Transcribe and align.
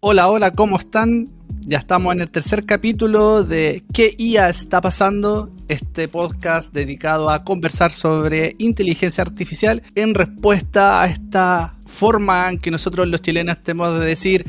Hola, 0.00 0.28
hola, 0.28 0.52
¿cómo 0.52 0.76
están? 0.76 1.28
Ya 1.62 1.78
estamos 1.78 2.14
en 2.14 2.20
el 2.20 2.30
tercer 2.30 2.64
capítulo 2.64 3.42
de 3.42 3.82
¿Qué 3.92 4.14
IA 4.16 4.48
está 4.48 4.80
pasando? 4.80 5.50
Este 5.66 6.06
podcast 6.06 6.72
dedicado 6.72 7.28
a 7.30 7.42
conversar 7.42 7.90
sobre 7.90 8.54
inteligencia 8.58 9.22
artificial 9.22 9.82
en 9.96 10.14
respuesta 10.14 11.02
a 11.02 11.08
esta 11.08 11.74
forma 11.84 12.48
en 12.48 12.58
que 12.58 12.70
nosotros 12.70 13.08
los 13.08 13.20
chilenos 13.22 13.60
tenemos 13.64 13.98
de 13.98 14.06
decir 14.06 14.46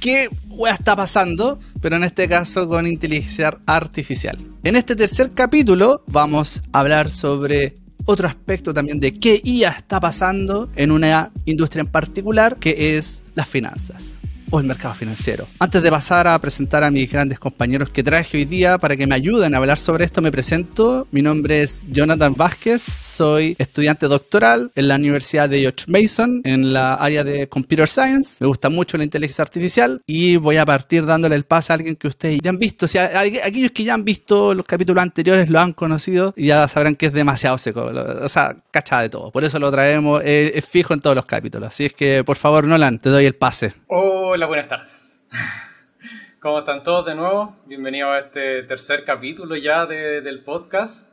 qué 0.00 0.30
está 0.70 0.96
pasando, 0.96 1.60
pero 1.82 1.96
en 1.96 2.04
este 2.04 2.26
caso 2.26 2.66
con 2.66 2.86
inteligencia 2.86 3.58
artificial. 3.66 4.38
En 4.64 4.74
este 4.74 4.96
tercer 4.96 5.32
capítulo 5.32 6.02
vamos 6.06 6.62
a 6.72 6.80
hablar 6.80 7.10
sobre 7.10 7.76
otro 8.06 8.26
aspecto 8.26 8.72
también 8.72 9.00
de 9.00 9.12
qué 9.12 9.38
IA 9.44 9.68
está 9.68 10.00
pasando 10.00 10.70
en 10.76 10.92
una 10.92 11.30
industria 11.44 11.82
en 11.82 11.88
particular, 11.88 12.56
que 12.56 12.96
es 12.96 13.20
las 13.34 13.46
finanzas 13.46 14.20
o 14.50 14.60
el 14.60 14.66
mercado 14.66 14.94
financiero. 14.94 15.46
Antes 15.58 15.82
de 15.82 15.90
pasar 15.90 16.26
a 16.26 16.38
presentar 16.38 16.84
a 16.84 16.90
mis 16.90 17.10
grandes 17.10 17.38
compañeros 17.38 17.90
que 17.90 18.02
traje 18.02 18.38
hoy 18.38 18.44
día 18.44 18.78
para 18.78 18.96
que 18.96 19.06
me 19.06 19.14
ayuden 19.14 19.54
a 19.54 19.58
hablar 19.58 19.78
sobre 19.78 20.04
esto, 20.04 20.20
me 20.20 20.30
presento. 20.32 21.06
Mi 21.10 21.22
nombre 21.22 21.62
es 21.62 21.82
Jonathan 21.88 22.34
Vázquez, 22.34 22.82
soy 22.82 23.56
estudiante 23.58 24.06
doctoral 24.06 24.72
en 24.74 24.88
la 24.88 24.96
Universidad 24.96 25.48
de 25.48 25.60
George 25.60 25.84
Mason 25.86 26.40
en 26.44 26.72
la 26.72 26.94
área 26.94 27.24
de 27.24 27.48
Computer 27.48 27.88
Science. 27.88 28.38
Me 28.40 28.46
gusta 28.46 28.68
mucho 28.68 28.98
la 28.98 29.04
inteligencia 29.04 29.42
artificial 29.42 30.02
y 30.06 30.36
voy 30.36 30.56
a 30.56 30.66
partir 30.66 31.06
dándole 31.06 31.36
el 31.36 31.44
paso 31.44 31.72
a 31.72 31.76
alguien 31.76 31.96
que 31.96 32.08
ustedes 32.08 32.40
ya 32.42 32.50
han 32.50 32.58
visto. 32.58 32.88
Si 32.88 32.98
aquellos 32.98 33.70
que 33.72 33.84
ya 33.84 33.94
han 33.94 34.04
visto 34.04 34.54
los 34.54 34.66
capítulos 34.66 35.02
anteriores 35.02 35.48
lo 35.48 35.60
han 35.60 35.72
conocido 35.72 36.34
y 36.36 36.46
ya 36.46 36.66
sabrán 36.68 36.96
que 36.96 37.06
es 37.06 37.12
demasiado 37.12 37.58
seco. 37.58 37.90
O 38.22 38.28
sea, 38.28 38.56
cacha 38.70 39.00
de 39.00 39.08
todo. 39.08 39.30
Por 39.30 39.44
eso 39.44 39.58
lo 39.58 39.70
traemos, 39.70 40.22
es 40.24 40.64
fijo 40.64 40.94
en 40.94 41.00
todos 41.00 41.16
los 41.16 41.26
capítulos. 41.26 41.68
Así 41.68 41.86
es 41.86 41.94
que, 41.94 42.24
por 42.24 42.36
favor, 42.36 42.64
Nolan, 42.64 42.98
te 42.98 43.10
doy 43.10 43.24
el 43.24 43.34
pase. 43.34 43.72
Hola, 43.86 44.39
buenas 44.46 44.68
tardes. 44.68 45.22
¿Cómo 46.40 46.60
están 46.60 46.82
todos 46.82 47.04
de 47.04 47.14
nuevo? 47.14 47.56
Bienvenidos 47.66 48.10
a 48.10 48.18
este 48.18 48.62
tercer 48.62 49.04
capítulo 49.04 49.56
ya 49.56 49.86
del 49.86 50.42
podcast. 50.42 51.10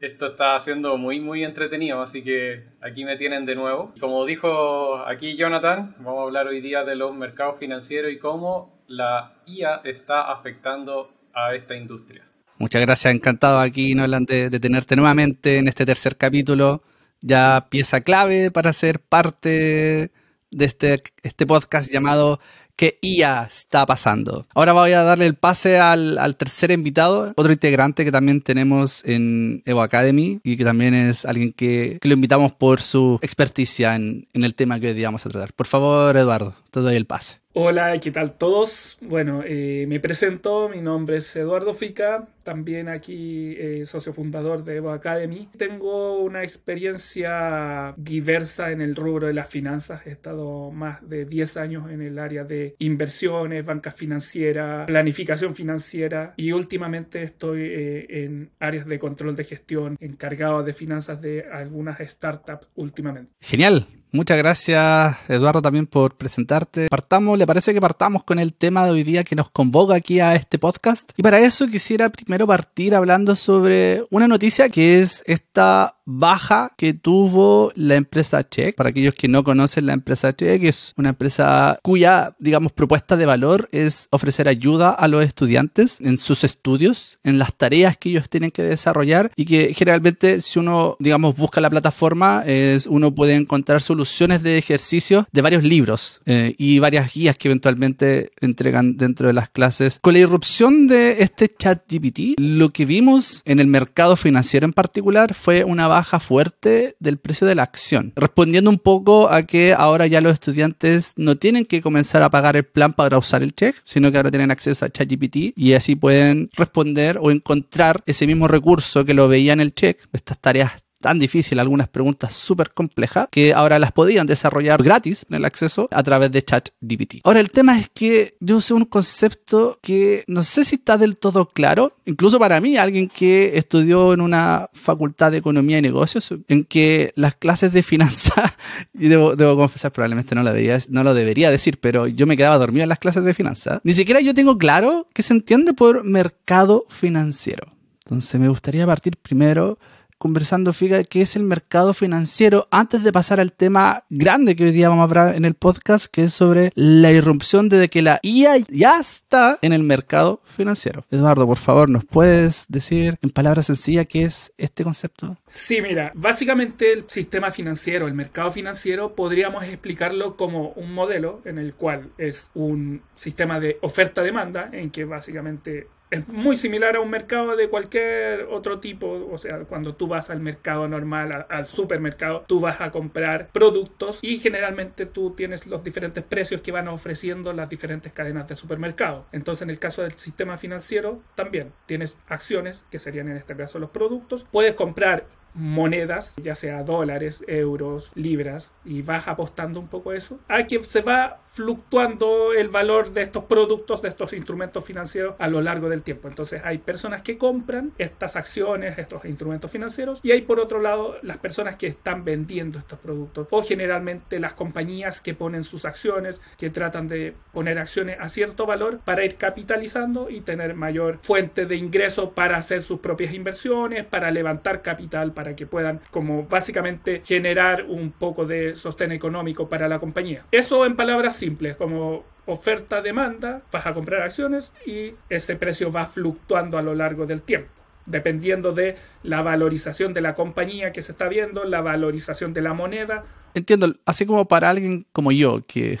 Esto 0.00 0.26
está 0.26 0.58
siendo 0.58 0.96
muy, 0.96 1.20
muy 1.20 1.44
entretenido, 1.44 2.00
así 2.00 2.22
que 2.22 2.64
aquí 2.80 3.04
me 3.04 3.18
tienen 3.18 3.44
de 3.44 3.54
nuevo. 3.54 3.92
Como 4.00 4.24
dijo 4.24 5.04
aquí 5.06 5.36
Jonathan, 5.36 5.94
vamos 5.98 6.20
a 6.20 6.22
hablar 6.22 6.46
hoy 6.46 6.62
día 6.62 6.84
de 6.84 6.96
los 6.96 7.14
mercados 7.14 7.58
financieros 7.58 8.10
y 8.10 8.18
cómo 8.18 8.82
la 8.86 9.34
IA 9.46 9.82
está 9.84 10.32
afectando 10.32 11.12
a 11.34 11.54
esta 11.54 11.76
industria. 11.76 12.24
Muchas 12.56 12.80
gracias, 12.80 13.14
encantado 13.14 13.58
aquí, 13.58 13.94
Nolan, 13.94 14.24
de, 14.24 14.48
de 14.48 14.60
tenerte 14.60 14.96
nuevamente 14.96 15.58
en 15.58 15.68
este 15.68 15.84
tercer 15.84 16.16
capítulo. 16.16 16.82
Ya 17.20 17.66
pieza 17.68 18.00
clave 18.00 18.50
para 18.50 18.72
ser 18.72 19.00
parte 19.00 20.10
de 20.50 20.64
este, 20.64 21.02
este 21.22 21.46
podcast 21.46 21.90
llamado 21.90 22.40
¿Qué 22.80 22.98
IA 23.02 23.42
está 23.42 23.84
pasando? 23.84 24.46
Ahora 24.54 24.72
voy 24.72 24.92
a 24.92 25.02
darle 25.02 25.26
el 25.26 25.34
pase 25.34 25.78
al, 25.78 26.34
tercer 26.38 26.70
invitado, 26.70 27.34
otro 27.36 27.52
integrante 27.52 28.06
que 28.06 28.10
también 28.10 28.40
tenemos 28.40 29.04
en 29.04 29.62
Evo 29.66 29.82
Academy 29.82 30.40
y 30.42 30.56
que 30.56 30.64
también 30.64 30.94
es 30.94 31.26
alguien 31.26 31.52
que, 31.52 31.98
lo 32.00 32.14
invitamos 32.14 32.52
por 32.52 32.80
su 32.80 33.18
experticia 33.20 33.96
en, 33.96 34.26
en, 34.32 34.44
el 34.44 34.54
tema 34.54 34.80
que 34.80 34.86
hoy 34.86 34.94
día 34.94 35.08
vamos 35.08 35.26
a 35.26 35.28
tratar. 35.28 35.52
Por 35.52 35.66
favor, 35.66 36.16
Eduardo, 36.16 36.54
te 36.70 36.80
doy 36.80 36.96
el 36.96 37.06
pase. 37.06 37.40
Hola, 37.52 37.98
¿qué 37.98 38.12
tal 38.12 38.38
todos? 38.38 38.96
Bueno, 39.00 39.42
eh, 39.44 39.84
me 39.88 39.98
presento, 39.98 40.68
mi 40.68 40.80
nombre 40.80 41.16
es 41.16 41.34
Eduardo 41.34 41.74
Fica, 41.74 42.28
también 42.44 42.88
aquí 42.88 43.56
eh, 43.58 43.84
socio 43.86 44.12
fundador 44.12 44.62
de 44.62 44.76
Evo 44.76 44.92
Academy. 44.92 45.48
Tengo 45.56 46.20
una 46.20 46.44
experiencia 46.44 47.92
diversa 47.96 48.70
en 48.70 48.80
el 48.80 48.94
rubro 48.94 49.26
de 49.26 49.34
las 49.34 49.48
finanzas, 49.48 50.06
he 50.06 50.12
estado 50.12 50.70
más 50.70 51.08
de 51.08 51.24
10 51.24 51.56
años 51.56 51.90
en 51.90 52.02
el 52.02 52.20
área 52.20 52.44
de 52.44 52.76
inversiones, 52.78 53.66
banca 53.66 53.90
financiera, 53.90 54.86
planificación 54.86 55.52
financiera 55.52 56.34
y 56.36 56.52
últimamente 56.52 57.20
estoy 57.22 57.62
eh, 57.62 58.06
en 58.24 58.52
áreas 58.60 58.86
de 58.86 59.00
control 59.00 59.34
de 59.34 59.42
gestión, 59.42 59.96
encargado 59.98 60.62
de 60.62 60.72
finanzas 60.72 61.20
de 61.20 61.46
algunas 61.50 61.98
startups 61.98 62.68
últimamente. 62.76 63.32
Genial, 63.40 63.88
Muchas 64.12 64.38
gracias, 64.38 65.16
Eduardo, 65.28 65.62
también 65.62 65.86
por 65.86 66.16
presentarte. 66.16 66.88
Partamos, 66.88 67.38
¿le 67.38 67.46
parece 67.46 67.72
que 67.72 67.80
partamos 67.80 68.24
con 68.24 68.40
el 68.40 68.54
tema 68.54 68.84
de 68.84 68.90
hoy 68.90 69.04
día 69.04 69.22
que 69.22 69.36
nos 69.36 69.50
convoca 69.50 69.94
aquí 69.94 70.18
a 70.18 70.34
este 70.34 70.58
podcast? 70.58 71.12
Y 71.16 71.22
para 71.22 71.38
eso 71.38 71.68
quisiera 71.68 72.10
primero 72.10 72.44
partir 72.46 72.94
hablando 72.94 73.36
sobre 73.36 74.04
una 74.10 74.26
noticia 74.26 74.68
que 74.68 75.00
es 75.00 75.22
esta 75.26 75.99
baja 76.18 76.72
que 76.76 76.94
tuvo 76.94 77.72
la 77.74 77.94
empresa 77.94 78.48
Check. 78.48 78.74
Para 78.76 78.90
aquellos 78.90 79.14
que 79.14 79.28
no 79.28 79.44
conocen 79.44 79.86
la 79.86 79.92
empresa 79.92 80.34
Check, 80.34 80.64
es 80.64 80.94
una 80.96 81.10
empresa 81.10 81.78
cuya, 81.82 82.34
digamos, 82.38 82.72
propuesta 82.72 83.16
de 83.16 83.26
valor 83.26 83.68
es 83.72 84.08
ofrecer 84.10 84.48
ayuda 84.48 84.90
a 84.90 85.08
los 85.08 85.24
estudiantes 85.24 86.00
en 86.00 86.18
sus 86.18 86.44
estudios, 86.44 87.18
en 87.24 87.38
las 87.38 87.54
tareas 87.54 87.96
que 87.96 88.10
ellos 88.10 88.28
tienen 88.28 88.50
que 88.50 88.62
desarrollar 88.62 89.30
y 89.36 89.44
que 89.44 89.74
generalmente 89.74 90.40
si 90.40 90.58
uno, 90.58 90.96
digamos, 90.98 91.36
busca 91.36 91.60
la 91.60 91.70
plataforma, 91.70 92.42
es, 92.44 92.86
uno 92.86 93.14
puede 93.14 93.34
encontrar 93.34 93.80
soluciones 93.80 94.42
de 94.42 94.58
ejercicio 94.58 95.26
de 95.32 95.42
varios 95.42 95.62
libros 95.62 96.20
eh, 96.26 96.54
y 96.58 96.78
varias 96.78 97.12
guías 97.14 97.36
que 97.36 97.48
eventualmente 97.48 98.32
entregan 98.40 98.96
dentro 98.96 99.26
de 99.26 99.32
las 99.32 99.48
clases. 99.48 99.98
Con 100.00 100.14
la 100.14 100.20
irrupción 100.20 100.86
de 100.86 101.22
este 101.22 101.52
chat 101.54 101.82
GPT, 101.90 102.38
lo 102.38 102.70
que 102.70 102.84
vimos 102.84 103.42
en 103.44 103.60
el 103.60 103.66
mercado 103.66 104.16
financiero 104.16 104.66
en 104.66 104.72
particular 104.72 105.34
fue 105.34 105.64
una 105.64 105.86
baja 105.88 105.99
fuerte 106.02 106.96
del 106.98 107.18
precio 107.18 107.46
de 107.46 107.54
la 107.54 107.62
acción, 107.62 108.12
respondiendo 108.16 108.70
un 108.70 108.78
poco 108.78 109.30
a 109.30 109.42
que 109.44 109.74
ahora 109.74 110.06
ya 110.06 110.20
los 110.20 110.32
estudiantes 110.32 111.14
no 111.16 111.36
tienen 111.36 111.64
que 111.64 111.80
comenzar 111.80 112.22
a 112.22 112.30
pagar 112.30 112.56
el 112.56 112.64
plan 112.64 112.92
para 112.92 113.18
usar 113.18 113.42
el 113.42 113.54
check, 113.54 113.76
sino 113.84 114.10
que 114.10 114.16
ahora 114.16 114.30
tienen 114.30 114.50
acceso 114.50 114.84
a 114.84 114.90
ChatGPT 114.90 115.52
y 115.56 115.72
así 115.74 115.96
pueden 115.96 116.50
responder 116.56 117.18
o 117.20 117.30
encontrar 117.30 118.02
ese 118.06 118.26
mismo 118.26 118.48
recurso 118.48 119.04
que 119.04 119.14
lo 119.14 119.28
veía 119.28 119.52
en 119.52 119.60
el 119.60 119.74
check, 119.74 120.00
estas 120.12 120.38
tareas 120.38 120.72
tan 121.00 121.18
difícil, 121.18 121.58
algunas 121.58 121.88
preguntas 121.88 122.34
súper 122.34 122.72
complejas, 122.72 123.28
que 123.30 123.54
ahora 123.54 123.78
las 123.78 123.92
podían 123.92 124.26
desarrollar 124.26 124.82
gratis 124.82 125.24
en 125.28 125.36
el 125.36 125.44
acceso 125.44 125.88
a 125.90 126.02
través 126.02 126.30
de 126.30 126.42
ChatGPT. 126.42 127.14
Ahora, 127.24 127.40
el 127.40 127.50
tema 127.50 127.78
es 127.78 127.88
que 127.88 128.34
yo 128.40 128.58
usé 128.58 128.74
un 128.74 128.84
concepto 128.84 129.78
que 129.82 130.24
no 130.26 130.44
sé 130.44 130.64
si 130.64 130.76
está 130.76 130.98
del 130.98 131.16
todo 131.16 131.46
claro, 131.46 131.94
incluso 132.04 132.38
para 132.38 132.60
mí, 132.60 132.76
alguien 132.76 133.08
que 133.08 133.56
estudió 133.56 134.12
en 134.12 134.20
una 134.20 134.68
facultad 134.72 135.32
de 135.32 135.38
economía 135.38 135.78
y 135.78 135.82
negocios, 135.82 136.34
en 136.48 136.64
que 136.64 137.12
las 137.16 137.34
clases 137.34 137.72
de 137.72 137.82
finanzas, 137.82 138.52
y 138.94 139.08
debo, 139.08 139.36
debo, 139.36 139.56
confesar, 139.56 139.92
probablemente 139.92 140.34
no 140.34 140.42
lo, 140.42 140.50
debería, 140.50 140.78
no 140.88 141.02
lo 141.02 141.14
debería 141.14 141.50
decir, 141.50 141.80
pero 141.80 142.06
yo 142.06 142.26
me 142.26 142.36
quedaba 142.36 142.58
dormido 142.58 142.82
en 142.82 142.88
las 142.88 142.98
clases 142.98 143.24
de 143.24 143.34
finanzas, 143.34 143.80
ni 143.84 143.94
siquiera 143.94 144.20
yo 144.20 144.34
tengo 144.34 144.58
claro 144.58 145.08
qué 145.14 145.22
se 145.22 145.32
entiende 145.32 145.72
por 145.72 146.04
mercado 146.04 146.84
financiero. 146.88 147.72
Entonces 148.04 148.40
me 148.40 148.48
gustaría 148.48 148.86
partir 148.86 149.16
primero 149.16 149.78
conversando, 150.20 150.74
Figa, 150.74 151.02
qué 151.02 151.22
es 151.22 151.34
el 151.34 151.44
mercado 151.44 151.94
financiero, 151.94 152.68
antes 152.70 153.02
de 153.02 153.10
pasar 153.10 153.40
al 153.40 153.54
tema 153.54 154.04
grande 154.10 154.54
que 154.54 154.64
hoy 154.64 154.70
día 154.70 154.90
vamos 154.90 155.00
a 155.00 155.04
hablar 155.04 155.34
en 155.34 155.46
el 155.46 155.54
podcast, 155.54 156.12
que 156.12 156.24
es 156.24 156.34
sobre 156.34 156.72
la 156.74 157.10
irrupción 157.10 157.70
de 157.70 157.88
que 157.88 158.02
la 158.02 158.20
IA 158.22 158.58
ya 158.68 159.00
está 159.00 159.58
en 159.62 159.72
el 159.72 159.82
mercado 159.82 160.42
financiero. 160.44 161.06
Eduardo, 161.10 161.46
por 161.46 161.56
favor, 161.56 161.88
¿nos 161.88 162.04
puedes 162.04 162.66
decir 162.68 163.18
en 163.22 163.30
palabras 163.30 163.64
sencillas 163.64 164.06
qué 164.08 164.24
es 164.24 164.52
este 164.58 164.84
concepto? 164.84 165.38
Sí, 165.48 165.80
mira, 165.80 166.12
básicamente 166.14 166.92
el 166.92 167.04
sistema 167.08 167.50
financiero, 167.50 168.06
el 168.06 168.12
mercado 168.12 168.50
financiero, 168.50 169.14
podríamos 169.14 169.64
explicarlo 169.64 170.36
como 170.36 170.72
un 170.72 170.92
modelo 170.92 171.40
en 171.46 171.56
el 171.56 171.72
cual 171.72 172.10
es 172.18 172.50
un 172.52 173.00
sistema 173.14 173.58
de 173.58 173.78
oferta-demanda, 173.80 174.68
en 174.70 174.90
que 174.90 175.06
básicamente 175.06 175.88
es 176.10 176.26
muy 176.28 176.56
similar 176.56 176.96
a 176.96 177.00
un 177.00 177.10
mercado 177.10 177.56
de 177.56 177.68
cualquier 177.68 178.48
otro 178.50 178.80
tipo. 178.80 179.28
O 179.30 179.38
sea, 179.38 179.60
cuando 179.60 179.94
tú 179.94 180.08
vas 180.08 180.30
al 180.30 180.40
mercado 180.40 180.88
normal, 180.88 181.46
al 181.48 181.66
supermercado, 181.66 182.44
tú 182.46 182.60
vas 182.60 182.80
a 182.80 182.90
comprar 182.90 183.48
productos 183.48 184.18
y 184.22 184.38
generalmente 184.38 185.06
tú 185.06 185.34
tienes 185.34 185.66
los 185.66 185.84
diferentes 185.84 186.24
precios 186.24 186.60
que 186.60 186.72
van 186.72 186.88
ofreciendo 186.88 187.52
las 187.52 187.68
diferentes 187.68 188.12
cadenas 188.12 188.48
de 188.48 188.56
supermercado. 188.56 189.26
Entonces, 189.32 189.62
en 189.62 189.70
el 189.70 189.78
caso 189.78 190.02
del 190.02 190.12
sistema 190.12 190.56
financiero, 190.56 191.20
también 191.34 191.72
tienes 191.86 192.18
acciones, 192.28 192.84
que 192.90 192.98
serían 192.98 193.28
en 193.28 193.36
este 193.36 193.54
caso 193.54 193.78
los 193.78 193.90
productos. 193.90 194.44
Puedes 194.50 194.74
comprar 194.74 195.26
monedas, 195.54 196.34
ya 196.42 196.54
sea 196.54 196.82
dólares, 196.82 197.44
euros, 197.46 198.10
libras, 198.14 198.72
y 198.84 199.02
vas 199.02 199.28
apostando 199.28 199.80
un 199.80 199.88
poco 199.88 200.12
eso, 200.12 200.38
a 200.48 200.64
que 200.64 200.82
se 200.82 201.02
va 201.02 201.38
fluctuando 201.44 202.52
el 202.52 202.68
valor 202.68 203.10
de 203.10 203.22
estos 203.22 203.44
productos, 203.44 204.02
de 204.02 204.08
estos 204.08 204.32
instrumentos 204.32 204.84
financieros 204.84 205.34
a 205.38 205.48
lo 205.48 205.60
largo 205.60 205.88
del 205.88 206.02
tiempo. 206.02 206.28
Entonces 206.28 206.62
hay 206.64 206.78
personas 206.78 207.22
que 207.22 207.38
compran 207.38 207.92
estas 207.98 208.36
acciones, 208.36 208.98
estos 208.98 209.24
instrumentos 209.24 209.70
financieros, 209.70 210.20
y 210.22 210.32
hay 210.32 210.42
por 210.42 210.60
otro 210.60 210.80
lado 210.80 211.16
las 211.22 211.38
personas 211.38 211.76
que 211.76 211.86
están 211.86 212.24
vendiendo 212.24 212.78
estos 212.78 212.98
productos, 212.98 213.48
o 213.50 213.62
generalmente 213.62 214.38
las 214.38 214.54
compañías 214.54 215.20
que 215.20 215.34
ponen 215.34 215.64
sus 215.64 215.84
acciones, 215.84 216.40
que 216.58 216.70
tratan 216.70 217.08
de 217.08 217.34
poner 217.52 217.78
acciones 217.78 218.16
a 218.20 218.28
cierto 218.28 218.66
valor 218.66 219.00
para 219.04 219.24
ir 219.24 219.36
capitalizando 219.36 220.30
y 220.30 220.40
tener 220.40 220.74
mayor 220.74 221.18
fuente 221.22 221.66
de 221.66 221.76
ingreso 221.76 222.30
para 222.32 222.56
hacer 222.56 222.82
sus 222.82 223.00
propias 223.00 223.34
inversiones, 223.34 224.04
para 224.04 224.30
levantar 224.30 224.82
capital, 224.82 225.32
para 225.40 225.56
que 225.56 225.66
puedan 225.66 226.02
como 226.10 226.42
básicamente 226.42 227.22
generar 227.24 227.86
un 227.88 228.12
poco 228.12 228.44
de 228.44 228.76
sostén 228.76 229.10
económico 229.10 229.70
para 229.70 229.88
la 229.88 229.98
compañía. 229.98 230.44
Eso 230.50 230.84
en 230.84 230.96
palabras 230.96 231.34
simples, 231.34 231.78
como 231.78 232.24
oferta-demanda, 232.44 233.62
vas 233.72 233.86
a 233.86 233.94
comprar 233.94 234.20
acciones 234.20 234.74
y 234.84 235.14
ese 235.30 235.56
precio 235.56 235.90
va 235.90 236.04
fluctuando 236.04 236.76
a 236.76 236.82
lo 236.82 236.94
largo 236.94 237.24
del 237.24 237.40
tiempo 237.40 237.70
dependiendo 238.04 238.72
de 238.72 238.96
la 239.22 239.40
valorización 239.40 240.12
de 240.12 240.20
la 240.20 240.34
compañía 240.34 240.90
que 240.92 241.00
se 241.00 241.12
está 241.12 241.28
viendo, 241.28 241.64
la 241.64 241.80
valorización 241.80 242.52
de 242.52 242.60
la 242.60 242.74
moneda. 242.74 243.22
Entiendo, 243.54 243.94
así 244.04 244.26
como 244.26 244.46
para 244.46 244.68
alguien 244.68 245.06
como 245.12 245.32
yo, 245.32 245.64
que 245.66 246.00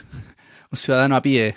un 0.70 0.76
ciudadano 0.76 1.16
a 1.16 1.22
pie 1.22 1.54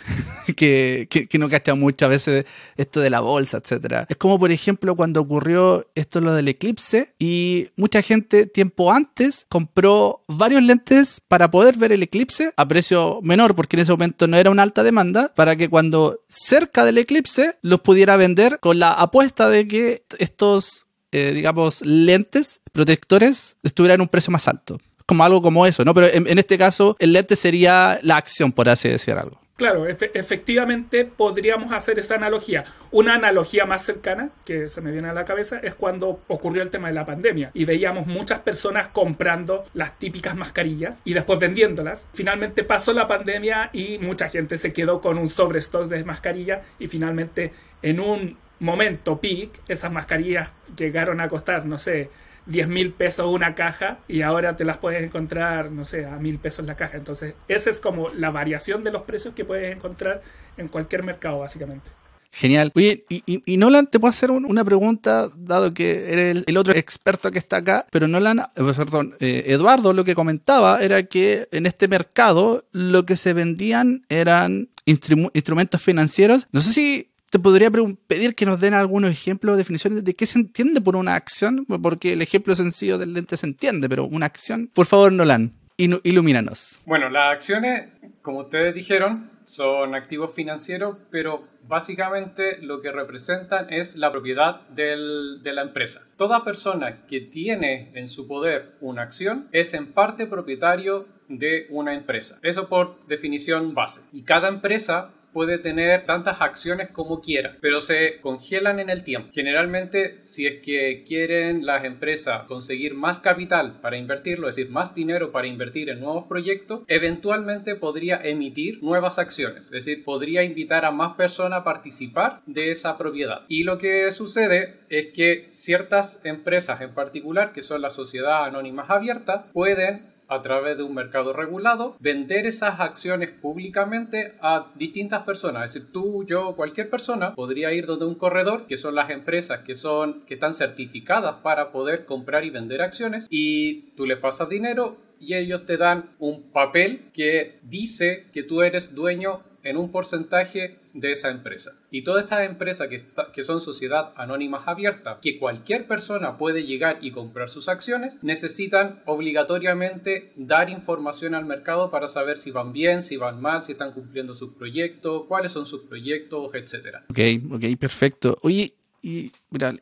que, 0.55 1.07
que, 1.09 1.37
no 1.37 1.49
cacha 1.49 1.75
muchas 1.75 2.09
veces 2.09 2.45
esto 2.75 2.99
de 2.99 3.09
la 3.09 3.19
bolsa, 3.19 3.57
etcétera. 3.57 4.05
Es 4.09 4.17
como, 4.17 4.39
por 4.39 4.51
ejemplo, 4.51 4.95
cuando 4.95 5.21
ocurrió 5.21 5.85
esto 5.95 6.19
lo 6.19 6.33
del 6.33 6.47
eclipse 6.47 7.13
y 7.19 7.69
mucha 7.75 8.01
gente 8.01 8.45
tiempo 8.45 8.91
antes 8.91 9.45
compró 9.49 10.21
varios 10.27 10.63
lentes 10.63 11.21
para 11.27 11.51
poder 11.51 11.77
ver 11.77 11.91
el 11.91 12.03
eclipse 12.03 12.53
a 12.57 12.67
precio 12.67 13.19
menor, 13.21 13.55
porque 13.55 13.75
en 13.75 13.83
ese 13.83 13.91
momento 13.91 14.27
no 14.27 14.37
era 14.37 14.49
una 14.49 14.63
alta 14.63 14.83
demanda, 14.83 15.31
para 15.35 15.55
que 15.55 15.69
cuando 15.69 16.21
cerca 16.29 16.85
del 16.85 16.97
eclipse 16.97 17.55
los 17.61 17.81
pudiera 17.81 18.17
vender 18.17 18.59
con 18.59 18.79
la 18.79 18.91
apuesta 18.91 19.49
de 19.49 19.67
que 19.67 20.05
estos, 20.17 20.87
eh, 21.11 21.33
digamos, 21.33 21.85
lentes 21.85 22.61
protectores 22.71 23.57
estuvieran 23.61 23.95
en 23.95 24.01
un 24.01 24.07
precio 24.07 24.31
más 24.31 24.47
alto 24.47 24.79
como 25.05 25.23
algo 25.23 25.41
como 25.41 25.65
eso, 25.65 25.83
¿no? 25.85 25.93
Pero 25.93 26.07
en, 26.07 26.37
este 26.37 26.57
caso, 26.57 26.95
el 26.99 27.13
lente 27.13 27.35
sería 27.35 27.99
la 28.01 28.17
acción, 28.17 28.51
por 28.51 28.69
así 28.69 28.89
decir 28.89 29.15
algo. 29.15 29.39
Claro, 29.55 29.87
efectivamente 29.87 31.05
podríamos 31.05 31.71
hacer 31.71 31.99
esa 31.99 32.15
analogía. 32.15 32.63
Una 32.89 33.13
analogía 33.13 33.65
más 33.65 33.85
cercana 33.85 34.31
que 34.45 34.67
se 34.67 34.81
me 34.81 34.91
viene 34.91 35.09
a 35.09 35.13
la 35.13 35.25
cabeza 35.25 35.59
es 35.61 35.75
cuando 35.75 36.21
ocurrió 36.27 36.63
el 36.63 36.71
tema 36.71 36.87
de 36.87 36.95
la 36.95 37.05
pandemia 37.05 37.51
y 37.53 37.63
veíamos 37.63 38.07
muchas 38.07 38.39
personas 38.39 38.87
comprando 38.87 39.63
las 39.75 39.99
típicas 39.99 40.35
mascarillas 40.35 41.01
y 41.05 41.13
después 41.13 41.37
vendiéndolas. 41.39 42.07
Finalmente 42.13 42.63
pasó 42.63 42.93
la 42.93 43.07
pandemia 43.07 43.69
y 43.73 43.99
mucha 43.99 44.27
gente 44.27 44.57
se 44.57 44.73
quedó 44.73 44.99
con 44.99 45.19
un 45.19 45.29
sobrestock 45.29 45.87
de 45.87 46.03
mascarillas 46.03 46.65
y 46.79 46.87
finalmente 46.87 47.51
en 47.83 47.99
un 47.99 48.37
momento 48.59 49.21
peak 49.21 49.61
esas 49.67 49.91
mascarillas 49.91 50.51
llegaron 50.75 51.21
a 51.21 51.27
costar, 51.27 51.65
no 51.65 51.77
sé, 51.77 52.09
10 52.45 52.67
mil 52.67 52.91
pesos 52.91 53.27
una 53.27 53.55
caja 53.55 53.99
y 54.07 54.21
ahora 54.21 54.55
te 54.55 54.65
las 54.65 54.77
puedes 54.77 55.03
encontrar, 55.03 55.71
no 55.71 55.85
sé, 55.85 56.05
a 56.05 56.17
mil 56.17 56.39
pesos 56.39 56.65
la 56.65 56.75
caja. 56.75 56.97
Entonces, 56.97 57.35
esa 57.47 57.69
es 57.69 57.79
como 57.79 58.09
la 58.09 58.31
variación 58.31 58.83
de 58.83 58.91
los 58.91 59.03
precios 59.03 59.33
que 59.33 59.45
puedes 59.45 59.75
encontrar 59.75 60.21
en 60.57 60.67
cualquier 60.67 61.03
mercado, 61.03 61.39
básicamente. 61.39 61.89
Genial. 62.35 62.71
Oye, 62.73 63.05
y, 63.09 63.57
Nolan, 63.57 63.85
te 63.85 63.99
puedo 63.99 64.09
hacer 64.09 64.31
una 64.31 64.65
pregunta, 64.65 65.29
dado 65.35 65.71
que 65.71 66.11
eres 66.11 66.43
el, 66.47 66.57
otro 66.57 66.73
experto 66.73 67.29
que 67.29 67.37
está 67.37 67.57
acá, 67.57 67.85
pero 67.91 68.07
Nolan, 68.07 68.39
eh, 68.39 68.45
perdón, 68.55 69.15
eh, 69.19 69.43
Eduardo 69.47 69.93
lo 69.93 70.03
que 70.03 70.15
comentaba 70.15 70.81
era 70.81 71.03
que 71.03 71.47
en 71.51 71.67
este 71.67 71.87
mercado 71.87 72.65
lo 72.71 73.05
que 73.05 73.17
se 73.17 73.33
vendían 73.33 74.03
eran 74.09 74.69
instrumentos 74.85 75.79
financieros. 75.79 76.47
No 76.51 76.61
sé 76.61 76.73
si 76.73 77.12
te 77.33 77.39
podría 77.39 77.71
pedir 77.71 78.35
que 78.35 78.45
nos 78.45 78.59
den 78.59 78.75
algunos 78.75 79.09
ejemplos 79.09 79.55
o 79.55 79.57
definiciones 79.57 80.03
de 80.03 80.13
qué 80.13 80.27
se 80.27 80.37
entiende 80.37 80.81
por 80.81 80.95
una 80.95 81.15
acción, 81.15 81.65
porque 81.81 82.13
el 82.13 82.21
ejemplo 82.21 82.53
sencillo 82.53 82.99
del 82.99 83.15
lente 83.15 83.37
se 83.37 83.47
entiende, 83.47 83.89
pero 83.89 84.05
una 84.05 84.27
acción, 84.27 84.69
por 84.71 84.85
favor, 84.85 85.11
Nolan, 85.11 85.51
ilumínanos. 85.77 86.79
Bueno, 86.85 87.09
las 87.09 87.33
acciones, 87.33 87.89
como 88.21 88.41
ustedes 88.41 88.75
dijeron, 88.75 89.31
son 89.45 89.95
activos 89.95 90.35
financieros, 90.35 90.97
pero 91.09 91.47
básicamente 91.67 92.59
lo 92.61 92.81
que 92.83 92.91
representan 92.91 93.73
es 93.73 93.95
la 93.95 94.11
propiedad 94.11 94.67
del, 94.67 95.41
de 95.41 95.53
la 95.53 95.63
empresa. 95.63 96.05
Toda 96.17 96.43
persona 96.43 97.07
que 97.07 97.19
tiene 97.19 97.89
en 97.95 98.09
su 98.09 98.27
poder 98.27 98.75
una 98.79 99.01
acción 99.01 99.47
es 99.51 99.73
en 99.73 99.91
parte 99.91 100.27
propietario 100.27 101.07
de 101.29 101.65
una 101.71 101.95
empresa. 101.95 102.37
Eso 102.43 102.69
por 102.69 103.03
definición 103.07 103.73
base. 103.73 104.01
Y 104.13 104.21
cada 104.21 104.49
empresa 104.49 105.09
puede 105.33 105.57
tener 105.57 106.05
tantas 106.05 106.41
acciones 106.41 106.89
como 106.89 107.21
quiera, 107.21 107.57
pero 107.61 107.81
se 107.81 108.21
congelan 108.21 108.79
en 108.79 108.89
el 108.89 109.03
tiempo. 109.03 109.29
Generalmente, 109.33 110.19
si 110.23 110.45
es 110.45 110.61
que 110.61 111.03
quieren 111.07 111.65
las 111.65 111.83
empresas 111.83 112.43
conseguir 112.43 112.93
más 112.93 113.19
capital 113.19 113.79
para 113.81 113.97
invertirlo, 113.97 114.47
es 114.47 114.55
decir, 114.55 114.71
más 114.71 114.93
dinero 114.95 115.31
para 115.31 115.47
invertir 115.47 115.89
en 115.89 115.99
nuevos 115.99 116.25
proyectos, 116.25 116.81
eventualmente 116.87 117.75
podría 117.75 118.21
emitir 118.23 118.81
nuevas 118.83 119.19
acciones, 119.19 119.65
es 119.65 119.71
decir, 119.71 120.03
podría 120.03 120.43
invitar 120.43 120.85
a 120.85 120.91
más 120.91 121.15
personas 121.15 121.61
a 121.61 121.63
participar 121.63 122.41
de 122.45 122.71
esa 122.71 122.97
propiedad. 122.97 123.41
Y 123.47 123.63
lo 123.63 123.77
que 123.77 124.11
sucede 124.11 124.79
es 124.89 125.13
que 125.13 125.47
ciertas 125.51 126.21
empresas 126.23 126.81
en 126.81 126.93
particular, 126.93 127.53
que 127.53 127.61
son 127.61 127.81
las 127.81 127.93
sociedades 127.93 128.47
anónimas 128.47 128.89
abiertas, 128.89 129.45
pueden 129.53 130.12
a 130.33 130.41
través 130.41 130.77
de 130.77 130.83
un 130.83 130.93
mercado 130.93 131.33
regulado, 131.33 131.95
vender 131.99 132.45
esas 132.45 132.79
acciones 132.79 133.29
públicamente 133.29 134.33
a 134.41 134.67
distintas 134.75 135.23
personas. 135.23 135.65
Es 135.65 135.73
decir, 135.73 135.91
tú, 135.91 136.25
yo, 136.25 136.55
cualquier 136.55 136.89
persona 136.89 137.35
podría 137.35 137.71
ir 137.73 137.85
donde 137.85 138.05
un 138.05 138.15
corredor, 138.15 138.65
que 138.67 138.77
son 138.77 138.95
las 138.95 139.09
empresas 139.09 139.61
que, 139.61 139.75
son, 139.75 140.21
que 140.25 140.35
están 140.35 140.53
certificadas 140.53 141.35
para 141.43 141.71
poder 141.71 142.05
comprar 142.05 142.45
y 142.45 142.49
vender 142.49 142.81
acciones, 142.81 143.27
y 143.29 143.91
tú 143.95 144.05
les 144.05 144.17
pasas 144.17 144.49
dinero 144.49 144.97
y 145.19 145.35
ellos 145.35 145.65
te 145.65 145.77
dan 145.77 146.09
un 146.19 146.43
papel 146.51 147.05
que 147.13 147.59
dice 147.63 148.25
que 148.33 148.43
tú 148.43 148.61
eres 148.61 148.93
dueño 148.93 149.41
en 149.63 149.77
un 149.77 149.91
porcentaje 149.91 150.79
de 150.93 151.11
esa 151.11 151.29
empresa. 151.29 151.79
Y 151.89 152.03
todas 152.03 152.25
estas 152.25 152.41
empresas 152.41 152.87
que, 152.87 153.03
que 153.33 153.43
son 153.43 153.61
sociedad 153.61 154.11
anónimas 154.15 154.67
abiertas, 154.67 155.17
que 155.21 155.39
cualquier 155.39 155.87
persona 155.87 156.37
puede 156.37 156.65
llegar 156.65 156.99
y 157.01 157.11
comprar 157.11 157.49
sus 157.49 157.69
acciones, 157.69 158.19
necesitan 158.21 159.01
obligatoriamente 159.05 160.33
dar 160.35 160.69
información 160.69 161.33
al 161.33 161.45
mercado 161.45 161.89
para 161.89 162.07
saber 162.07 162.37
si 162.37 162.51
van 162.51 162.73
bien, 162.73 163.01
si 163.01 163.17
van 163.17 163.41
mal, 163.41 163.63
si 163.63 163.71
están 163.71 163.93
cumpliendo 163.93 164.35
sus 164.35 164.53
proyectos, 164.53 165.25
cuáles 165.27 165.51
son 165.51 165.65
sus 165.65 165.83
proyectos, 165.83 166.53
etc. 166.53 166.97
Ok, 167.09 167.19
ok, 167.55 167.79
perfecto. 167.79 168.37
Oye, 168.41 168.73
y 169.01 169.31
Mira, 169.53 169.75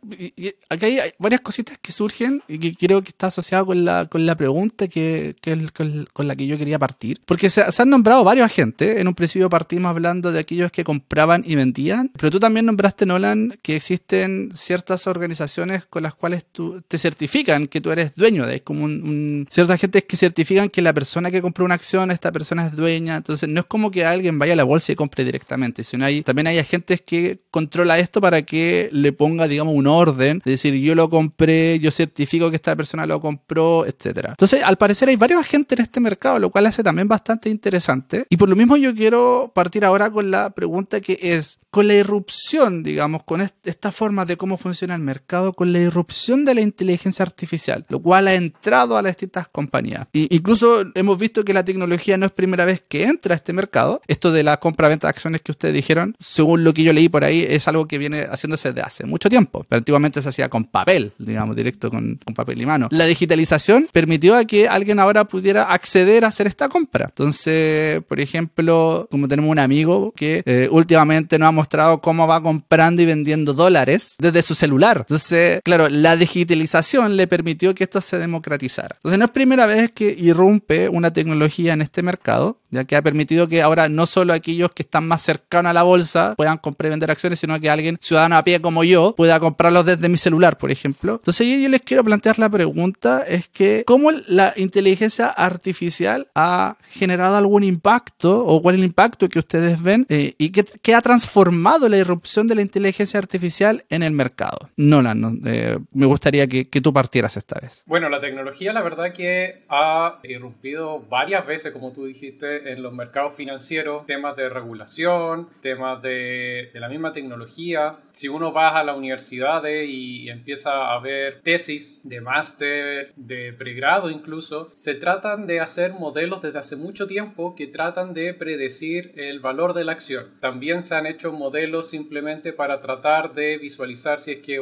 acá 0.70 0.86
hay 0.86 1.14
varias 1.18 1.40
cositas 1.40 1.78
que 1.78 1.94
surgen 1.94 2.44
y 2.50 2.60
que 2.60 2.76
creo 2.76 3.02
que 3.02 3.12
está 3.12 3.28
asociado 3.28 3.68
con 3.68 3.86
la, 3.86 4.06
con 4.08 4.26
la 4.26 4.36
pregunta 4.36 4.90
que, 4.90 5.34
que 5.40 5.70
con, 6.12 6.28
la 6.28 6.36
que 6.36 6.46
yo 6.46 6.58
quería 6.58 6.78
partir. 6.78 7.22
Porque 7.26 7.50
se, 7.50 7.64
han 7.64 7.90
nombrado 7.90 8.26
varios 8.26 8.46
agentes. 8.46 8.98
En 8.98 9.08
un 9.08 9.16
principio 9.16 9.50
partimos 9.50 9.90
hablando 9.90 10.34
de 10.34 10.40
aquellos 10.40 10.74
que 10.74 10.84
compraban 10.84 11.44
y 11.48 11.56
vendían. 11.56 12.12
Pero 12.18 12.32
tú 12.32 12.40
también 12.42 12.66
nombraste, 12.66 13.06
Nolan, 13.06 13.58
que 13.62 13.78
existen 13.78 14.52
ciertas 14.54 15.08
organizaciones 15.08 15.86
con 15.86 16.04
las 16.04 16.16
cuales 16.16 16.44
tú 16.52 16.82
te 16.86 16.98
certifican 16.98 17.66
que 17.66 17.80
tú 17.80 17.92
eres 17.92 18.14
dueño 18.14 18.46
de. 18.46 18.58
Es 18.58 18.62
como 18.64 18.84
un, 18.84 19.48
ciertas 19.50 19.76
agentes 19.76 20.04
que 20.04 20.18
certifican 20.18 20.68
que 20.68 20.82
la 20.82 20.92
persona 20.92 21.32
que 21.32 21.42
compró 21.42 21.64
una 21.64 21.76
acción, 21.76 22.12
esta 22.12 22.34
persona 22.34 22.68
es 22.68 22.76
dueña. 22.76 23.16
Entonces 23.16 23.48
no 23.48 23.62
es 23.62 23.66
como 23.68 23.90
que 23.90 24.04
alguien 24.04 24.38
vaya 24.38 24.52
a 24.52 24.58
la 24.58 24.66
bolsa 24.66 24.92
y 24.92 24.96
compre 24.96 25.24
directamente. 25.24 25.86
Sino 25.86 26.04
hay, 26.04 26.24
también 26.24 26.48
hay 26.48 26.58
agentes 26.58 27.00
que 27.00 27.40
controla 27.52 28.00
esto 28.00 28.20
para 28.20 28.42
que 28.42 28.90
le 28.92 29.14
ponga, 29.14 29.48
digamos, 29.48 29.61
un 29.70 29.88
orden, 29.88 30.42
decir, 30.44 30.74
yo 30.76 30.96
lo 30.96 31.10
compré, 31.10 31.80
yo 31.80 31.92
certifico 31.92 32.50
que 32.50 32.56
esta 32.56 32.76
persona 32.76 33.06
lo 33.06 33.22
compró, 33.22 33.86
etcétera. 33.86 34.32
Entonces, 34.32 34.62
al 34.64 34.78
parecer 34.78 35.10
hay 35.10 35.16
varios 35.16 35.40
agentes 35.40 35.78
en 35.78 35.84
este 35.84 36.00
mercado, 36.00 36.40
lo 36.40 36.50
cual 36.50 36.66
hace 36.66 36.84
también 36.84 37.08
bastante 37.08 37.50
interesante. 37.50 38.26
Y 38.30 38.38
por 38.38 38.50
lo 38.50 38.56
mismo 38.56 38.76
yo 38.78 38.94
quiero 38.94 39.52
partir 39.54 39.86
ahora 39.86 40.12
con 40.12 40.32
la 40.32 40.50
pregunta 40.50 41.00
que 41.00 41.18
es, 41.22 41.61
con 41.72 41.88
la 41.88 41.94
irrupción, 41.94 42.84
digamos, 42.84 43.24
con 43.24 43.42
esta 43.42 43.92
forma 43.94 44.26
de 44.26 44.36
cómo 44.36 44.58
funciona 44.58 44.94
el 44.94 45.02
mercado, 45.02 45.54
con 45.54 45.72
la 45.72 45.80
irrupción 45.80 46.44
de 46.44 46.54
la 46.54 46.62
inteligencia 46.62 47.24
artificial, 47.24 47.86
lo 47.88 48.02
cual 48.02 48.28
ha 48.28 48.36
entrado 48.36 48.98
a 48.98 49.02
las 49.02 49.14
distintas 49.14 49.48
compañías. 49.48 50.08
Y 50.12 50.36
incluso 50.36 50.84
hemos 50.94 51.18
visto 51.18 51.46
que 51.46 51.54
la 51.54 51.64
tecnología 51.64 52.18
no 52.18 52.26
es 52.26 52.34
primera 52.34 52.66
vez 52.66 52.84
que 52.88 53.06
entra 53.06 53.34
a 53.34 53.38
este 53.38 53.54
mercado. 53.54 54.02
Esto 54.08 54.34
de 54.34 54.44
la 54.44 54.58
compra-venta 54.58 55.08
de 55.08 55.12
acciones 55.12 55.42
que 55.42 55.54
ustedes 55.54 55.74
dijeron, 55.74 56.16
según 56.20 56.66
lo 56.66 56.74
que 56.74 56.84
yo 56.84 56.92
leí 56.92 57.08
por 57.08 57.24
ahí, 57.24 57.46
es 57.48 57.66
algo 57.70 57.88
que 57.88 57.98
viene 57.98 58.24
haciéndose 58.24 58.74
desde 58.74 58.82
hace 58.82 59.06
mucho 59.06 59.30
tiempo. 59.30 59.66
Pero 59.70 59.78
antiguamente 59.78 60.22
se 60.22 60.28
hacía 60.28 60.50
con 60.50 60.66
papel, 60.66 61.14
digamos, 61.18 61.56
directo 61.56 61.90
con, 61.90 62.20
papel 62.36 62.62
y 62.62 62.66
mano. 62.66 62.90
La 62.92 63.06
digitalización 63.06 63.88
permitió 63.94 64.36
a 64.36 64.44
que 64.44 64.68
alguien 64.68 65.00
ahora 65.00 65.24
pudiera 65.24 65.64
acceder 65.64 66.26
a 66.26 66.28
hacer 66.28 66.48
esta 66.48 66.68
compra. 66.68 67.06
Entonces, 67.06 68.04
por 68.04 68.20
ejemplo, 68.20 69.08
como 69.10 69.30
tenemos 69.30 69.50
un 69.50 69.60
amigo 69.60 70.12
que 70.18 70.44
eh, 70.46 70.68
últimamente 70.70 71.40
nos 71.40 71.48
ha 71.48 71.61
mostrado 71.62 72.02
cómo 72.02 72.26
va 72.26 72.42
comprando 72.42 73.04
y 73.04 73.06
vendiendo 73.06 73.54
dólares 73.54 74.16
desde 74.18 74.42
su 74.42 74.56
celular. 74.56 74.98
Entonces, 75.02 75.62
claro, 75.64 75.90
la 75.90 76.16
digitalización 76.16 77.16
le 77.16 77.28
permitió 77.28 77.76
que 77.76 77.84
esto 77.84 78.02
se 78.02 78.18
democratizara. 78.18 78.96
Entonces, 78.96 79.20
no 79.20 79.26
es 79.26 79.32
primera 79.32 79.68
vez 79.68 79.92
que 79.92 80.16
irrumpe 80.18 80.90
una 80.90 81.14
tecnología 81.14 81.74
en 81.74 81.82
este 81.82 82.02
mercado, 82.02 82.58
ya 82.72 82.86
que 82.86 82.96
ha 82.96 83.02
permitido 83.04 83.48
que 83.48 83.62
ahora 83.62 83.90
no 83.90 84.08
solo 84.08 84.34
aquellos 84.34 84.72
que 84.72 84.82
están 84.82 85.08
más 85.08 85.22
cercanos 85.22 85.70
a 85.70 85.74
la 85.74 85.84
bolsa 85.84 86.34
puedan 86.36 86.58
comprar 86.58 86.88
y 86.88 86.90
vender 86.92 87.12
acciones, 87.12 87.40
sino 87.40 87.60
que 87.60 87.70
alguien 87.70 88.00
ciudadano 88.02 88.38
a 88.38 88.44
pie 88.44 88.60
como 88.60 88.84
yo 88.84 89.14
pueda 89.16 89.40
comprarlos 89.40 89.86
desde 89.86 90.10
mi 90.10 90.18
celular, 90.18 90.58
por 90.58 90.72
ejemplo. 90.72 91.16
Entonces, 91.16 91.48
yo, 91.48 91.70
les 91.70 91.82
quiero 91.82 92.04
plantear 92.04 92.40
la 92.40 92.50
pregunta, 92.50 93.24
es 93.28 93.48
que 93.50 93.84
cómo 93.86 94.10
la 94.12 94.54
inteligencia 94.56 95.28
artificial 95.28 96.28
ha 96.34 96.76
generado 96.90 97.36
algún 97.36 97.64
impacto 97.64 98.44
o 98.46 98.62
cuál 98.64 98.76
es 98.76 98.80
el 98.80 98.86
impacto 98.86 99.30
que 99.30 99.38
ustedes 99.38 99.80
ven 99.82 100.08
eh, 100.10 100.34
y 100.40 100.50
qué, 100.50 100.66
qué 100.82 100.96
ha 100.96 101.02
transformado 101.02 101.51
transformado 101.52 101.90
la 101.90 101.98
irrupción 101.98 102.48
de 102.48 102.56
la 102.56 102.62
inteligencia 102.62 103.20
artificial 103.20 103.84
en 103.90 104.04
el 104.04 104.12
mercado? 104.12 104.70
Nolan, 104.78 105.42
eh, 105.46 105.78
me 105.92 106.06
gustaría 106.06 106.48
que, 106.48 106.70
que, 106.70 106.82
tú 106.82 106.94
partieras 106.94 107.36
esta 107.38 107.60
vez. 107.60 107.84
Bueno, 107.86 108.10
la 108.10 108.22
tecnología 108.22 108.74
la 108.74 108.82
verdad 108.82 109.14
que 109.14 109.64
ha 109.70 110.20
irrumpido 110.24 111.02
varias 111.10 111.46
veces, 111.46 111.74
como 111.74 111.92
tú 111.92 112.06
dijiste, 112.06 112.72
en 112.72 112.82
los 112.82 112.94
mercados 112.94 113.36
financieros, 113.36 114.06
temas 114.06 114.36
de 114.38 114.50
regulación, 114.50 115.50
temas 115.62 116.02
de, 116.02 116.70
de 116.74 116.80
la 116.80 116.88
misma 116.88 117.14
tecnología. 117.14 117.98
Si 118.12 118.28
uno 118.28 118.54
va 118.54 118.80
a 118.80 118.84
las 118.84 118.98
universidades 118.98 119.88
y, 119.90 120.24
y 120.24 120.30
empieza 120.30 120.94
a 120.94 121.00
ver 121.00 121.42
tesis 121.44 122.00
de 122.04 122.22
máster, 122.22 123.12
de 123.16 123.54
pregrado 123.54 124.10
incluso, 124.10 124.72
se 124.74 124.96
tratan 124.96 125.48
de 125.48 125.60
hacer 125.60 125.94
modelos 125.94 126.42
desde 126.42 126.60
hace 126.60 126.76
mucho 126.76 127.08
tiempo 127.08 127.56
que 127.56 127.68
tratan 127.68 128.14
de 128.14 128.34
predecir 128.34 129.12
el 129.16 129.40
valor 129.40 129.74
de 129.74 129.84
la 129.84 129.92
acción. 129.92 130.28
También 130.40 130.82
se 130.82 130.96
han 130.96 131.06
hecho 131.06 131.32
modelos 131.42 131.90
simplemente 131.90 132.54
para 132.54 132.80
tratar 132.80 133.34
de 133.34 133.58
visualizar 133.58 134.20
si 134.20 134.32
es 134.34 134.40
que 134.46 134.56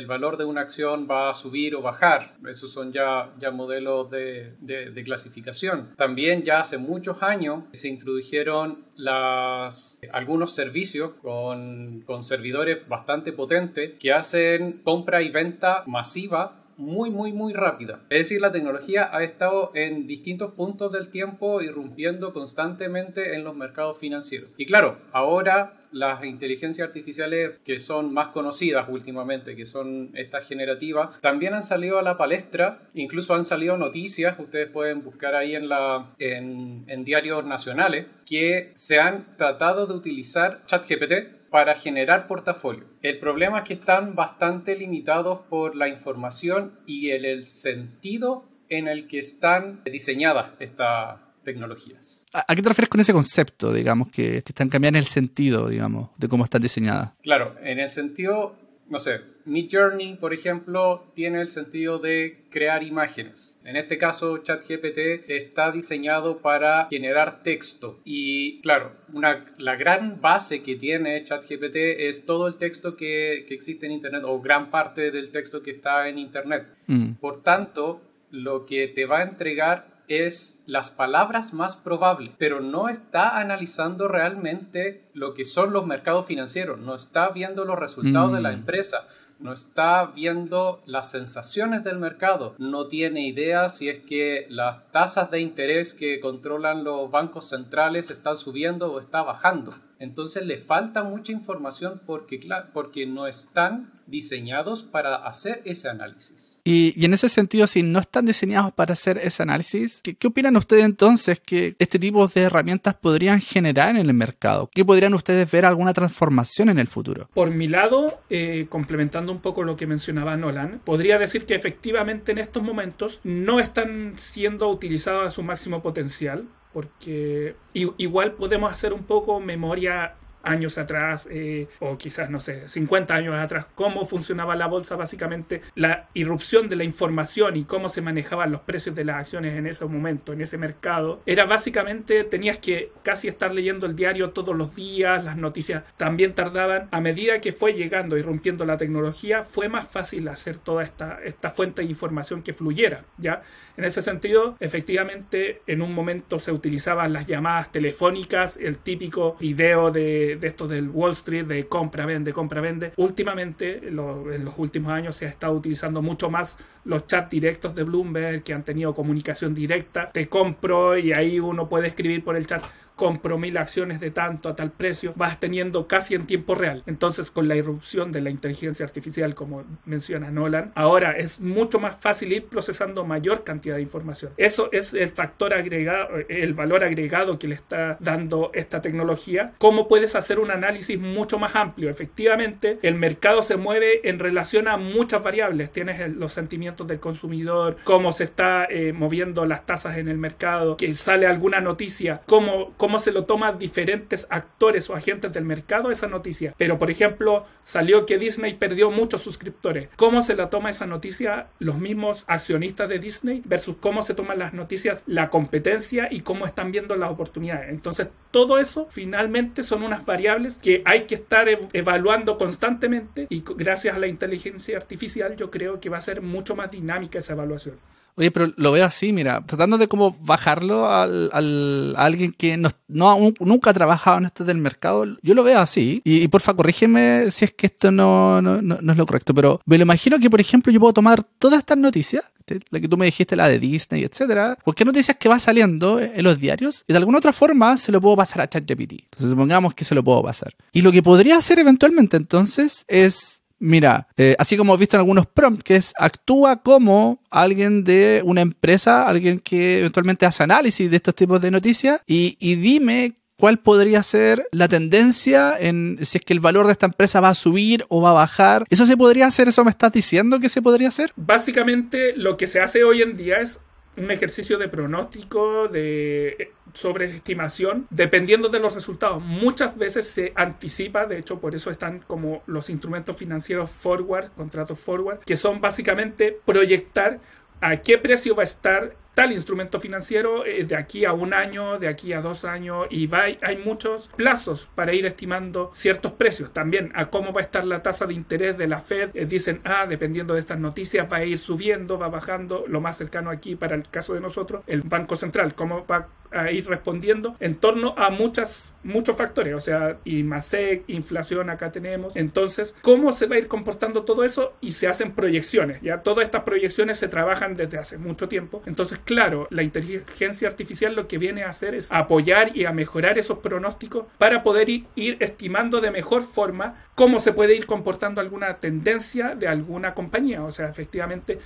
el 0.00 0.06
valor 0.06 0.38
de 0.38 0.46
una 0.46 0.62
acción 0.62 1.06
va 1.10 1.28
a 1.28 1.34
subir 1.34 1.74
o 1.74 1.82
bajar. 1.82 2.34
Esos 2.48 2.72
son 2.72 2.92
ya, 2.92 3.30
ya 3.38 3.50
modelos 3.50 4.10
de, 4.10 4.54
de, 4.60 4.90
de 4.90 5.04
clasificación. 5.04 5.90
También 5.96 6.42
ya 6.42 6.60
hace 6.60 6.78
muchos 6.78 7.22
años 7.22 7.64
se 7.72 7.88
introdujeron 7.88 8.86
las, 8.96 10.00
algunos 10.10 10.54
servicios 10.54 11.12
con, 11.20 12.02
con 12.06 12.24
servidores 12.24 12.88
bastante 12.88 13.32
potentes 13.32 13.92
que 14.00 14.12
hacen 14.12 14.80
compra 14.82 15.20
y 15.22 15.28
venta 15.30 15.84
masiva 15.86 16.62
muy, 16.76 17.10
muy, 17.10 17.32
muy 17.32 17.52
rápida. 17.52 18.00
Es 18.10 18.18
decir, 18.18 18.40
la 18.40 18.52
tecnología 18.52 19.08
ha 19.12 19.22
estado 19.22 19.70
en 19.74 20.06
distintos 20.06 20.52
puntos 20.52 20.92
del 20.92 21.08
tiempo 21.10 21.62
irrumpiendo 21.62 22.32
constantemente 22.32 23.34
en 23.34 23.44
los 23.44 23.56
mercados 23.56 23.98
financieros. 23.98 24.50
Y 24.56 24.66
claro, 24.66 24.98
ahora 25.12 25.74
las 25.92 26.24
inteligencias 26.24 26.88
artificiales 26.88 27.52
que 27.64 27.78
son 27.78 28.12
más 28.12 28.28
conocidas 28.28 28.86
últimamente, 28.88 29.56
que 29.56 29.64
son 29.64 30.10
estas 30.14 30.46
generativas, 30.46 31.20
también 31.20 31.54
han 31.54 31.62
salido 31.62 31.98
a 31.98 32.02
la 32.02 32.18
palestra, 32.18 32.80
incluso 32.94 33.34
han 33.34 33.44
salido 33.44 33.78
noticias, 33.78 34.38
ustedes 34.38 34.68
pueden 34.68 35.02
buscar 35.02 35.34
ahí 35.34 35.54
en, 35.54 35.68
la, 35.68 36.12
en, 36.18 36.84
en 36.86 37.04
diarios 37.04 37.44
nacionales, 37.46 38.06
que 38.26 38.70
se 38.74 38.98
han 38.98 39.36
tratado 39.36 39.86
de 39.86 39.94
utilizar 39.94 40.60
ChatGPT 40.66 41.35
para 41.50 41.74
generar 41.76 42.26
portafolio. 42.26 42.84
El 43.02 43.18
problema 43.18 43.58
es 43.58 43.64
que 43.64 43.72
están 43.74 44.14
bastante 44.14 44.76
limitados 44.76 45.40
por 45.48 45.76
la 45.76 45.88
información 45.88 46.78
y 46.86 47.10
el, 47.10 47.24
el 47.24 47.46
sentido 47.46 48.44
en 48.68 48.88
el 48.88 49.06
que 49.06 49.18
están 49.18 49.82
diseñadas 49.84 50.52
estas 50.58 51.20
tecnologías. 51.44 52.26
¿A 52.32 52.54
qué 52.54 52.60
te 52.60 52.68
refieres 52.68 52.88
con 52.88 53.00
ese 53.00 53.12
concepto, 53.12 53.72
digamos, 53.72 54.08
que, 54.08 54.42
que 54.42 54.50
están 54.50 54.68
cambiando 54.68 54.98
el 54.98 55.06
sentido, 55.06 55.68
digamos, 55.68 56.10
de 56.18 56.28
cómo 56.28 56.44
están 56.44 56.60
diseñadas? 56.60 57.12
Claro, 57.22 57.54
en 57.62 57.78
el 57.78 57.88
sentido, 57.88 58.56
no 58.88 58.98
sé, 58.98 59.20
Mid 59.44 59.68
Journey, 59.70 60.16
por 60.16 60.32
ejemplo, 60.32 61.04
tiene 61.14 61.40
el 61.40 61.48
sentido 61.48 61.98
de 61.98 62.44
crear 62.50 62.82
imágenes. 62.82 63.60
En 63.64 63.76
este 63.76 63.98
caso, 63.98 64.38
ChatGPT 64.38 65.28
está 65.28 65.72
diseñado 65.72 66.38
para 66.38 66.86
generar 66.88 67.42
texto. 67.42 67.98
Y 68.04 68.60
claro, 68.60 68.92
una, 69.12 69.46
la 69.58 69.76
gran 69.76 70.20
base 70.20 70.62
que 70.62 70.76
tiene 70.76 71.24
ChatGPT 71.24 71.76
es 71.76 72.26
todo 72.26 72.46
el 72.46 72.56
texto 72.56 72.96
que, 72.96 73.44
que, 73.48 73.54
existe 73.54 73.86
en 73.86 73.92
Internet 73.92 74.22
o 74.24 74.40
gran 74.40 74.70
parte 74.70 75.10
del 75.10 75.30
texto 75.30 75.62
que 75.62 75.72
está 75.72 76.08
en 76.08 76.18
Internet. 76.18 76.66
Mm. 76.86 77.12
Por 77.14 77.42
tanto, 77.42 78.02
lo 78.30 78.66
que 78.66 78.88
te 78.88 79.06
va 79.06 79.20
a 79.20 79.24
entregar 79.24 79.95
es 80.08 80.60
las 80.66 80.90
palabras 80.90 81.52
más 81.52 81.76
probables, 81.76 82.32
pero 82.38 82.60
no 82.60 82.88
está 82.88 83.38
analizando 83.38 84.08
realmente 84.08 85.04
lo 85.14 85.34
que 85.34 85.44
son 85.44 85.72
los 85.72 85.86
mercados 85.86 86.26
financieros, 86.26 86.78
no 86.78 86.94
está 86.94 87.28
viendo 87.30 87.64
los 87.64 87.78
resultados 87.78 88.30
mm. 88.30 88.34
de 88.34 88.40
la 88.40 88.52
empresa, 88.52 89.06
no 89.38 89.52
está 89.52 90.06
viendo 90.06 90.82
las 90.86 91.10
sensaciones 91.10 91.84
del 91.84 91.98
mercado, 91.98 92.54
no 92.58 92.88
tiene 92.88 93.26
idea 93.26 93.68
si 93.68 93.88
es 93.88 94.02
que 94.04 94.46
las 94.48 94.90
tasas 94.92 95.30
de 95.30 95.40
interés 95.40 95.94
que 95.94 96.20
controlan 96.20 96.84
los 96.84 97.10
bancos 97.10 97.48
centrales 97.48 98.10
están 98.10 98.36
subiendo 98.36 98.92
o 98.92 99.00
está 99.00 99.22
bajando. 99.22 99.74
Entonces 99.98 100.44
le 100.44 100.58
falta 100.58 101.02
mucha 101.02 101.32
información 101.32 102.00
porque, 102.04 102.40
porque 102.72 103.06
no 103.06 103.26
están 103.26 103.92
diseñados 104.06 104.82
para 104.82 105.16
hacer 105.16 105.62
ese 105.64 105.88
análisis. 105.88 106.60
Y, 106.64 106.94
y, 107.00 107.04
en 107.04 107.14
ese 107.14 107.28
sentido, 107.28 107.66
si 107.66 107.82
no 107.82 107.98
están 107.98 108.26
diseñados 108.26 108.72
para 108.72 108.92
hacer 108.92 109.18
ese 109.18 109.42
análisis, 109.42 110.00
¿qué, 110.02 110.14
¿qué, 110.14 110.28
opinan 110.28 110.56
ustedes 110.56 110.84
entonces 110.84 111.40
que 111.40 111.74
este 111.78 111.98
tipo 111.98 112.26
de 112.26 112.42
herramientas 112.42 112.94
podrían 112.94 113.40
generar 113.40 113.96
en 113.96 114.06
el 114.06 114.14
mercado? 114.14 114.70
¿Qué 114.72 114.84
podrían 114.84 115.14
ustedes 115.14 115.50
ver 115.50 115.64
alguna 115.64 115.92
transformación 115.92 116.68
en 116.68 116.78
el 116.78 116.86
futuro? 116.86 117.28
Por 117.34 117.50
mi 117.50 117.66
lado, 117.68 118.20
eh, 118.30 118.66
complementando 118.68 119.32
un 119.32 119.40
poco 119.40 119.64
lo 119.64 119.76
que 119.76 119.86
mencionaba 119.86 120.36
Nolan, 120.36 120.80
podría 120.84 121.18
decir 121.18 121.46
que 121.46 121.54
efectivamente 121.54 122.32
en 122.32 122.38
estos 122.38 122.62
momentos 122.62 123.20
no 123.24 123.58
están 123.60 124.14
siendo 124.18 124.68
utilizados 124.68 125.26
a 125.26 125.30
su 125.30 125.42
máximo 125.42 125.82
potencial 125.82 126.46
porque 126.76 127.56
igual 127.72 128.32
podemos 128.32 128.70
hacer 128.70 128.92
un 128.92 129.02
poco 129.02 129.40
memoria 129.40 130.12
años 130.46 130.78
atrás, 130.78 131.28
eh, 131.30 131.68
o 131.80 131.98
quizás, 131.98 132.30
no 132.30 132.40
sé, 132.40 132.68
50 132.68 133.14
años 133.14 133.34
atrás, 133.34 133.66
cómo 133.74 134.06
funcionaba 134.06 134.56
la 134.56 134.66
bolsa, 134.66 134.96
básicamente 134.96 135.60
la 135.74 136.08
irrupción 136.14 136.68
de 136.68 136.76
la 136.76 136.84
información 136.84 137.56
y 137.56 137.64
cómo 137.64 137.88
se 137.88 138.00
manejaban 138.02 138.52
los 138.52 138.60
precios 138.62 138.94
de 138.94 139.04
las 139.04 139.16
acciones 139.16 139.56
en 139.56 139.66
ese 139.66 139.84
momento, 139.84 140.32
en 140.32 140.40
ese 140.40 140.58
mercado, 140.58 141.20
era 141.26 141.44
básicamente, 141.44 142.24
tenías 142.24 142.58
que 142.58 142.92
casi 143.02 143.28
estar 143.28 143.52
leyendo 143.52 143.86
el 143.86 143.96
diario 143.96 144.30
todos 144.30 144.56
los 144.56 144.74
días, 144.74 145.24
las 145.24 145.36
noticias 145.36 145.82
también 145.96 146.34
tardaban, 146.34 146.88
a 146.90 147.00
medida 147.00 147.40
que 147.40 147.52
fue 147.52 147.74
llegando 147.74 148.16
y 148.16 148.22
rompiendo 148.22 148.64
la 148.64 148.76
tecnología, 148.76 149.42
fue 149.42 149.68
más 149.68 149.88
fácil 149.88 150.28
hacer 150.28 150.58
toda 150.58 150.82
esta, 150.82 151.18
esta 151.24 151.50
fuente 151.50 151.82
de 151.82 151.88
información 151.88 152.42
que 152.42 152.52
fluyera, 152.52 153.04
¿ya? 153.18 153.42
En 153.76 153.84
ese 153.84 154.02
sentido, 154.02 154.56
efectivamente, 154.60 155.62
en 155.66 155.82
un 155.82 155.92
momento 155.92 156.38
se 156.38 156.52
utilizaban 156.52 157.12
las 157.12 157.26
llamadas 157.26 157.72
telefónicas, 157.72 158.56
el 158.56 158.78
típico 158.78 159.36
video 159.40 159.90
de 159.90 160.35
de, 160.40 160.46
esto 160.46 160.68
del 160.68 160.88
Wall 160.88 161.12
Street, 161.12 161.44
de 161.44 161.66
compra, 161.66 162.06
vende, 162.06 162.32
compra, 162.32 162.60
vende. 162.60 162.92
Últimamente, 162.96 163.88
en 163.88 163.96
los 163.96 164.58
últimos 164.58 164.92
años, 164.92 165.16
se 165.16 165.26
ha 165.26 165.28
estado 165.28 165.54
utilizando 165.54 166.02
mucho 166.02 166.30
más 166.30 166.58
los 166.84 167.06
chats 167.06 167.30
directos 167.30 167.74
de 167.74 167.84
Bloomberg 167.84 168.42
que 168.42 168.52
han 168.52 168.62
tenido 168.62 168.94
comunicación 168.94 169.54
directa. 169.54 170.08
Te 170.10 170.28
compro 170.28 170.96
y 170.96 171.12
ahí 171.12 171.40
uno 171.40 171.68
puede 171.68 171.88
escribir 171.88 172.22
por 172.24 172.36
el 172.36 172.46
chat 172.46 172.62
compro 172.96 173.38
mil 173.38 173.56
acciones 173.58 174.00
de 174.00 174.10
tanto 174.10 174.48
a 174.48 174.56
tal 174.56 174.72
precio, 174.72 175.12
vas 175.16 175.38
teniendo 175.38 175.86
casi 175.86 176.14
en 176.14 176.26
tiempo 176.26 176.54
real. 176.54 176.82
Entonces, 176.86 177.30
con 177.30 177.46
la 177.46 177.54
irrupción 177.54 178.10
de 178.10 178.22
la 178.22 178.30
inteligencia 178.30 178.84
artificial, 178.84 179.34
como 179.34 179.64
menciona 179.84 180.30
Nolan, 180.30 180.72
ahora 180.74 181.12
es 181.12 181.40
mucho 181.40 181.78
más 181.78 181.96
fácil 181.96 182.32
ir 182.32 182.46
procesando 182.46 183.04
mayor 183.04 183.44
cantidad 183.44 183.76
de 183.76 183.82
información. 183.82 184.32
Eso 184.36 184.70
es 184.72 184.94
el 184.94 185.10
factor 185.10 185.52
agregado, 185.52 186.08
el 186.28 186.54
valor 186.54 186.84
agregado 186.84 187.38
que 187.38 187.48
le 187.48 187.54
está 187.54 187.98
dando 188.00 188.50
esta 188.54 188.80
tecnología. 188.80 189.52
¿Cómo 189.58 189.88
puedes 189.88 190.14
hacer 190.14 190.38
un 190.38 190.50
análisis 190.50 190.98
mucho 190.98 191.38
más 191.38 191.54
amplio? 191.54 191.90
Efectivamente, 191.90 192.78
el 192.82 192.94
mercado 192.94 193.42
se 193.42 193.56
mueve 193.56 194.08
en 194.08 194.18
relación 194.18 194.68
a 194.68 194.78
muchas 194.78 195.22
variables. 195.22 195.70
Tienes 195.70 196.14
los 196.14 196.32
sentimientos 196.32 196.86
del 196.86 196.98
consumidor, 196.98 197.76
cómo 197.84 198.10
se 198.12 198.24
está 198.24 198.66
eh, 198.70 198.92
moviendo 198.92 199.44
las 199.44 199.66
tasas 199.66 199.98
en 199.98 200.08
el 200.08 200.16
mercado, 200.16 200.76
que 200.78 200.94
sale 200.94 201.26
alguna 201.26 201.60
noticia, 201.60 202.22
cómo, 202.26 202.72
cómo 202.76 202.85
cómo 202.86 203.00
se 203.00 203.10
lo 203.10 203.24
toman 203.24 203.58
diferentes 203.58 204.28
actores 204.30 204.88
o 204.88 204.94
agentes 204.94 205.32
del 205.32 205.44
mercado 205.44 205.90
esa 205.90 206.06
noticia. 206.06 206.54
Pero, 206.56 206.78
por 206.78 206.88
ejemplo, 206.88 207.44
salió 207.64 208.06
que 208.06 208.16
Disney 208.16 208.54
perdió 208.54 208.92
muchos 208.92 209.22
suscriptores. 209.22 209.88
¿Cómo 209.96 210.22
se 210.22 210.36
la 210.36 210.50
toma 210.50 210.70
esa 210.70 210.86
noticia 210.86 211.48
los 211.58 211.78
mismos 211.78 212.22
accionistas 212.28 212.88
de 212.88 213.00
Disney 213.00 213.42
versus 213.44 213.78
cómo 213.80 214.02
se 214.02 214.14
toman 214.14 214.38
las 214.38 214.54
noticias 214.54 215.02
la 215.06 215.30
competencia 215.30 216.06
y 216.08 216.20
cómo 216.20 216.46
están 216.46 216.70
viendo 216.70 216.94
las 216.94 217.10
oportunidades? 217.10 217.70
Entonces, 217.70 218.06
todo 218.30 218.56
eso 218.56 218.86
finalmente 218.88 219.64
son 219.64 219.82
unas 219.82 220.06
variables 220.06 220.56
que 220.56 220.82
hay 220.84 221.06
que 221.06 221.16
estar 221.16 221.48
evaluando 221.72 222.38
constantemente 222.38 223.26
y 223.28 223.42
gracias 223.56 223.96
a 223.96 223.98
la 223.98 224.06
inteligencia 224.06 224.76
artificial 224.76 225.34
yo 225.34 225.50
creo 225.50 225.80
que 225.80 225.88
va 225.88 225.98
a 225.98 226.00
ser 226.00 226.22
mucho 226.22 226.54
más 226.54 226.70
dinámica 226.70 227.18
esa 227.18 227.32
evaluación. 227.32 227.80
Oye, 228.16 228.30
pero 228.30 228.52
lo 228.56 228.72
veo 228.72 228.84
así, 228.84 229.12
mira, 229.12 229.44
tratando 229.44 229.76
de 229.76 229.88
cómo 229.88 230.16
bajarlo 230.22 230.90
al, 230.90 231.28
al 231.32 231.94
a 231.96 232.04
alguien 232.04 232.32
que 232.32 232.56
no, 232.56 232.70
no, 232.88 233.32
nunca 233.40 233.70
ha 233.70 233.74
trabajado 233.74 234.16
en 234.18 234.24
esto 234.24 234.42
del 234.42 234.56
mercado, 234.56 235.04
yo 235.22 235.34
lo 235.34 235.44
veo 235.44 235.58
así. 235.58 236.00
Y, 236.02 236.22
y 236.22 236.28
porfa, 236.28 236.54
corrígeme 236.54 237.30
si 237.30 237.44
es 237.44 237.52
que 237.52 237.66
esto 237.66 237.90
no, 237.90 238.40
no, 238.40 238.62
no, 238.62 238.92
es 238.92 238.98
lo 238.98 239.04
correcto, 239.04 239.34
pero 239.34 239.60
me 239.66 239.76
lo 239.76 239.82
imagino 239.82 240.18
que, 240.18 240.30
por 240.30 240.40
ejemplo, 240.40 240.72
yo 240.72 240.80
puedo 240.80 240.94
tomar 240.94 241.22
todas 241.38 241.58
estas 241.58 241.76
noticias, 241.76 242.24
la 242.70 242.80
que 242.80 242.88
tú 242.88 242.96
me 242.96 243.04
dijiste, 243.04 243.36
la 243.36 243.48
de 243.48 243.58
Disney, 243.58 244.04
etcétera, 244.04 244.56
cualquier 244.64 244.86
noticias 244.86 245.16
que 245.18 245.28
va 245.28 245.38
saliendo 245.38 246.00
en 246.00 246.22
los 246.22 246.40
diarios, 246.40 246.84
y 246.86 246.94
de 246.94 246.98
alguna 246.98 247.18
otra 247.18 247.34
forma 247.34 247.76
se 247.76 247.92
lo 247.92 248.00
puedo 248.00 248.16
pasar 248.16 248.40
a 248.40 248.48
ChatGPT. 248.48 248.92
Entonces, 248.92 249.30
supongamos 249.30 249.74
que 249.74 249.84
se 249.84 249.94
lo 249.94 250.02
puedo 250.02 250.22
pasar. 250.22 250.54
Y 250.72 250.80
lo 250.80 250.90
que 250.90 251.02
podría 251.02 251.36
hacer 251.36 251.58
eventualmente 251.58 252.16
entonces 252.16 252.84
es 252.88 253.35
Mira, 253.58 254.08
eh, 254.16 254.36
así 254.38 254.56
como 254.56 254.74
he 254.74 254.78
visto 254.78 254.96
en 254.96 255.00
algunos 255.00 255.26
prompts, 255.26 255.64
que 255.64 255.76
es 255.76 255.92
actúa 255.96 256.62
como 256.62 257.22
alguien 257.30 257.84
de 257.84 258.22
una 258.24 258.42
empresa, 258.42 259.06
alguien 259.06 259.38
que 259.38 259.80
eventualmente 259.80 260.26
hace 260.26 260.42
análisis 260.42 260.90
de 260.90 260.96
estos 260.96 261.14
tipos 261.14 261.40
de 261.40 261.50
noticias 261.50 262.02
y, 262.06 262.36
y 262.38 262.56
dime 262.56 263.16
cuál 263.38 263.58
podría 263.58 264.02
ser 264.02 264.46
la 264.50 264.68
tendencia 264.68 265.56
en 265.58 265.98
si 266.02 266.18
es 266.18 266.24
que 266.24 266.32
el 266.32 266.40
valor 266.40 266.66
de 266.66 266.72
esta 266.72 266.86
empresa 266.86 267.20
va 267.20 267.30
a 267.30 267.34
subir 267.34 267.84
o 267.88 268.00
va 268.00 268.10
a 268.10 268.14
bajar. 268.14 268.64
¿Eso 268.70 268.86
se 268.86 268.96
podría 268.96 269.26
hacer? 269.26 269.48
¿Eso 269.48 269.64
me 269.64 269.70
estás 269.70 269.92
diciendo 269.92 270.40
que 270.40 270.48
se 270.48 270.62
podría 270.62 270.88
hacer? 270.88 271.12
Básicamente 271.16 272.14
lo 272.16 272.36
que 272.36 272.46
se 272.46 272.60
hace 272.60 272.84
hoy 272.84 273.02
en 273.02 273.16
día 273.16 273.40
es 273.40 273.60
un 273.96 274.10
ejercicio 274.10 274.58
de 274.58 274.68
pronóstico, 274.68 275.68
de 275.68 276.52
sobreestimación, 276.74 277.86
dependiendo 277.90 278.48
de 278.48 278.60
los 278.60 278.74
resultados. 278.74 279.22
Muchas 279.22 279.76
veces 279.76 280.06
se 280.06 280.32
anticipa, 280.34 281.06
de 281.06 281.18
hecho 281.18 281.40
por 281.40 281.54
eso 281.54 281.70
están 281.70 282.00
como 282.00 282.42
los 282.46 282.68
instrumentos 282.70 283.16
financieros 283.16 283.70
forward, 283.70 284.30
contratos 284.36 284.78
forward, 284.78 285.20
que 285.20 285.36
son 285.36 285.60
básicamente 285.60 286.38
proyectar 286.44 287.20
a 287.60 287.78
qué 287.78 287.98
precio 287.98 288.34
va 288.34 288.42
a 288.42 288.44
estar 288.44 288.94
tal 289.16 289.32
instrumento 289.32 289.80
financiero 289.80 290.44
eh, 290.44 290.64
de 290.64 290.76
aquí 290.76 291.06
a 291.06 291.14
un 291.14 291.32
año, 291.32 291.78
de 291.78 291.88
aquí 291.88 292.12
a 292.12 292.20
dos 292.20 292.44
años, 292.44 292.86
y 292.90 293.06
va, 293.06 293.22
hay 293.22 293.56
muchos 293.56 294.08
plazos 294.08 294.68
para 294.74 294.92
ir 294.92 295.06
estimando 295.06 295.72
ciertos 295.74 296.12
precios. 296.12 296.52
También 296.52 296.92
a 296.94 297.06
cómo 297.06 297.32
va 297.32 297.40
a 297.40 297.44
estar 297.44 297.64
la 297.64 297.82
tasa 297.82 298.04
de 298.04 298.12
interés 298.12 298.58
de 298.58 298.68
la 298.68 298.80
Fed. 298.80 299.10
Eh, 299.14 299.24
dicen, 299.24 299.62
ah, 299.64 299.86
dependiendo 299.88 300.34
de 300.34 300.40
estas 300.40 300.58
noticias, 300.58 301.10
va 301.10 301.16
a 301.16 301.24
ir 301.24 301.38
subiendo, 301.38 301.98
va 301.98 302.08
bajando. 302.08 302.66
Lo 302.68 302.82
más 302.82 302.98
cercano 302.98 303.30
aquí 303.30 303.56
para 303.56 303.74
el 303.74 303.88
caso 303.88 304.12
de 304.12 304.20
nosotros, 304.20 304.62
el 304.66 304.82
Banco 304.82 305.16
Central, 305.16 305.54
cómo 305.54 305.86
va 305.86 306.08
a 306.32 306.50
ir 306.50 306.68
respondiendo 306.68 307.36
en 307.40 307.56
torno 307.56 307.94
a 307.96 308.10
muchas, 308.10 308.72
muchos 308.82 309.16
factores, 309.16 309.54
o 309.54 309.60
sea, 309.60 309.98
IMASEC, 310.04 310.84
inflación 310.88 311.50
acá 311.50 311.72
tenemos. 311.72 312.14
Entonces, 312.16 312.74
¿cómo 312.82 313.12
se 313.12 313.26
va 313.26 313.36
a 313.36 313.38
ir 313.38 313.48
comportando 313.48 314.04
todo 314.04 314.24
eso? 314.24 314.54
Y 314.60 314.72
se 314.72 314.88
hacen 314.88 315.12
proyecciones, 315.12 315.80
ya 315.82 316.02
todas 316.02 316.24
estas 316.24 316.42
proyecciones 316.42 316.98
se 316.98 317.08
trabajan 317.08 317.54
desde 317.54 317.78
hace 317.78 317.98
mucho 317.98 318.28
tiempo. 318.28 318.62
Entonces, 318.66 318.98
claro, 318.98 319.46
la 319.50 319.62
inteligencia 319.62 320.48
artificial 320.48 320.94
lo 320.94 321.08
que 321.08 321.18
viene 321.18 321.42
a 321.42 321.48
hacer 321.48 321.74
es 321.74 321.90
apoyar 321.92 322.56
y 322.56 322.64
a 322.64 322.72
mejorar 322.72 323.18
esos 323.18 323.38
pronósticos 323.38 324.06
para 324.18 324.42
poder 324.42 324.68
ir 324.68 325.16
estimando 325.20 325.80
de 325.80 325.90
mejor 325.90 326.22
forma 326.22 326.76
cómo 326.94 327.20
se 327.20 327.32
puede 327.32 327.54
ir 327.54 327.66
comportando 327.66 328.20
alguna 328.20 328.58
tendencia 328.58 329.34
de 329.34 329.48
alguna 329.48 329.94
compañía. 329.94 330.42
O 330.44 330.52
sea, 330.52 330.68
efectivamente, 330.68 331.38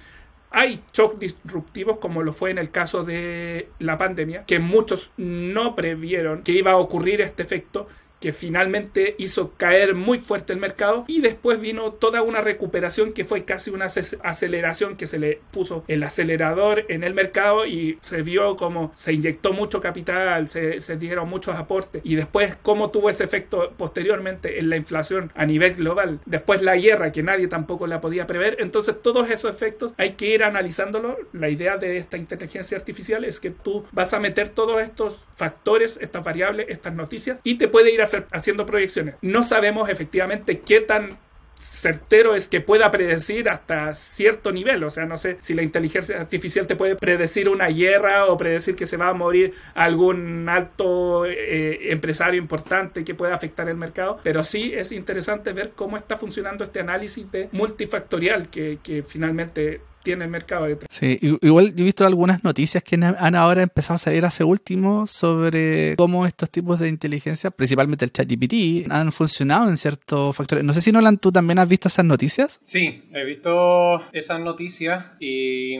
hay 0.51 0.83
shocks 0.93 1.19
disruptivos 1.19 1.99
como 1.99 2.23
lo 2.23 2.33
fue 2.33 2.51
en 2.51 2.59
el 2.59 2.71
caso 2.71 3.05
de 3.05 3.69
la 3.79 3.99
pandemia, 3.99 4.45
que 4.45 4.59
muchos 4.59 5.11
no 5.17 5.77
previeron 5.77 6.43
que 6.43 6.53
iba 6.53 6.73
a 6.73 6.77
ocurrir 6.77 7.21
este 7.21 7.43
efecto 7.43 7.87
que 8.21 8.33
finalmente 8.33 9.15
hizo 9.19 9.53
caer 9.57 9.95
muy 9.95 10.19
fuerte 10.19 10.53
el 10.53 10.59
mercado 10.59 11.05
y 11.09 11.21
después 11.21 11.61
vino 11.61 11.93
toda 11.93 12.23
una 12.23 12.41
recuperación 12.41 13.13
que 13.13 13.25
fue 13.25 13.45
casi 13.45 13.71
una 13.71 13.87
aceleración 13.87 14.97
que 14.97 15.07
se 15.07 15.19
le 15.19 15.41
puso 15.51 15.85
el 15.89 16.03
acelerador 16.03 16.85
en 16.89 17.03
el 17.03 17.15
mercado 17.15 17.67
y 17.67 17.99
se 18.01 18.23
vio 18.23 18.57
como 18.57 18.93
se 18.95 19.15
inyectó 19.15 19.53
mucho 19.53 19.81
capital, 19.81 20.49
se, 20.49 20.81
se 20.81 20.97
dieron 20.97 21.29
muchos 21.29 21.57
aportes 21.57 22.03
y 22.05 22.15
después 22.15 22.57
cómo 22.63 22.91
tuvo 22.91 23.09
ese 23.09 23.25
efecto 23.25 23.73
posteriormente 23.77 24.59
en 24.59 24.69
la 24.69 24.77
inflación 24.77 25.33
a 25.35 25.47
nivel 25.47 25.75
global, 25.75 26.21
después 26.27 26.63
la 26.63 26.77
guerra 26.77 27.13
que 27.13 27.23
nadie 27.23 27.49
tampoco 27.49 27.87
la 27.87 28.01
podía 28.01 28.27
prever, 28.27 28.57
entonces 28.61 29.01
todos 29.03 29.31
esos 29.31 29.55
efectos 29.55 29.93
hay 29.97 30.13
que 30.13 30.27
ir 30.27 30.45
analizándolo, 30.45 31.17
la 31.33 31.49
idea 31.49 31.79
de 31.79 31.97
esta 31.97 32.19
inteligencia 32.19 32.77
artificial 32.77 33.25
es 33.25 33.41
que 33.41 33.51
tú 33.51 33.85
vas 33.93 34.13
a 34.13 34.21
meter 34.21 34.51
todos 34.51 34.81
estos 34.83 35.25
factores, 35.37 35.99
estas 36.01 36.23
variables, 36.23 36.67
estas 36.69 36.95
noticias 36.95 37.41
y 37.43 37.57
te 37.57 37.69
puede 37.69 37.93
ir 37.93 38.03
a 38.03 38.10
haciendo 38.33 38.67
proyecciones. 38.67 39.17
No 39.23 39.43
sabemos 39.45 39.89
efectivamente 39.89 40.61
qué 40.61 40.81
tan 40.81 41.19
certero 41.61 42.35
es 42.35 42.49
que 42.49 42.63
pueda 42.63 42.91
predecir 42.91 43.49
hasta 43.51 43.93
cierto 43.93 44.51
nivel. 44.51 44.83
O 44.83 44.91
sea, 44.91 45.05
no 45.05 45.17
sé 45.17 45.37
si 45.41 45.55
la 45.55 45.63
inteligencia 45.63 46.19
artificial 46.21 46.67
te 46.67 46.75
puede 46.75 46.97
predecir 46.97 47.49
una 47.49 47.69
guerra 47.69 48.27
o 48.27 48.37
predecir 48.37 48.75
que 48.75 48.87
se 48.87 48.97
va 48.97 49.09
a 49.09 49.15
morir 49.15 49.53
algún 49.75 50.49
alto 50.49 51.27
eh, 51.27 51.93
empresario 51.93 52.41
importante 52.41 53.05
que 53.05 53.15
pueda 53.15 53.35
afectar 53.35 53.69
el 53.69 53.77
mercado. 53.77 54.19
Pero 54.23 54.43
sí 54.43 54.73
es 54.75 54.91
interesante 54.93 55.53
ver 55.53 55.73
cómo 55.77 55.97
está 55.97 56.17
funcionando 56.17 56.65
este 56.65 56.81
análisis 56.81 57.31
de 57.31 57.49
multifactorial 57.53 58.49
que, 58.49 58.79
que 58.83 59.03
finalmente 59.03 59.83
tiene 60.03 60.25
el 60.25 60.31
mercado 60.31 60.67
detrás. 60.67 60.89
Sí, 60.91 61.19
igual 61.21 61.75
yo 61.75 61.83
he 61.83 61.85
visto 61.85 62.07
algunas 62.07 62.43
noticias 62.45 62.83
que 62.83 62.97
han 62.97 63.35
ahora 63.35 63.63
empezado 63.63 63.97
a 63.97 63.99
salir 63.99 64.25
hace 64.25 64.45
último 64.45 65.07
sobre 65.07 65.97
cómo 65.97 66.27
estos 66.27 66.51
tipos 66.51 66.79
de 66.79 66.89
inteligencia, 66.89 67.51
principalmente 67.51 68.05
el 68.05 68.13
ChatGPT, 68.13 68.91
han 68.91 69.13
funcionado 69.13 69.69
en 69.69 69.77
ciertos 69.77 70.35
factores. 70.37 70.65
No 70.65 70.73
sé 70.73 70.81
si 70.81 70.93
Nolan, 70.93 71.19
tú 71.19 71.33
también 71.33 71.59
has 71.59 71.69
visto 71.69 71.89
esas 71.89 72.05
noticias. 72.05 72.59
Sí, 72.63 73.05
he 73.13 73.25
visto 73.25 74.03
esas 74.13 74.41
noticias 74.41 75.07
y, 75.19 75.77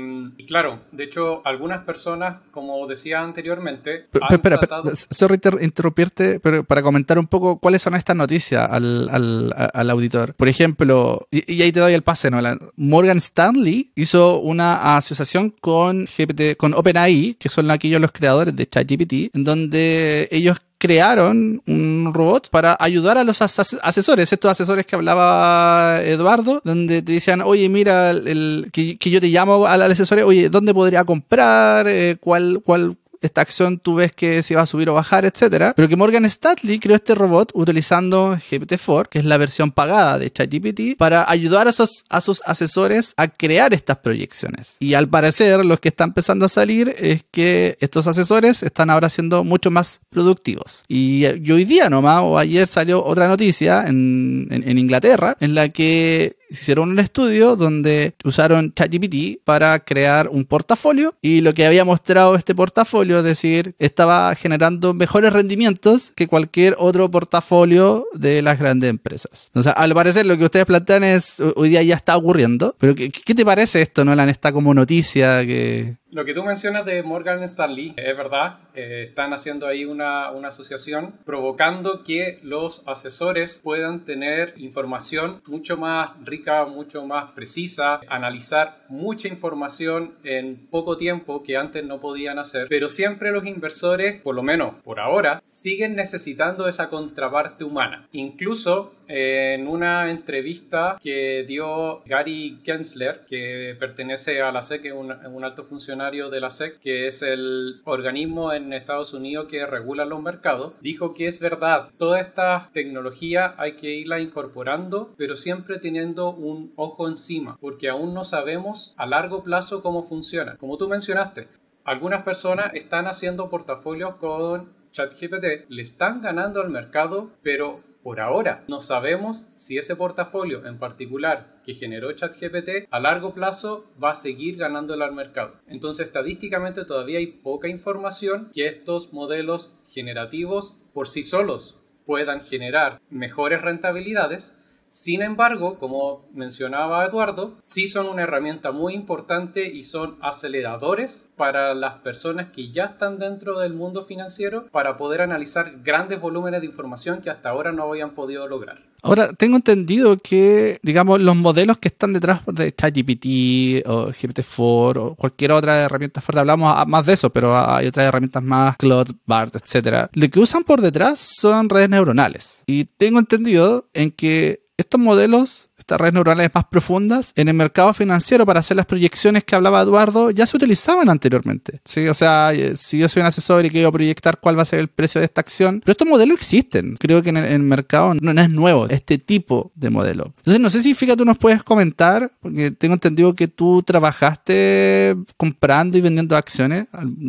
claro, 0.47 0.81
de 0.93 1.05
hecho, 1.05 1.47
algunas 1.47 1.85
personas, 1.85 2.39
como 2.51 2.87
decía 2.87 3.21
anteriormente, 3.21 4.07
han 4.21 4.35
espera, 4.35 4.59
tratado... 4.59 4.93
sorry 4.95 5.41
interrumpirte, 5.61 6.41
pero 6.41 6.65
para 6.65 6.83
comentar 6.83 7.19
un 7.19 7.27
poco 7.27 7.59
cuáles 7.59 7.83
son 7.83 7.95
estas 7.95 8.17
noticias 8.17 8.69
al, 8.71 9.09
al, 9.09 9.55
al 9.57 9.91
auditor. 9.91 10.35
Por 10.35 10.49
ejemplo, 10.49 11.27
y, 11.31 11.53
y, 11.53 11.63
ahí 11.63 11.73
te 11.73 11.81
doy 11.81 11.95
el 11.95 12.03
pase, 12.03 12.31
Nolan. 12.31 12.59
Morgan 12.77 13.19
Stanley 13.19 13.93
hizo 13.95 14.10
hizo 14.11 14.41
una 14.41 14.97
asociación 14.97 15.55
con 15.61 16.07
GPT, 16.07 16.57
con 16.57 16.75
OpenAI, 16.75 17.37
que 17.39 17.49
son 17.49 17.71
aquellos 17.71 18.01
los 18.01 18.11
creadores 18.11 18.57
de 18.57 18.69
ChatGPT, 18.69 19.35
en 19.37 19.45
donde 19.45 20.29
ellos 20.33 20.57
crearon 20.79 21.63
un 21.67 22.11
robot 22.13 22.49
para 22.51 22.77
ayudar 22.81 23.19
a 23.19 23.25
los 23.25 23.41
asesores, 23.41 24.33
estos 24.33 24.51
asesores 24.51 24.85
que 24.85 24.97
hablaba 24.97 26.01
Eduardo, 26.03 26.61
donde 26.65 27.03
te 27.03 27.13
decían, 27.13 27.43
oye, 27.43 27.69
mira, 27.69 28.11
el, 28.11 28.71
que, 28.73 28.97
yo 28.99 29.21
te 29.21 29.29
llamo 29.29 29.67
al 29.67 29.83
asesor, 29.83 30.21
oye, 30.21 30.49
¿dónde 30.49 30.75
podría 30.75 31.05
comprar? 31.05 31.87
Eh, 31.87 32.17
¿Cuál, 32.19 32.63
cuál, 32.65 32.97
esta 33.21 33.41
acción 33.41 33.79
tú 33.79 33.97
ves 33.97 34.13
que 34.13 34.43
se 34.43 34.55
va 34.55 34.63
a 34.63 34.67
subir 34.67 34.89
o 34.89 34.95
bajar, 34.95 35.25
etcétera, 35.25 35.75
pero 35.77 35.89
que 35.89 35.97
Morgan 35.97 36.25
Stanley 36.25 36.79
creó 36.79 36.97
este 36.97 37.15
robot 37.15 37.51
utilizando 37.55 38.37
GPT-4, 38.37 39.09
que 39.09 39.19
es 39.19 39.25
la 39.25 39.37
versión 39.37 39.73
pagada 39.73 40.19
de 40.19 40.31
ChatGPT, 40.31 40.97
para 40.97 41.31
ayudar 41.31 41.69
a 41.69 41.73
sus, 41.73 42.05
a 42.09 42.21
sus 42.21 42.43
asesores 42.45 43.15
a 43.17 43.29
crear 43.29 43.75
estas 43.75 43.99
proyecciones. 43.99 44.77
Y 44.81 44.95
al 44.95 45.09
parecer, 45.09 45.65
lo 45.65 45.79
que 45.79 45.89
está 45.91 46.05
empezando 46.05 46.47
a 46.47 46.49
salir 46.49 46.95
es 46.99 47.25
que 47.31 47.77
estos 47.81 48.07
asesores 48.07 48.63
están 48.63 48.91
ahora 48.91 49.09
siendo 49.09 49.45
mucho 49.45 49.71
más 49.71 50.01
productivos. 50.11 50.85
Y, 50.89 51.25
hoy 51.51 51.65
día 51.65 51.91
nomás, 51.91 52.23
o 52.23 52.39
ayer 52.39 52.67
salió 52.67 53.05
otra 53.05 53.29
noticia 53.29 53.85
en, 53.87 54.49
en 54.51 54.79
Inglaterra, 54.79 55.37
en 55.41 55.55
la 55.55 55.69
que 55.69 56.37
hicieron 56.51 56.91
un 56.91 56.99
estudio 56.99 57.57
donde 57.57 58.15
usaron 58.25 58.75
ChatGPT 58.75 59.43
para 59.45 59.81
crear 59.81 60.29
un 60.29 60.45
portafolio 60.45 61.15
y 61.23 61.41
lo 61.41 61.55
que 61.55 61.65
había 61.65 61.85
mostrado 61.85 62.35
este 62.35 62.55
portafolio, 62.55 63.19
es 63.19 63.25
decir, 63.25 63.75
estaba 63.79 64.35
generando 64.35 64.93
mejores 64.93 65.33
rendimientos 65.33 66.13
que 66.15 66.27
cualquier 66.27 66.77
otro 66.79 67.11
portafolio 67.11 68.07
de 68.13 68.43
las 68.43 68.59
grandes 68.59 68.91
empresas. 68.91 69.51
Sea, 69.61 69.73
al 69.73 69.95
parecer 69.95 70.27
lo 70.27 70.37
que 70.37 70.45
ustedes 70.45 70.67
plantean 70.67 71.05
es 71.05 71.41
hoy 71.57 71.71
día 71.71 71.83
ya 71.83 71.95
está 71.95 72.17
ocurriendo, 72.17 72.75
pero 72.79 72.95
¿qué, 72.95 73.11
qué 73.11 73.35
te 73.35 73.45
parece 73.45 73.83
esto, 73.83 74.05
Nolan? 74.05 74.29
Esta 74.29 74.53
como 74.53 74.75
noticia 74.75 75.45
que... 75.47 76.00
Lo 76.13 76.25
que 76.25 76.35
tú 76.35 76.43
mencionas 76.43 76.85
de 76.85 77.05
Morgan 77.05 77.41
Stanley 77.45 77.95
es 77.97 78.17
verdad, 78.17 78.59
eh, 78.75 79.05
están 79.09 79.33
haciendo 79.33 79.69
ahí 79.69 79.85
una, 79.85 80.33
una, 80.33 80.49
asociación 80.49 81.15
provocando 81.25 82.03
que 82.03 82.41
los 82.43 82.83
asesores 82.89 83.61
puedan 83.63 84.05
tener 84.05 84.55
información 84.57 85.41
mucho 85.47 85.77
más 85.77 86.11
rica, 86.25 86.65
mucho 86.67 87.07
más 87.07 87.31
precisa, 87.31 88.01
analizar 88.09 88.85
mucha 88.89 89.29
información 89.29 90.15
en 90.25 90.67
poco 90.67 90.97
tiempo 90.97 91.45
que 91.45 91.57
antes 91.57 91.85
no 91.85 92.01
podían 92.01 92.41
hacer, 92.41 92.67
pero 92.69 92.89
siempre 92.89 93.31
los 93.31 93.47
inversores, 93.47 94.21
por 94.21 94.35
lo 94.35 94.43
menos 94.43 94.75
por 94.83 94.99
ahora, 94.99 95.41
siguen 95.45 95.95
necesitando 95.95 96.67
esa 96.67 96.91
contraparte 96.91 97.63
humana. 97.63 98.09
Incluso 98.11 98.95
en 99.13 99.67
una 99.67 100.09
entrevista 100.09 100.97
que 101.03 101.45
dio 101.47 102.03
Gary 102.05 102.61
Gensler, 102.63 103.23
que 103.29 103.77
pertenece 103.79 104.41
a 104.41 104.53
la 104.53 104.63
SEC, 104.63 104.95
un, 104.95 105.11
un 105.11 105.45
alto 105.45 105.65
funcionario 105.65 106.31
de 106.31 106.41
la 106.41 106.51
SEC, 106.51 106.79
que 106.79 107.09
es 107.09 107.23
el 107.23 107.81
organismo 107.85 108.53
en 108.53 108.73
Estados 108.73 109.13
Unidos 109.13 109.49
que 109.51 109.67
regula 109.67 110.05
los 110.05 110.23
mercados, 110.23 110.75
dijo 110.81 111.13
que 111.13 111.27
es 111.27 111.41
verdad, 111.41 111.89
toda 111.99 112.21
esta 112.21 112.71
tecnología 112.73 113.57
hay 113.59 113.73
que 113.73 113.91
irla 113.91 114.21
incorporando, 114.21 115.13
pero 115.19 115.35
siempre 115.35 115.81
teniendo 115.81 116.31
un 116.31 116.73
ojo 116.77 117.09
encima, 117.09 117.59
porque 117.61 117.89
aún 117.89 118.15
no 118.15 118.23
sabemos 118.23 118.95
a 118.97 119.07
largo 119.07 119.43
plazo 119.43 119.83
cómo 119.83 120.05
funciona. 120.05 120.57
Como 120.57 120.79
tú 120.79 120.89
mencionaste, 120.89 121.49
algunas 121.83 122.23
personas 122.23 122.73
están 122.75 123.09
haciendo 123.09 123.51
portafolios 123.51 124.15
con 124.17 124.73
ChatGPT, 124.93 125.69
le 125.69 125.83
están 125.83 126.23
ganando 126.23 126.61
al 126.61 126.71
mercado, 126.71 127.31
pero 127.43 127.90
por 128.03 128.21
ahora, 128.21 128.65
no 128.67 128.81
sabemos 128.81 129.51
si 129.57 129.77
ese 129.77 129.95
portafolio 129.95 130.67
en 130.67 130.79
particular 130.79 131.61
que 131.65 131.75
generó 131.75 132.11
ChatGPT 132.13 132.89
a 132.91 133.01
largo 133.01 133.35
plazo 133.35 133.91
va 134.03 134.13
a 134.13 134.15
seguir 134.15 134.57
ganándole 134.57 135.05
al 135.05 135.15
mercado. 135.15 135.57
Entonces, 135.67 136.07
estadísticamente 136.07 136.85
todavía 136.85 137.19
hay 137.19 137.27
poca 137.27 137.69
información 137.69 138.51
que 138.55 138.67
estos 138.67 139.13
modelos 139.13 139.77
generativos 139.89 140.77
por 140.95 141.09
sí 141.09 141.23
solos 141.23 141.77
puedan 142.07 142.45
generar 142.47 143.01
mejores 143.11 143.63
rentabilidades, 143.63 144.57
Sin 144.91 145.23
embargo, 145.23 145.79
como 145.79 146.29
mencionaba 146.35 147.05
Eduardo, 147.05 147.59
sí 147.63 147.87
son 147.87 148.09
una 148.09 148.23
herramienta 148.23 148.73
muy 148.73 148.95
importante 148.95 149.69
y 149.69 149.85
son 149.85 150.17
aceleradores 150.21 151.31
para 151.37 151.75
las 151.75 152.01
personas 152.01 152.49
que 152.51 152.73
ya 152.73 152.85
están 152.87 153.19
dentro 153.19 153.61
del 153.61 153.73
mundo 153.73 154.05
financiero 154.05 154.67
para 154.73 154.97
poder 154.97 155.23
analizar 155.23 155.81
grandes 155.85 156.21
volúmenes 156.21 156.61
de 156.61 156.67
información 156.67 157.21
que 157.23 157.31
hasta 157.31 157.51
ahora 157.51 157.71
no 157.71 157.85
habían 157.85 158.11
podido 158.11 158.49
lograr. 158.49 158.91
Ahora, 159.03 159.33
tengo 159.33 159.57
entendido 159.57 160.19
que, 160.19 160.79
digamos, 160.83 161.21
los 161.21 161.37
modelos 161.37 161.79
que 161.79 161.89
están 161.89 162.13
detrás 162.13 162.43
de 162.47 162.75
ChatGPT 162.75 163.87
o 163.87 164.09
GPT-4 164.09 164.97
o 164.97 165.15
cualquier 165.15 165.53
otra 165.53 165.85
herramienta 165.85 166.21
fuerte, 166.21 166.41
hablamos 166.41 166.87
más 166.87 167.07
de 167.07 167.15
eso, 167.15 167.31
pero 167.31 167.57
hay 167.57 167.87
otras 167.87 168.07
herramientas 168.07 168.43
más, 168.43 168.77
Claude, 168.77 169.13
BART, 169.25 169.57
etcétera. 169.57 170.11
Lo 170.13 170.29
que 170.29 170.41
usan 170.41 170.65
por 170.65 170.81
detrás 170.81 171.19
son 171.19 171.69
redes 171.71 171.89
neuronales. 171.89 172.63
Y 172.67 172.85
tengo 172.85 173.19
entendido 173.19 173.89
en 173.95 174.11
que 174.11 174.61
estos 174.91 175.01
modelos 175.01 175.70
redes 175.99 176.15
neuronales 176.15 176.51
más 176.55 176.65
profundas 176.67 177.33
en 177.37 177.49
el 177.49 177.55
mercado 177.55 177.93
financiero 177.93 178.45
para 178.47 178.61
hacer 178.61 178.77
las 178.77 178.87
proyecciones 178.87 179.45
que 179.45 179.55
hablaba 179.55 179.83
Eduardo 179.83 180.31
ya 180.31 180.47
se 180.47 180.57
utilizaban 180.57 181.09
anteriormente. 181.09 181.81
¿sí? 181.85 182.07
O 182.09 182.15
sea, 182.15 182.53
eh, 182.53 182.77
si 182.77 182.99
yo 182.99 183.09
soy 183.09 183.21
un 183.21 183.27
asesor 183.27 183.65
y 183.65 183.71
quiero 183.71 183.93
proyectar 183.93 184.39
cuál 184.39 184.59
va 184.59 184.63
a 184.63 184.67
ser 184.67 184.79
el 184.79 184.89
precio 184.89 185.21
de 185.21 185.25
esta 185.25 185.41
acción, 185.41 185.81
pero 185.85 185.93
estos 185.93 186.09
modelos 186.09 186.37
existen. 186.37 186.97
Creo 186.99 187.23
que 187.23 187.31
en 187.31 187.37
el, 187.39 187.61
mercado 187.61 188.15
no, 188.15 188.41
es 188.41 188.51
nuevo 188.51 188.89
este 188.89 189.19
tipo 189.19 189.73
de 189.75 189.91
modelo. 189.91 190.33
Entonces, 190.39 190.61
no 190.61 190.71
sé 190.71 190.83
si 190.83 190.95
Fíjate 191.01 191.17
tú 191.17 191.25
nos 191.25 191.39
puedes 191.39 191.63
comentar, 191.63 192.31
porque 192.41 192.73
tengo 192.73 192.95
entendido 192.95 193.35
que 193.35 193.49
tú 193.49 193.83
trabajaste 193.83 195.17
comprando 195.39 195.97
y 195.97 196.03
vendiendo 196.03 196.37
acciones. 196.37 196.89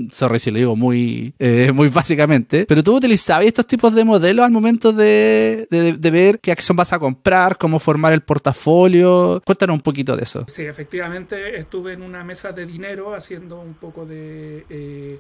Sorry 0.10 0.40
si 0.40 0.52
lo 0.52 0.58
digo 0.58 0.76
muy, 0.76 1.34
eh, 1.40 1.72
muy 1.74 1.88
básicamente, 1.88 2.66
pero 2.66 2.84
tú 2.84 2.96
utilizabas 2.96 3.46
estos 3.46 3.66
tipos 3.66 3.94
de 3.94 4.04
modelos 4.04 4.46
al 4.46 4.52
momento 4.52 4.92
de, 4.92 5.68
de 5.70 6.12
ver 6.12 6.40
qué 6.40 6.52
acción 6.52 6.76
vas 6.76 6.92
a 6.92 7.00
comprar, 7.00 7.58
cómo 7.58 7.80
formar 7.80 8.12
el 8.12 8.22
portafolio 8.22 8.51
portafolio. 8.52 9.42
Cuéntanos 9.46 9.76
un 9.76 9.82
poquito 9.82 10.16
de 10.16 10.24
eso. 10.24 10.46
Sí, 10.48 10.64
efectivamente 10.64 11.58
estuve 11.58 11.94
en 11.94 12.02
una 12.02 12.24
mesa 12.24 12.52
de 12.52 12.66
dinero 12.66 13.14
haciendo 13.14 13.60
un 13.60 13.74
poco 13.76 14.06
de 14.06 14.66
eh, 14.70 15.20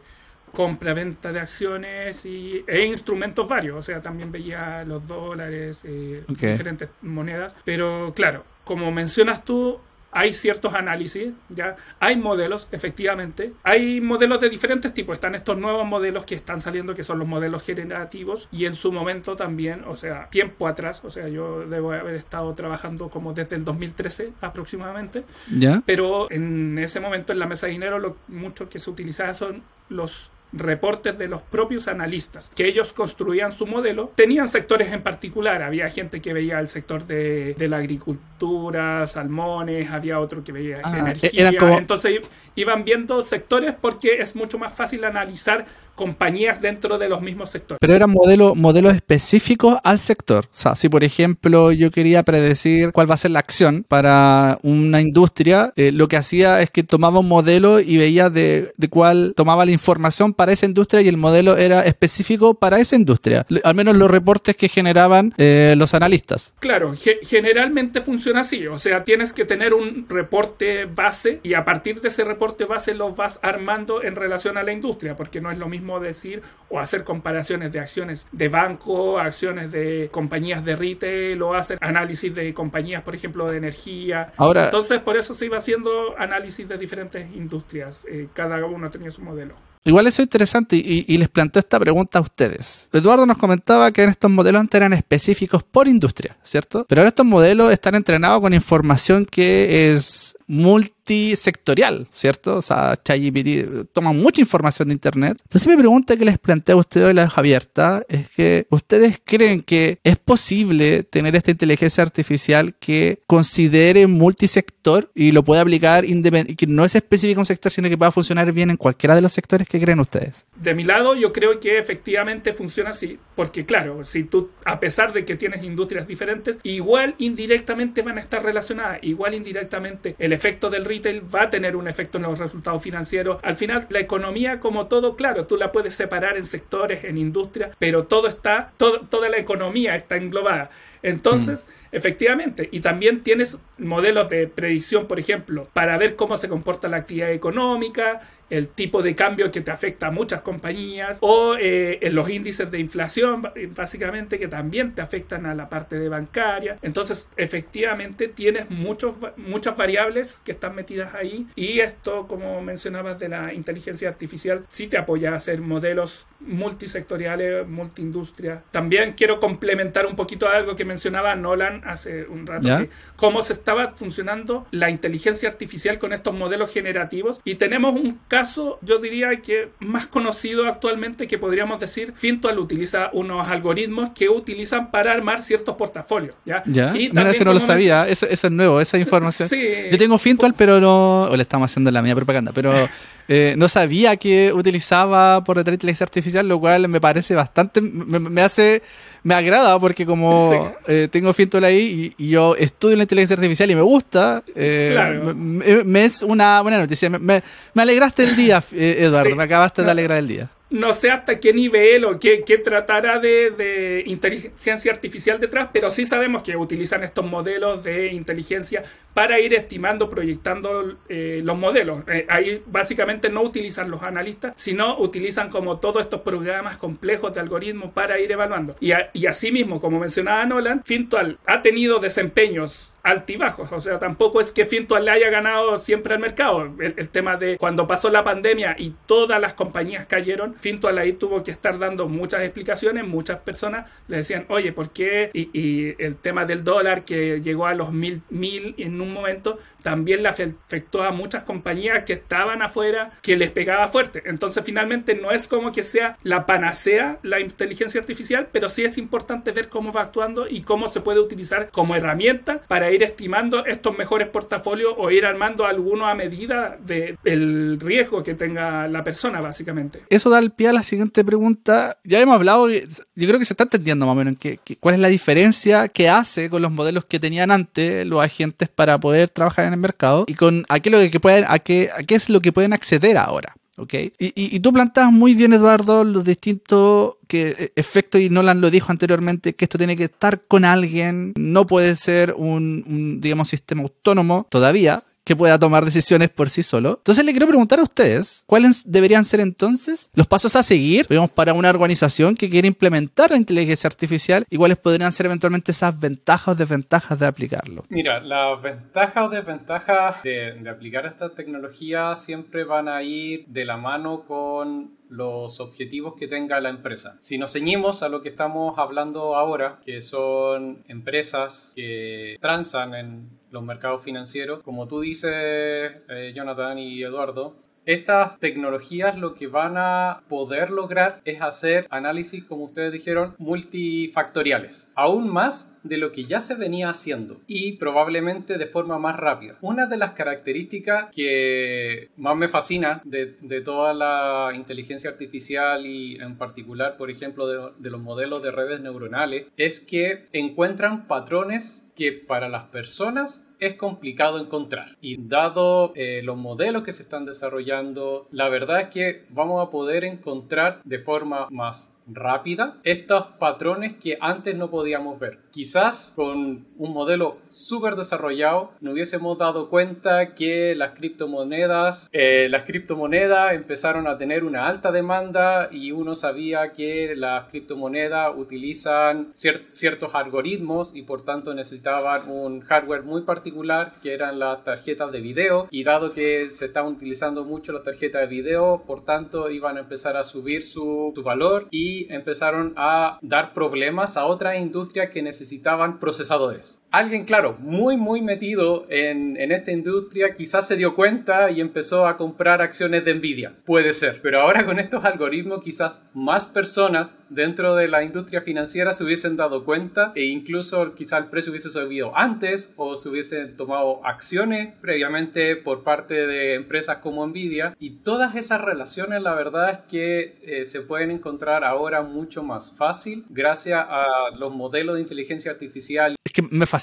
compra-venta 0.51 1.31
de 1.31 1.39
acciones 1.39 2.25
y, 2.25 2.63
e 2.67 2.85
instrumentos 2.85 3.47
varios. 3.47 3.77
O 3.77 3.81
sea, 3.81 4.01
también 4.01 4.31
veía 4.31 4.83
los 4.83 5.07
dólares, 5.07 5.81
eh, 5.83 6.23
diferentes 6.27 6.89
monedas. 7.01 7.55
Pero 7.63 8.13
claro, 8.15 8.43
como 8.63 8.91
mencionas 8.91 9.43
tú, 9.43 9.79
hay 10.11 10.33
ciertos 10.33 10.73
análisis, 10.73 11.33
ya 11.49 11.75
hay 11.99 12.17
modelos, 12.17 12.67
efectivamente, 12.71 13.53
hay 13.63 14.01
modelos 14.01 14.41
de 14.41 14.49
diferentes 14.49 14.93
tipos, 14.93 15.15
están 15.15 15.35
estos 15.35 15.57
nuevos 15.57 15.85
modelos 15.85 16.25
que 16.25 16.35
están 16.35 16.59
saliendo, 16.59 16.93
que 16.95 17.03
son 17.03 17.19
los 17.19 17.27
modelos 17.27 17.63
generativos, 17.63 18.47
y 18.51 18.65
en 18.65 18.75
su 18.75 18.91
momento 18.91 19.35
también, 19.35 19.83
o 19.87 19.95
sea, 19.95 20.27
tiempo 20.29 20.67
atrás, 20.67 21.01
o 21.03 21.11
sea, 21.11 21.27
yo 21.27 21.67
debo 21.67 21.93
haber 21.93 22.15
estado 22.15 22.53
trabajando 22.53 23.09
como 23.09 23.33
desde 23.33 23.55
el 23.55 23.63
2013 23.63 24.33
aproximadamente, 24.41 25.23
¿Ya? 25.49 25.81
pero 25.85 26.29
en 26.31 26.77
ese 26.77 26.99
momento 26.99 27.31
en 27.31 27.39
la 27.39 27.47
mesa 27.47 27.67
de 27.67 27.73
dinero 27.73 27.99
lo 27.99 28.17
mucho 28.27 28.67
que 28.69 28.79
se 28.79 28.89
utilizaba 28.89 29.33
son 29.33 29.63
los 29.89 30.31
reportes 30.53 31.17
de 31.17 31.27
los 31.27 31.41
propios 31.41 31.87
analistas, 31.87 32.51
que 32.55 32.67
ellos 32.67 32.93
construían 32.93 33.51
su 33.51 33.65
modelo, 33.65 34.11
tenían 34.15 34.47
sectores 34.47 34.91
en 34.91 35.01
particular, 35.01 35.61
había 35.63 35.89
gente 35.89 36.21
que 36.21 36.33
veía 36.33 36.59
el 36.59 36.67
sector 36.67 37.05
de, 37.07 37.55
la 37.57 37.77
agricultura, 37.77 39.07
salmones, 39.07 39.91
había 39.91 40.19
otro 40.19 40.43
que 40.43 40.51
veía 40.51 40.81
ah, 40.83 40.99
energía, 40.99 41.51
entonces 41.77 42.21
iban 42.55 42.83
viendo 42.83 43.21
sectores 43.21 43.73
porque 43.79 44.21
es 44.21 44.35
mucho 44.35 44.57
más 44.57 44.73
fácil 44.73 45.05
analizar 45.05 45.65
compañías 45.95 46.61
dentro 46.61 46.97
de 46.97 47.09
los 47.09 47.21
mismos 47.21 47.49
sectores. 47.49 47.79
Pero 47.79 47.93
eran 47.93 48.11
modelos 48.11 48.55
modelos 48.55 48.95
específicos 48.95 49.77
al 49.83 49.99
sector. 49.99 50.45
O 50.45 50.55
sea, 50.55 50.75
si 50.75 50.89
por 50.89 51.03
ejemplo 51.03 51.71
yo 51.71 51.91
quería 51.91 52.23
predecir 52.23 52.91
cuál 52.91 53.09
va 53.09 53.15
a 53.15 53.17
ser 53.17 53.31
la 53.31 53.39
acción 53.39 53.85
para 53.87 54.59
una 54.63 55.01
industria, 55.01 55.73
eh, 55.75 55.91
lo 55.91 56.07
que 56.07 56.17
hacía 56.17 56.61
es 56.61 56.69
que 56.69 56.83
tomaba 56.83 57.19
un 57.19 57.27
modelo 57.27 57.79
y 57.79 57.97
veía 57.97 58.29
de, 58.29 58.71
de 58.77 58.87
cuál 58.87 59.33
tomaba 59.35 59.65
la 59.65 59.71
información 59.71 60.33
para 60.33 60.51
esa 60.51 60.65
industria 60.65 61.01
y 61.01 61.07
el 61.07 61.17
modelo 61.17 61.57
era 61.57 61.81
específico 61.81 62.53
para 62.55 62.79
esa 62.79 62.95
industria. 62.95 63.45
Al 63.63 63.75
menos 63.75 63.95
los 63.95 64.09
reportes 64.09 64.55
que 64.55 64.69
generaban 64.69 65.33
eh, 65.37 65.75
los 65.77 65.93
analistas. 65.93 66.53
Claro, 66.59 66.93
generalmente 67.23 68.01
funciona 68.01 68.41
así. 68.41 68.67
O 68.67 68.79
sea, 68.79 69.03
tienes 69.03 69.33
que 69.33 69.45
tener 69.45 69.73
un 69.73 70.05
reporte 70.07 70.85
base 70.85 71.39
y 71.43 71.53
a 71.53 71.65
partir 71.65 72.01
de 72.01 72.09
ese 72.09 72.23
reporte 72.23 72.65
base 72.65 72.93
lo 72.93 73.13
vas 73.13 73.39
armando 73.41 74.03
en 74.03 74.15
relación 74.15 74.57
a 74.57 74.63
la 74.63 74.71
industria, 74.71 75.15
porque 75.15 75.41
no 75.41 75.51
es 75.51 75.57
lo 75.57 75.67
mismo 75.67 75.80
decir 76.01 76.41
o 76.69 76.79
hacer 76.79 77.03
comparaciones 77.03 77.71
de 77.71 77.79
acciones 77.79 78.27
de 78.31 78.49
banco, 78.49 79.19
acciones 79.19 79.71
de 79.71 80.09
compañías 80.11 80.63
de 80.63 80.75
retail 80.75 81.41
o 81.41 81.53
hacer 81.53 81.77
análisis 81.81 82.33
de 82.33 82.53
compañías, 82.53 83.03
por 83.03 83.15
ejemplo, 83.15 83.49
de 83.49 83.57
energía. 83.57 84.31
Ahora, 84.37 84.65
Entonces, 84.65 84.99
por 84.99 85.17
eso 85.17 85.33
se 85.33 85.45
iba 85.45 85.57
haciendo 85.57 86.15
análisis 86.17 86.67
de 86.67 86.77
diferentes 86.77 87.29
industrias. 87.35 88.05
Eh, 88.09 88.29
cada 88.33 88.65
uno 88.65 88.89
tenía 88.89 89.11
su 89.11 89.21
modelo. 89.21 89.55
Igual 89.83 90.05
eso 90.05 90.21
es 90.21 90.27
interesante 90.27 90.75
y, 90.75 91.17
les 91.17 91.27
planteo 91.27 91.59
esta 91.59 91.79
pregunta 91.79 92.19
a 92.19 92.21
ustedes. 92.21 92.87
Eduardo 92.93 93.25
nos 93.25 93.37
comentaba 93.37 93.91
que 93.91 94.03
en 94.03 94.09
estos 94.09 94.29
modelos 94.29 94.59
antes 94.59 94.77
eran 94.77 94.93
específicos 94.93 95.63
por 95.63 95.87
industria, 95.87 96.37
¿cierto? 96.43 96.85
Pero 96.87 97.01
ahora 97.01 97.09
estos 97.09 97.25
modelos 97.25 97.73
están 97.73 97.95
entrenados 97.95 98.41
con 98.41 98.53
información 98.53 99.25
que 99.25 99.91
es 99.91 100.37
multisectorial, 100.51 102.07
¿cierto? 102.11 102.57
O 102.57 102.61
sea, 102.61 102.99
ChatGPT 103.01 103.91
toma 103.93 104.11
mucha 104.11 104.41
información 104.41 104.89
de 104.89 104.93
Internet. 104.93 105.37
Entonces 105.43 105.67
mi 105.67 105.77
pregunta 105.77 106.17
que 106.17 106.25
les 106.25 106.37
planteo 106.37 106.75
a 106.75 106.79
ustedes 106.81 107.07
hoy 107.07 107.13
la 107.13 107.21
dejo 107.23 107.39
abierta 107.39 108.03
es 108.09 108.29
que 108.29 108.67
ustedes 108.69 109.21
creen 109.23 109.61
que 109.61 109.99
es 110.03 110.17
posible 110.17 111.03
tener 111.03 111.37
esta 111.37 111.51
inteligencia 111.51 112.03
artificial 112.03 112.75
que 112.79 113.19
considere 113.27 114.07
multisector 114.07 115.09
y 115.15 115.31
lo 115.31 115.41
pueda 115.43 115.61
aplicar 115.61 116.03
independiente, 116.03 116.55
que 116.55 116.67
no 116.67 116.83
es 116.83 116.95
específico 116.95 117.37
en 117.37 117.39
un 117.39 117.45
sector, 117.45 117.71
sino 117.71 117.87
que 117.87 117.97
pueda 117.97 118.11
funcionar 118.11 118.51
bien 118.51 118.71
en 118.71 118.77
cualquiera 118.77 119.15
de 119.15 119.21
los 119.21 119.31
sectores 119.31 119.69
que 119.69 119.79
creen 119.79 120.01
ustedes. 120.01 120.47
De 120.57 120.73
mi 120.73 120.83
lado, 120.83 121.15
yo 121.15 121.31
creo 121.31 121.61
que 121.61 121.77
efectivamente 121.77 122.51
funciona 122.51 122.89
así, 122.89 123.17
porque 123.35 123.65
claro, 123.65 124.03
si 124.03 124.25
tú, 124.25 124.49
a 124.65 124.81
pesar 124.81 125.13
de 125.13 125.23
que 125.23 125.37
tienes 125.37 125.63
industrias 125.63 126.07
diferentes, 126.07 126.57
igual 126.63 127.15
indirectamente 127.19 128.01
van 128.01 128.17
a 128.17 128.21
estar 128.21 128.43
relacionadas, 128.43 128.99
igual 129.01 129.33
indirectamente 129.33 130.15
el 130.19 130.33
efecto 130.41 130.71
del 130.71 130.85
retail 130.85 131.21
va 131.23 131.43
a 131.43 131.49
tener 131.51 131.75
un 131.75 131.87
efecto 131.87 132.17
en 132.17 132.23
los 132.23 132.39
resultados 132.39 132.81
financieros. 132.81 133.39
Al 133.43 133.55
final, 133.55 133.85
la 133.89 133.99
economía, 133.99 134.59
como 134.59 134.87
todo, 134.87 135.15
claro, 135.15 135.45
tú 135.45 135.55
la 135.55 135.71
puedes 135.71 135.93
separar 135.93 136.35
en 136.35 136.43
sectores, 136.43 137.03
en 137.03 137.19
industrias, 137.19 137.75
pero 137.77 138.05
todo 138.05 138.27
está, 138.27 138.71
toda 138.77 139.29
la 139.29 139.37
economía 139.37 139.95
está 139.95 140.17
englobada. 140.17 140.71
Entonces, 141.03 141.63
mm. 141.63 141.95
efectivamente, 141.95 142.69
y 142.71 142.81
también 142.81 143.21
tienes 143.21 143.57
modelos 143.77 144.29
de 144.29 144.47
predicción, 144.47 145.07
por 145.07 145.19
ejemplo, 145.19 145.67
para 145.73 145.97
ver 145.97 146.15
cómo 146.15 146.37
se 146.37 146.47
comporta 146.47 146.87
la 146.87 146.97
actividad 146.97 147.31
económica, 147.31 148.21
el 148.49 148.67
tipo 148.67 149.01
de 149.01 149.15
cambio 149.15 149.49
que 149.49 149.61
te 149.61 149.71
afecta 149.71 150.07
a 150.07 150.11
muchas 150.11 150.41
compañías, 150.41 151.19
o 151.21 151.55
eh, 151.55 151.99
en 152.01 152.13
los 152.13 152.29
índices 152.29 152.69
de 152.69 152.79
inflación, 152.79 153.41
básicamente, 153.75 154.37
que 154.37 154.49
también 154.49 154.93
te 154.93 155.01
afectan 155.01 155.45
a 155.45 155.55
la 155.55 155.69
parte 155.69 155.97
de 155.97 156.09
bancaria. 156.09 156.77
Entonces, 156.81 157.29
efectivamente, 157.37 158.27
tienes 158.27 158.69
muchos, 158.69 159.15
muchas 159.37 159.77
variables 159.77 160.41
que 160.43 160.51
están 160.51 160.75
metidas 160.75 161.15
ahí, 161.15 161.47
y 161.55 161.79
esto, 161.79 162.27
como 162.27 162.61
mencionabas, 162.61 163.17
de 163.19 163.29
la 163.29 163.53
inteligencia 163.53 164.09
artificial, 164.09 164.65
sí 164.69 164.87
te 164.87 164.97
apoya 164.97 165.31
a 165.31 165.35
hacer 165.35 165.61
modelos 165.61 166.27
multisectoriales, 166.41 167.67
multiindustria. 167.67 168.63
También 168.71 169.13
quiero 169.13 169.39
complementar 169.39 170.05
un 170.05 170.15
poquito 170.15 170.49
algo 170.49 170.75
que 170.75 170.83
mencionaba 170.91 171.35
Nolan 171.35 171.81
hace 171.85 172.25
un 172.25 172.45
rato, 172.45 172.67
cómo 173.15 173.41
se 173.41 173.53
estaba 173.53 173.89
funcionando 173.91 174.67
la 174.71 174.89
inteligencia 174.89 175.49
artificial 175.49 175.99
con 175.99 176.13
estos 176.13 176.33
modelos 176.33 176.71
generativos. 176.71 177.39
Y 177.45 177.55
tenemos 177.55 177.95
un 177.95 178.19
caso, 178.27 178.77
yo 178.81 178.99
diría 178.99 179.41
que 179.41 179.69
más 179.79 180.07
conocido 180.07 180.67
actualmente, 180.67 181.27
que 181.27 181.37
podríamos 181.37 181.79
decir, 181.79 182.13
Fintual 182.17 182.59
utiliza 182.59 183.09
unos 183.13 183.47
algoritmos 183.47 184.11
que 184.11 184.29
utilizan 184.29 184.91
para 184.91 185.13
armar 185.13 185.41
ciertos 185.41 185.75
portafolios. 185.75 186.35
¿ya? 186.45 186.63
Y 186.65 187.09
Mira, 187.09 187.29
eso 187.31 187.45
no 187.45 187.53
lo 187.53 187.59
sabía, 187.59 188.07
eso, 188.07 188.25
eso, 188.27 188.47
es 188.47 188.53
nuevo, 188.53 188.81
esa 188.81 188.97
información. 189.05 189.49
Yo 189.91 189.97
tengo 189.97 190.17
Fintual, 190.17 190.53
pero 190.55 190.79
no, 190.79 191.23
o 191.23 191.35
le 191.35 191.43
estamos 191.43 191.71
haciendo 191.71 191.89
la 191.91 192.01
mía 192.01 192.15
propaganda, 192.15 192.51
pero 192.53 192.73
eh, 193.33 193.55
no 193.55 193.69
sabía 193.69 194.17
que 194.17 194.51
utilizaba 194.51 195.41
por 195.41 195.55
detrás 195.55 195.75
inteligencia 195.75 196.03
artificial, 196.03 196.45
lo 196.45 196.59
cual 196.59 196.89
me 196.89 196.99
parece 196.99 197.33
bastante, 197.33 197.79
me, 197.79 198.41
hace, 198.41 198.81
me 199.23 199.33
agrada 199.33 199.79
porque 199.79 200.05
como 200.05 200.75
eh, 200.85 201.07
tengo 201.09 201.31
Fintual 201.33 201.63
ahí 201.63 202.13
y, 202.17 202.27
yo 202.27 202.57
estudio 202.57 202.97
la 202.97 203.03
inteligencia 203.03 203.35
artificial 203.35 203.71
y 203.71 203.75
me 203.75 203.83
gusta, 203.83 204.43
eh, 204.53 205.33
me, 205.33 206.03
es 206.03 206.23
una 206.23 206.59
buena 206.59 206.79
noticia. 206.79 207.09
Me, 207.09 207.41
alegraste 207.73 208.23
el 208.25 208.35
día, 208.35 208.61
Eduardo, 208.73 209.33
me 209.33 209.43
acabaste 209.43 209.81
de 209.81 209.91
alegrar 209.91 210.17
el 210.17 210.27
día. 210.27 210.49
No 210.71 210.93
sé 210.93 211.11
hasta 211.11 211.39
qué 211.39 211.53
nivel 211.53 212.05
o 212.05 212.17
qué, 212.17 212.43
qué 212.45 212.57
tratará 212.57 213.19
de, 213.19 213.51
de, 213.51 214.03
inteligencia 214.07 214.91
artificial 214.91 215.39
detrás, 215.39 215.69
pero 215.71 215.91
sí 215.91 216.05
sabemos 216.05 216.41
que 216.43 216.55
utilizan 216.55 217.03
estos 217.03 217.25
modelos 217.25 217.83
de 217.83 218.07
inteligencia 218.07 218.83
para 219.13 219.39
ir 219.39 219.53
estimando, 219.53 220.09
proyectando 220.09 220.97
eh, 221.09 221.41
los 221.43 221.57
modelos. 221.57 222.03
Eh, 222.07 222.25
ahí 222.29 222.63
básicamente 222.65 223.29
no 223.29 223.41
utilizan 223.41 223.91
los 223.91 224.01
analistas, 224.01 224.53
sino 224.55 224.97
utilizan 224.99 225.49
como 225.49 225.79
todos 225.79 226.03
estos 226.03 226.21
programas 226.21 226.77
complejos 226.77 227.33
de 227.33 227.41
algoritmos 227.41 227.91
para 227.91 228.19
ir 228.19 228.31
evaluando. 228.31 228.77
Y, 228.79 228.93
a, 228.93 229.09
y 229.13 229.25
asimismo, 229.25 229.81
como 229.81 229.99
mencionaba 229.99 230.45
Nolan, 230.45 230.83
Fintual 230.85 231.37
ha 231.45 231.61
tenido 231.61 231.99
desempeños 231.99 232.90
altibajos. 233.03 233.71
O 233.71 233.79
sea, 233.79 233.99
tampoco 233.99 234.39
es 234.39 234.51
que 234.51 234.65
Fintual 234.65 235.05
le 235.05 235.11
haya 235.11 235.29
ganado 235.29 235.77
siempre 235.77 236.13
al 236.13 236.19
mercado. 236.19 236.67
El, 236.79 237.09
tema 237.09 237.35
de 237.35 237.57
cuando 237.57 237.87
pasó 237.87 238.09
la 238.09 238.23
pandemia 238.23 238.75
y 238.77 238.93
todas 239.05 239.39
las 239.41 239.53
compañías 239.53 240.05
cayeron, 240.05 240.55
Fintual 240.55 240.97
ahí 240.97 241.13
tuvo 241.13 241.43
que 241.43 241.51
estar 241.51 241.77
dando 241.79 242.07
muchas 242.07 242.41
explicaciones. 242.41 243.07
Muchas 243.07 243.39
personas 243.39 243.89
le 244.07 244.17
decían, 244.17 244.45
oye, 244.49 244.71
¿por 244.71 244.91
qué? 244.91 245.29
Y, 245.33 245.81
el 246.01 246.15
tema 246.15 246.45
del 246.45 246.63
dólar 246.63 247.03
que 247.05 247.41
llegó 247.41 247.65
a 247.65 247.73
los 247.73 247.91
mil, 247.91 248.21
mil 248.29 248.75
en 248.77 249.01
un 249.01 249.13
momento, 249.13 249.57
también 249.81 250.23
le 250.23 250.29
afectó 250.29 251.03
a 251.03 251.11
muchas 251.11 251.43
compañías 251.43 252.03
que 252.03 252.13
estaban 252.13 252.61
afuera, 252.61 253.11
que 253.21 253.35
les 253.35 253.51
pegaba 253.51 253.87
fuerte. 253.87 254.23
Entonces, 254.25 254.63
finalmente, 254.63 255.15
no 255.15 255.31
es 255.31 255.47
como 255.47 255.71
que 255.71 255.83
sea 255.83 256.17
la 256.23 256.45
panacea 256.45 257.19
la 257.23 257.39
inteligencia 257.39 257.99
artificial, 257.99 258.47
pero 258.51 258.69
sí 258.69 258.83
es 258.83 258.97
importante 258.97 259.51
ver 259.51 259.69
cómo 259.69 259.91
va 259.91 260.01
actuando 260.01 260.47
y 260.47 260.61
cómo 260.61 260.87
se 260.87 261.01
puede 261.01 261.19
utilizar 261.19 261.69
como 261.71 261.95
herramienta 261.95 262.61
para 262.67 262.89
ir 262.91 263.03
estimando 263.03 263.65
estos 263.65 263.97
mejores 263.97 264.27
portafolios 264.27 264.93
o 264.97 265.11
ir 265.11 265.25
armando 265.25 265.65
alguno 265.65 266.07
a 266.07 266.15
medida 266.15 266.77
del 266.81 267.79
riesgo 267.79 268.23
que 268.23 268.35
tenga 268.35 268.87
la 268.87 269.03
persona, 269.03 269.41
básicamente. 269.41 270.03
Eso 270.09 270.29
da 270.29 270.39
el 270.39 270.51
pie 270.51 270.69
a 270.69 270.73
la 270.73 270.83
siguiente 270.83 271.23
pregunta. 271.23 271.97
Ya 272.03 272.19
hemos 272.19 272.35
hablado, 272.35 272.69
yo 272.69 273.27
creo 273.27 273.39
que 273.39 273.45
se 273.45 273.53
está 273.53 273.63
entendiendo 273.63 274.05
más 274.05 274.13
o 274.13 274.15
menos 274.15 274.35
cuál 274.79 274.95
es 274.95 275.01
la 275.01 275.07
diferencia 275.07 275.87
que 275.87 276.09
hace 276.09 276.49
con 276.49 276.61
los 276.61 276.71
modelos 276.71 277.05
que 277.05 277.19
tenían 277.19 277.51
antes 277.51 278.05
los 278.05 278.23
agentes 278.23 278.69
para 278.69 278.99
poder 278.99 279.29
trabajar 279.29 279.65
en 279.65 279.73
el 279.73 279.79
mercado 279.79 280.25
y 280.27 280.35
con 280.35 280.65
a 280.69 280.79
qué, 280.79 280.89
lo 280.89 280.99
que 281.09 281.19
pueden, 281.19 281.45
a 281.47 281.59
qué, 281.59 281.89
a 281.95 282.03
qué 282.03 282.15
es 282.15 282.29
lo 282.29 282.39
que 282.39 282.51
pueden 282.51 282.73
acceder 282.73 283.17
ahora. 283.17 283.55
¿Ok? 283.81 283.93
Y, 284.19 284.59
tú 284.59 284.71
plantas 284.71 285.11
muy 285.11 285.33
bien, 285.33 285.53
Eduardo, 285.53 286.03
los 286.03 286.23
distintos 286.23 287.15
que, 287.27 287.55
eh, 287.57 287.71
efectos, 287.75 288.21
y 288.21 288.29
Nolan 288.29 288.61
lo 288.61 288.69
dijo 288.69 288.91
anteriormente, 288.91 289.53
que 289.55 289.65
esto 289.65 289.77
tiene 289.77 289.97
que 289.97 290.05
estar 290.05 290.41
con 290.47 290.65
alguien, 290.65 291.33
no 291.35 291.65
puede 291.65 291.95
ser 291.95 292.33
un, 292.37 292.83
un 292.87 293.21
digamos, 293.21 293.49
sistema 293.49 293.81
autónomo 293.83 294.47
todavía, 294.49 295.03
que 295.23 295.35
pueda 295.35 295.59
tomar 295.59 295.85
decisiones 295.85 296.29
por 296.29 296.49
sí 296.49 296.63
solo. 296.63 296.95
Entonces 296.97 297.23
le 297.23 297.31
quiero 297.31 297.47
preguntar 297.47 297.79
a 297.79 297.83
ustedes, 297.83 298.43
¿cuáles 298.47 298.83
deberían 298.85 299.25
ser 299.25 299.39
entonces 299.39 300.09
los 300.13 300.27
pasos 300.27 300.55
a 300.55 300.63
seguir, 300.63 301.07
digamos, 301.07 301.31
para 301.31 301.53
una 301.53 301.69
organización 301.69 302.35
que 302.35 302.49
quiere 302.49 302.67
implementar 302.67 303.31
la 303.31 303.37
inteligencia 303.37 303.87
artificial 303.87 304.45
y 304.49 304.57
cuáles 304.57 304.77
podrían 304.77 305.11
ser 305.11 305.27
eventualmente 305.27 305.71
esas 305.71 305.99
ventajas 305.99 306.49
o 306.49 306.55
desventajas 306.55 307.19
de 307.19 307.27
aplicarlo? 307.27 307.85
Mira, 307.89 308.19
las 308.19 308.61
ventajas 308.61 309.25
o 309.25 309.29
desventajas 309.29 310.23
de, 310.23 310.53
de 310.53 310.69
aplicar 310.69 311.05
esta 311.05 311.29
tecnología 311.29 312.15
siempre 312.15 312.63
van 312.63 312.87
a 312.87 313.03
ir 313.03 313.45
de 313.47 313.65
la 313.65 313.77
mano 313.77 314.25
con 314.25 315.01
los 315.09 315.59
objetivos 315.59 316.15
que 316.17 316.27
tenga 316.27 316.59
la 316.61 316.69
empresa. 316.69 317.15
Si 317.19 317.37
nos 317.37 317.51
ceñimos 317.51 318.01
a 318.01 318.07
lo 318.07 318.21
que 318.21 318.29
estamos 318.29 318.79
hablando 318.79 319.35
ahora, 319.35 319.79
que 319.85 320.01
son 320.01 320.83
empresas 320.87 321.73
que 321.75 322.37
transan 322.39 322.95
en 322.95 323.40
los 323.51 323.63
mercados 323.63 324.03
financieros, 324.03 324.63
como 324.63 324.87
tú 324.87 325.01
dices, 325.01 325.31
eh, 325.33 326.33
Jonathan 326.33 326.79
y 326.79 327.03
Eduardo, 327.03 327.55
estas 327.85 328.39
tecnologías 328.39 329.17
lo 329.17 329.33
que 329.33 329.47
van 329.47 329.73
a 329.77 330.21
poder 330.29 330.69
lograr 330.69 331.21
es 331.25 331.41
hacer 331.41 331.87
análisis, 331.89 332.43
como 332.43 332.65
ustedes 332.65 332.91
dijeron, 332.91 333.35
multifactoriales. 333.37 334.91
Aún 334.95 335.29
más 335.29 335.73
de 335.83 335.97
lo 335.97 336.11
que 336.11 336.25
ya 336.25 336.39
se 336.39 336.55
venía 336.55 336.89
haciendo 336.89 337.39
y 337.47 337.73
probablemente 337.73 338.57
de 338.57 338.67
forma 338.67 338.99
más 338.99 339.17
rápida. 339.17 339.57
Una 339.61 339.87
de 339.87 339.97
las 339.97 340.11
características 340.11 341.09
que 341.11 342.09
más 342.17 342.35
me 342.35 342.47
fascina 342.47 343.01
de, 343.03 343.61
toda 343.61 343.93
la 343.93 344.51
inteligencia 344.55 345.09
artificial 345.09 345.85
y 345.85 346.15
en 346.15 346.37
particular, 346.37 346.97
por 346.97 347.11
ejemplo, 347.11 347.47
de 347.47 347.89
los 347.89 348.01
modelos 348.01 348.41
de 348.41 348.51
redes 348.51 348.81
neuronales 348.81 349.47
es 349.57 349.79
que 349.79 350.27
encuentran 350.33 351.07
patrones 351.07 351.87
que 351.95 352.11
para 352.11 352.49
las 352.49 352.65
personas 352.65 353.45
es 353.61 353.75
complicado 353.75 354.39
encontrar. 354.39 354.97
Y 355.01 355.17
dado 355.17 355.93
eh, 355.95 356.21
los 356.23 356.35
modelos 356.35 356.83
que 356.83 356.91
se 356.91 357.03
están 357.03 357.25
desarrollando, 357.25 358.27
la 358.31 358.49
verdad 358.49 358.81
es 358.81 358.89
que 358.89 359.23
vamos 359.29 359.65
a 359.65 359.71
poder 359.71 360.03
encontrar 360.03 360.81
de 360.83 360.99
forma 360.99 361.47
más 361.51 361.95
rápida 362.13 362.77
estos 362.83 363.27
patrones 363.39 363.95
que 363.97 364.17
antes 364.19 364.55
no 364.55 364.69
podíamos 364.69 365.19
ver. 365.19 365.39
Quizás 365.51 366.13
con 366.15 366.65
un 366.77 366.93
modelo 366.93 367.37
súper 367.49 367.95
desarrollado 367.95 368.71
no 368.79 368.91
hubiésemos 368.91 369.37
dado 369.37 369.69
cuenta 369.69 370.33
que 370.33 370.75
las 370.75 370.93
criptomonedas, 370.93 372.09
eh, 372.11 372.47
las 372.49 372.65
criptomonedas 372.65 373.53
empezaron 373.53 374.07
a 374.07 374.17
tener 374.17 374.43
una 374.43 374.67
alta 374.67 374.91
demanda 374.91 375.69
y 375.71 375.91
uno 375.91 376.15
sabía 376.15 376.73
que 376.73 377.15
las 377.15 377.49
criptomonedas 377.49 378.33
utilizan 378.37 379.29
ciertos 379.31 380.15
algoritmos 380.15 380.95
y 380.95 381.03
por 381.03 381.23
tanto 381.25 381.53
necesitaban 381.53 382.29
un 382.29 382.61
hardware 382.61 383.03
muy 383.03 383.23
particular 383.23 383.95
que 384.01 384.13
eran 384.13 384.39
las 384.39 384.63
tarjetas 384.63 385.11
de 385.11 385.21
video 385.21 385.67
y 385.71 385.83
dado 385.83 386.13
que 386.13 386.49
se 386.49 386.65
estaban 386.65 386.93
utilizando 386.93 387.43
mucho 387.43 387.73
las 387.73 387.83
tarjetas 387.83 388.21
de 388.21 388.27
video, 388.27 388.83
por 388.85 389.03
tanto 389.03 389.49
iban 389.49 389.77
a 389.77 389.81
empezar 389.81 390.17
a 390.17 390.23
subir 390.23 390.63
su, 390.63 391.11
su 391.15 391.23
valor 391.23 391.67
y 391.71 392.00
empezaron 392.09 392.73
a 392.75 393.19
dar 393.21 393.53
problemas 393.53 394.17
a 394.17 394.25
otras 394.25 394.59
industrias 394.59 395.11
que 395.11 395.21
necesitaban 395.21 395.99
procesadores. 395.99 396.80
Alguien, 396.91 397.23
claro, 397.23 397.55
muy, 397.59 397.95
muy 397.95 398.21
metido 398.21 398.85
en, 398.89 399.37
en 399.37 399.53
esta 399.53 399.71
industria, 399.71 400.35
quizás 400.35 400.67
se 400.67 400.75
dio 400.75 400.93
cuenta 400.93 401.49
y 401.49 401.61
empezó 401.61 402.05
a 402.05 402.17
comprar 402.17 402.61
acciones 402.61 403.05
de 403.05 403.15
Nvidia. 403.15 403.53
Puede 403.65 403.93
ser. 403.93 404.19
Pero 404.21 404.41
ahora 404.41 404.65
con 404.65 404.77
estos 404.77 405.05
algoritmos, 405.05 405.63
quizás 405.63 406.05
más 406.13 406.45
personas 406.45 407.17
dentro 407.29 407.75
de 407.75 407.87
la 407.87 408.03
industria 408.03 408.41
financiera 408.41 408.91
se 408.91 409.05
hubiesen 409.05 409.37
dado 409.37 409.63
cuenta 409.63 410.11
e 410.15 410.25
incluso 410.25 410.93
quizás 410.93 411.23
el 411.23 411.29
precio 411.29 411.51
hubiese 411.51 411.69
subido 411.69 412.17
antes 412.17 412.73
o 412.75 412.95
se 412.95 413.07
hubiesen 413.07 413.55
tomado 413.55 414.05
acciones 414.05 414.73
previamente 414.81 415.55
por 415.55 415.83
parte 415.83 416.27
de 416.27 416.55
empresas 416.55 416.97
como 416.97 417.25
Nvidia. 417.25 417.73
Y 417.79 418.01
todas 418.03 418.35
esas 418.35 418.59
relaciones, 418.59 419.21
la 419.21 419.33
verdad 419.33 419.69
es 419.71 419.79
que 419.89 420.39
eh, 420.43 420.65
se 420.65 420.81
pueden 420.81 421.11
encontrar 421.11 421.63
ahora 421.63 422.01
mucho 422.01 422.43
más 422.43 422.75
fácil 422.77 423.23
gracias 423.29 423.85
a 423.87 424.05
los 424.37 424.53
modelos 424.53 424.95
de 424.95 425.01
inteligencia 425.01 425.51
artificial. 425.51 426.15
Es 426.25 426.33
que 426.33 426.41
me 426.41 426.65
fascina, 426.65 426.80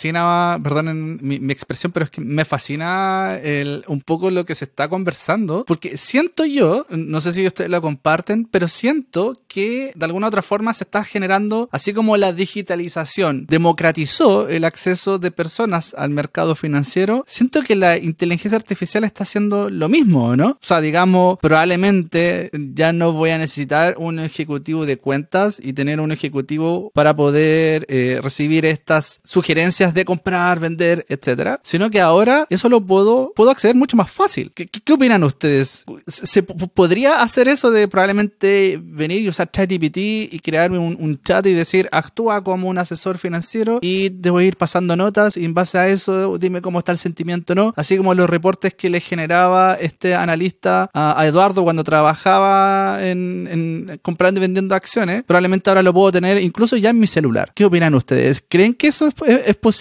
perdón 0.62 1.18
mi, 1.20 1.38
mi 1.38 1.52
expresión, 1.52 1.92
pero 1.92 2.04
es 2.04 2.10
que 2.10 2.20
me 2.20 2.44
fascina 2.44 3.38
el, 3.42 3.84
un 3.88 4.00
poco 4.00 4.30
lo 4.30 4.44
que 4.44 4.54
se 4.54 4.64
está 4.64 4.88
conversando, 4.88 5.64
porque 5.66 5.96
siento 5.96 6.44
yo, 6.44 6.86
no 6.90 7.20
sé 7.20 7.32
si 7.32 7.46
ustedes 7.46 7.70
lo 7.70 7.80
comparten, 7.82 8.44
pero 8.50 8.68
siento 8.68 9.40
que 9.48 9.92
de 9.94 10.04
alguna 10.04 10.28
otra 10.28 10.42
forma 10.42 10.74
se 10.74 10.84
está 10.84 11.04
generando, 11.04 11.68
así 11.72 11.92
como 11.92 12.16
la 12.16 12.32
digitalización 12.32 13.46
democratizó 13.48 14.48
el 14.48 14.64
acceso 14.64 15.18
de 15.18 15.30
personas 15.30 15.94
al 15.94 16.10
mercado 16.10 16.54
financiero, 16.54 17.24
siento 17.26 17.62
que 17.62 17.76
la 17.76 17.96
inteligencia 17.96 18.56
artificial 18.56 19.04
está 19.04 19.24
haciendo 19.24 19.68
lo 19.68 19.88
mismo, 19.88 20.36
¿no? 20.36 20.48
O 20.50 20.58
sea, 20.60 20.80
digamos, 20.80 21.38
probablemente 21.40 22.50
ya 22.74 22.92
no 22.92 23.12
voy 23.12 23.30
a 23.30 23.38
necesitar 23.38 23.96
un 23.98 24.18
ejecutivo 24.18 24.86
de 24.86 24.98
cuentas 24.98 25.60
y 25.62 25.72
tener 25.72 26.00
un 26.00 26.12
ejecutivo 26.12 26.90
para 26.94 27.14
poder 27.14 27.86
eh, 27.88 28.20
recibir 28.22 28.66
estas 28.66 29.20
sugerencias 29.24 29.87
de 29.94 30.04
comprar, 30.04 30.60
vender, 30.60 31.04
etcétera, 31.08 31.60
sino 31.62 31.90
que 31.90 32.00
ahora 32.00 32.46
eso 32.50 32.68
lo 32.68 32.80
puedo, 32.80 33.32
puedo 33.34 33.50
acceder 33.50 33.76
mucho 33.76 33.96
más 33.96 34.10
fácil. 34.10 34.52
¿Qué, 34.54 34.66
qué, 34.66 34.92
opinan 34.92 35.22
ustedes? 35.24 35.84
¿Se 36.06 36.42
podría 36.42 37.20
hacer 37.20 37.48
eso 37.48 37.70
de 37.70 37.88
probablemente 37.88 38.78
venir 38.82 39.22
y 39.22 39.28
usar 39.28 39.50
ChatGPT 39.50 39.96
y 39.96 40.40
crearme 40.42 40.78
un, 40.78 40.96
un, 40.98 41.20
chat 41.22 41.44
y 41.46 41.52
decir 41.52 41.88
actúa 41.92 42.42
como 42.42 42.68
un 42.68 42.78
asesor 42.78 43.18
financiero 43.18 43.78
y 43.82 44.08
debo 44.10 44.40
ir 44.40 44.56
pasando 44.56 44.96
notas 44.96 45.36
y 45.36 45.44
en 45.44 45.54
base 45.54 45.78
a 45.78 45.88
eso 45.88 46.38
dime 46.38 46.62
cómo 46.62 46.78
está 46.78 46.92
el 46.92 46.98
sentimiento 46.98 47.54
no? 47.54 47.74
Así 47.76 47.96
como 47.96 48.14
los 48.14 48.30
reportes 48.30 48.74
que 48.74 48.88
le 48.88 49.00
generaba 49.00 49.74
este 49.74 50.14
analista 50.14 50.90
a, 50.94 51.20
a 51.20 51.26
Eduardo 51.26 51.64
cuando 51.64 51.84
trabajaba 51.84 52.98
en, 53.00 53.48
en 53.50 54.00
comprando 54.02 54.40
y 54.40 54.42
vendiendo 54.42 54.74
acciones 54.74 55.24
probablemente 55.24 55.70
ahora 55.70 55.82
lo 55.82 55.92
puedo 55.92 56.12
tener 56.12 56.40
incluso 56.42 56.76
ya 56.76 56.90
en 56.90 56.98
mi 56.98 57.06
celular. 57.06 57.52
¿Qué 57.54 57.64
opinan 57.64 57.94
ustedes? 57.94 58.42
¿Creen 58.48 58.74
que 58.74 58.88
eso 58.88 59.08
¿Es, 59.26 59.56
posible? 59.56 59.77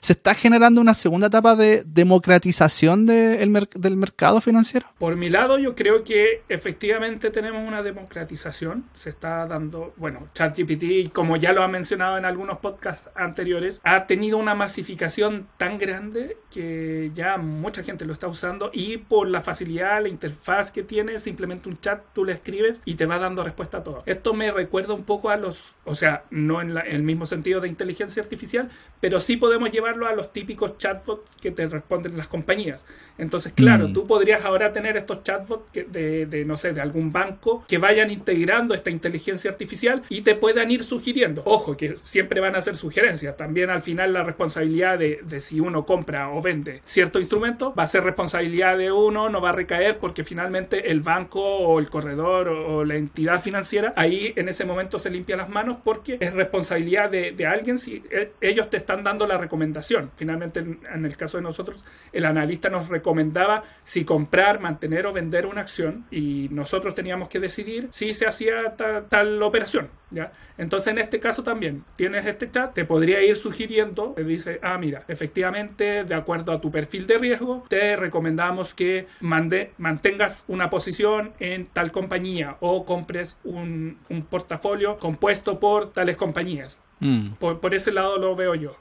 ¿Se 0.00 0.12
está 0.12 0.34
generando 0.34 0.80
una 0.80 0.94
segunda 0.94 1.28
etapa 1.28 1.54
de 1.54 1.84
democratización 1.86 3.06
del 3.06 3.96
mercado 3.96 4.40
financiero? 4.40 4.86
Por 4.98 5.16
mi 5.16 5.28
lado, 5.28 5.58
yo 5.58 5.74
creo 5.74 6.02
que 6.02 6.42
efectivamente 6.48 7.30
tenemos 7.30 7.66
una 7.66 7.82
democratización. 7.82 8.84
Se 8.94 9.10
está 9.10 9.46
dando, 9.46 9.94
bueno, 9.96 10.26
ChatGPT, 10.34 11.12
como 11.12 11.36
ya 11.36 11.52
lo 11.52 11.62
ha 11.62 11.68
mencionado 11.68 12.18
en 12.18 12.24
algunos 12.24 12.58
podcasts 12.58 13.08
anteriores, 13.14 13.80
ha 13.84 14.06
tenido 14.06 14.38
una 14.38 14.54
masificación 14.54 15.46
tan 15.56 15.78
grande 15.78 16.36
que 16.50 17.10
ya 17.14 17.36
mucha 17.36 17.82
gente 17.82 18.04
lo 18.04 18.12
está 18.12 18.28
usando 18.28 18.70
y 18.72 18.96
por 18.96 19.28
la 19.28 19.40
facilidad, 19.40 20.02
la 20.02 20.08
interfaz 20.08 20.72
que 20.72 20.82
tiene, 20.82 21.18
simplemente 21.18 21.68
un 21.68 21.78
chat, 21.80 22.02
tú 22.12 22.24
le 22.24 22.32
escribes 22.32 22.80
y 22.84 22.94
te 22.94 23.06
va 23.06 23.18
dando 23.18 23.44
respuesta 23.44 23.78
a 23.78 23.84
todo. 23.84 24.02
Esto 24.06 24.34
me 24.34 24.50
recuerda 24.50 24.94
un 24.94 25.04
poco 25.04 25.30
a 25.30 25.36
los, 25.36 25.74
o 25.84 25.94
sea, 25.94 26.24
no 26.30 26.60
en, 26.60 26.76
el 26.76 27.02
mismo 27.02 27.26
sentido 27.26 27.60
de 27.60 27.68
inteligencia 27.68 28.22
artificial, 28.22 28.70
pero 29.00 29.20
sí 29.20 29.35
podemos 29.36 29.70
llevarlo 29.70 30.06
a 30.06 30.14
los 30.14 30.32
típicos 30.32 30.78
chatbots 30.78 31.30
que 31.40 31.50
te 31.50 31.66
responden 31.66 32.16
las 32.16 32.28
compañías. 32.28 32.86
Entonces, 33.18 33.52
claro, 33.52 33.88
mm. 33.88 33.92
tú 33.92 34.06
podrías 34.06 34.44
ahora 34.44 34.72
tener 34.72 34.96
estos 34.96 35.22
chatbots 35.22 35.72
de, 35.72 36.26
de, 36.26 36.44
no 36.44 36.56
sé, 36.56 36.72
de 36.72 36.80
algún 36.80 37.12
banco 37.12 37.64
que 37.68 37.78
vayan 37.78 38.10
integrando 38.10 38.74
esta 38.74 38.90
inteligencia 38.90 39.50
artificial 39.50 40.02
y 40.08 40.22
te 40.22 40.34
puedan 40.34 40.70
ir 40.70 40.82
sugiriendo. 40.82 41.42
Ojo, 41.44 41.76
que 41.76 41.96
siempre 41.96 42.40
van 42.40 42.56
a 42.56 42.60
ser 42.60 42.76
sugerencias. 42.76 43.36
También 43.36 43.70
al 43.70 43.82
final 43.82 44.12
la 44.12 44.22
responsabilidad 44.22 44.98
de, 44.98 45.20
de 45.22 45.40
si 45.40 45.60
uno 45.60 45.84
compra 45.84 46.30
o 46.30 46.42
vende 46.42 46.80
cierto 46.84 47.18
instrumento 47.18 47.74
va 47.74 47.84
a 47.84 47.86
ser 47.86 48.04
responsabilidad 48.04 48.78
de 48.78 48.92
uno, 48.92 49.28
no 49.28 49.40
va 49.40 49.50
a 49.50 49.52
recaer 49.52 49.98
porque 49.98 50.24
finalmente 50.24 50.90
el 50.90 51.00
banco 51.00 51.40
o 51.40 51.78
el 51.78 51.88
corredor 51.88 52.48
o, 52.48 52.84
la 52.84 52.96
entidad 52.96 53.40
financiera 53.40 53.92
ahí 53.96 54.32
en 54.36 54.48
ese 54.48 54.64
momento 54.64 54.98
se 54.98 55.10
limpia 55.10 55.36
las 55.36 55.48
manos 55.48 55.78
porque 55.82 56.18
es 56.20 56.34
responsabilidad 56.34 57.10
de, 57.10 57.32
de 57.32 57.46
alguien 57.46 57.78
si 57.78 58.02
e, 58.10 58.32
ellos 58.40 58.70
te 58.70 58.76
están 58.76 59.02
dando 59.02 59.25
la 59.26 59.38
recomendación. 59.38 60.10
Finalmente 60.16 60.60
en, 60.60 61.04
el 61.04 61.16
caso 61.16 61.38
de 61.38 61.42
nosotros 61.42 61.84
el 62.12 62.24
analista 62.24 62.68
nos 62.68 62.88
recomendaba 62.88 63.62
si 63.82 64.04
comprar, 64.04 64.60
mantener 64.60 65.06
o 65.06 65.12
vender 65.12 65.46
una 65.46 65.60
acción 65.60 66.06
y 66.10 66.48
nosotros 66.50 66.94
teníamos 66.94 67.28
que 67.28 67.40
decidir 67.40 67.88
si 67.90 68.12
se 68.12 68.26
hacía 68.26 68.76
tal 69.08 69.42
operación. 69.42 69.88
¿ya? 70.10 70.32
Entonces 70.58 70.92
en 70.92 70.98
este 70.98 71.20
caso 71.20 71.42
también 71.42 71.84
tienes 71.96 72.26
este 72.26 72.50
chat, 72.50 72.74
te 72.74 72.84
podría 72.84 73.22
ir 73.22 73.36
sugiriendo, 73.36 74.12
te 74.16 74.24
dice, 74.24 74.58
ah, 74.62 74.78
mira, 74.78 75.02
efectivamente, 75.08 76.04
de 76.04 76.14
acuerdo 76.14 76.52
a 76.52 76.60
tu 76.60 76.70
perfil 76.70 77.06
de 77.06 77.18
riesgo, 77.18 77.64
te 77.68 77.96
recomendamos 77.96 78.74
que 78.74 79.06
mande, 79.20 79.72
mantengas 79.78 80.44
una 80.48 80.70
posición 80.70 81.32
en 81.40 81.66
tal 81.66 81.92
compañía 81.92 82.56
o 82.60 82.84
compres 82.84 83.38
un, 83.44 83.98
portafolio 84.30 84.98
compuesto 84.98 85.60
por 85.60 85.92
tales 85.92 86.16
compañías. 86.16 86.78
Mm. 86.98 87.32
por 87.34 87.74
ese 87.74 87.92
lado 87.92 88.16
lo 88.16 88.34
veo 88.34 88.54
yo. 88.54 88.76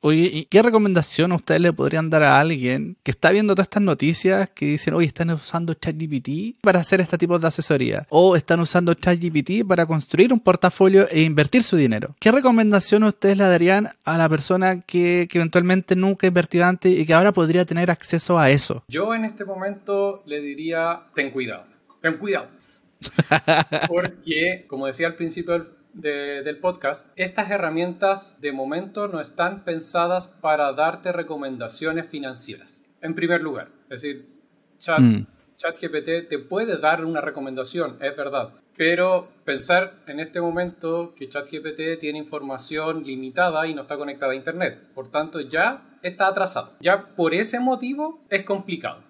Oye, 0.00 0.30
¿y 0.32 0.44
qué 0.44 0.62
recomendación 0.62 1.32
ustedes 1.32 1.60
le 1.60 1.72
podrían 1.72 2.10
dar 2.10 2.22
a 2.22 2.38
alguien 2.38 2.96
que 3.02 3.10
está 3.10 3.30
viendo 3.30 3.54
todas 3.54 3.66
estas 3.66 3.82
noticias 3.82 4.50
que 4.50 4.66
dicen, 4.66 4.94
oye, 4.94 5.06
están 5.06 5.30
usando 5.30 5.74
ChatGPT 5.74 6.60
para 6.60 6.80
hacer 6.80 7.00
este 7.00 7.18
tipo 7.18 7.38
de 7.38 7.46
asesoría? 7.46 8.06
O 8.10 8.36
están 8.36 8.60
usando 8.60 8.94
ChatGPT 8.94 9.66
para 9.66 9.86
construir 9.86 10.32
un 10.32 10.40
portafolio 10.40 11.08
e 11.08 11.22
invertir 11.22 11.62
su 11.62 11.76
dinero. 11.76 12.14
¿Qué 12.20 12.30
recomendación 12.30 13.04
ustedes 13.04 13.38
le 13.38 13.44
darían 13.44 13.88
a 14.04 14.18
la 14.18 14.28
persona 14.28 14.80
que, 14.80 15.26
que 15.30 15.38
eventualmente 15.38 15.96
nunca 15.96 16.26
ha 16.26 16.28
invertido 16.28 16.64
antes 16.64 16.92
y 16.92 17.04
que 17.04 17.14
ahora 17.14 17.32
podría 17.32 17.64
tener 17.64 17.90
acceso 17.90 18.38
a 18.38 18.50
eso? 18.50 18.84
Yo 18.88 19.14
en 19.14 19.24
este 19.24 19.44
momento 19.44 20.22
le 20.26 20.40
diría, 20.40 21.02
ten 21.14 21.30
cuidado. 21.30 21.64
Ten 22.00 22.16
cuidado. 22.18 22.48
Porque, 23.88 24.64
como 24.68 24.86
decía 24.86 25.08
al 25.08 25.14
principio 25.14 25.54
del 25.54 25.66
del 26.00 26.58
podcast, 26.58 27.10
estas 27.16 27.50
herramientas 27.50 28.40
de 28.40 28.52
momento 28.52 29.08
no 29.08 29.20
están 29.20 29.64
pensadas 29.64 30.28
para 30.28 30.72
darte 30.72 31.12
recomendaciones 31.12 32.06
financieras. 32.06 32.84
En 33.00 33.14
primer 33.14 33.40
lugar, 33.40 33.68
es 33.90 34.02
decir, 34.02 34.26
Chat, 34.78 35.00
mm. 35.00 35.26
ChatGPT 35.56 36.28
te 36.28 36.38
puede 36.38 36.78
dar 36.78 37.04
una 37.04 37.20
recomendación, 37.20 37.96
es 38.00 38.16
verdad, 38.16 38.50
pero 38.76 39.28
pensar 39.44 39.94
en 40.06 40.20
este 40.20 40.40
momento 40.40 41.14
que 41.16 41.28
ChatGPT 41.28 41.98
tiene 42.00 42.18
información 42.20 43.02
limitada 43.02 43.66
y 43.66 43.74
no 43.74 43.82
está 43.82 43.96
conectada 43.96 44.32
a 44.32 44.36
Internet, 44.36 44.78
por 44.94 45.10
tanto 45.10 45.40
ya 45.40 45.98
está 46.02 46.28
atrasado. 46.28 46.74
Ya 46.80 47.08
por 47.16 47.34
ese 47.34 47.58
motivo 47.58 48.24
es 48.30 48.44
complicado. 48.44 49.02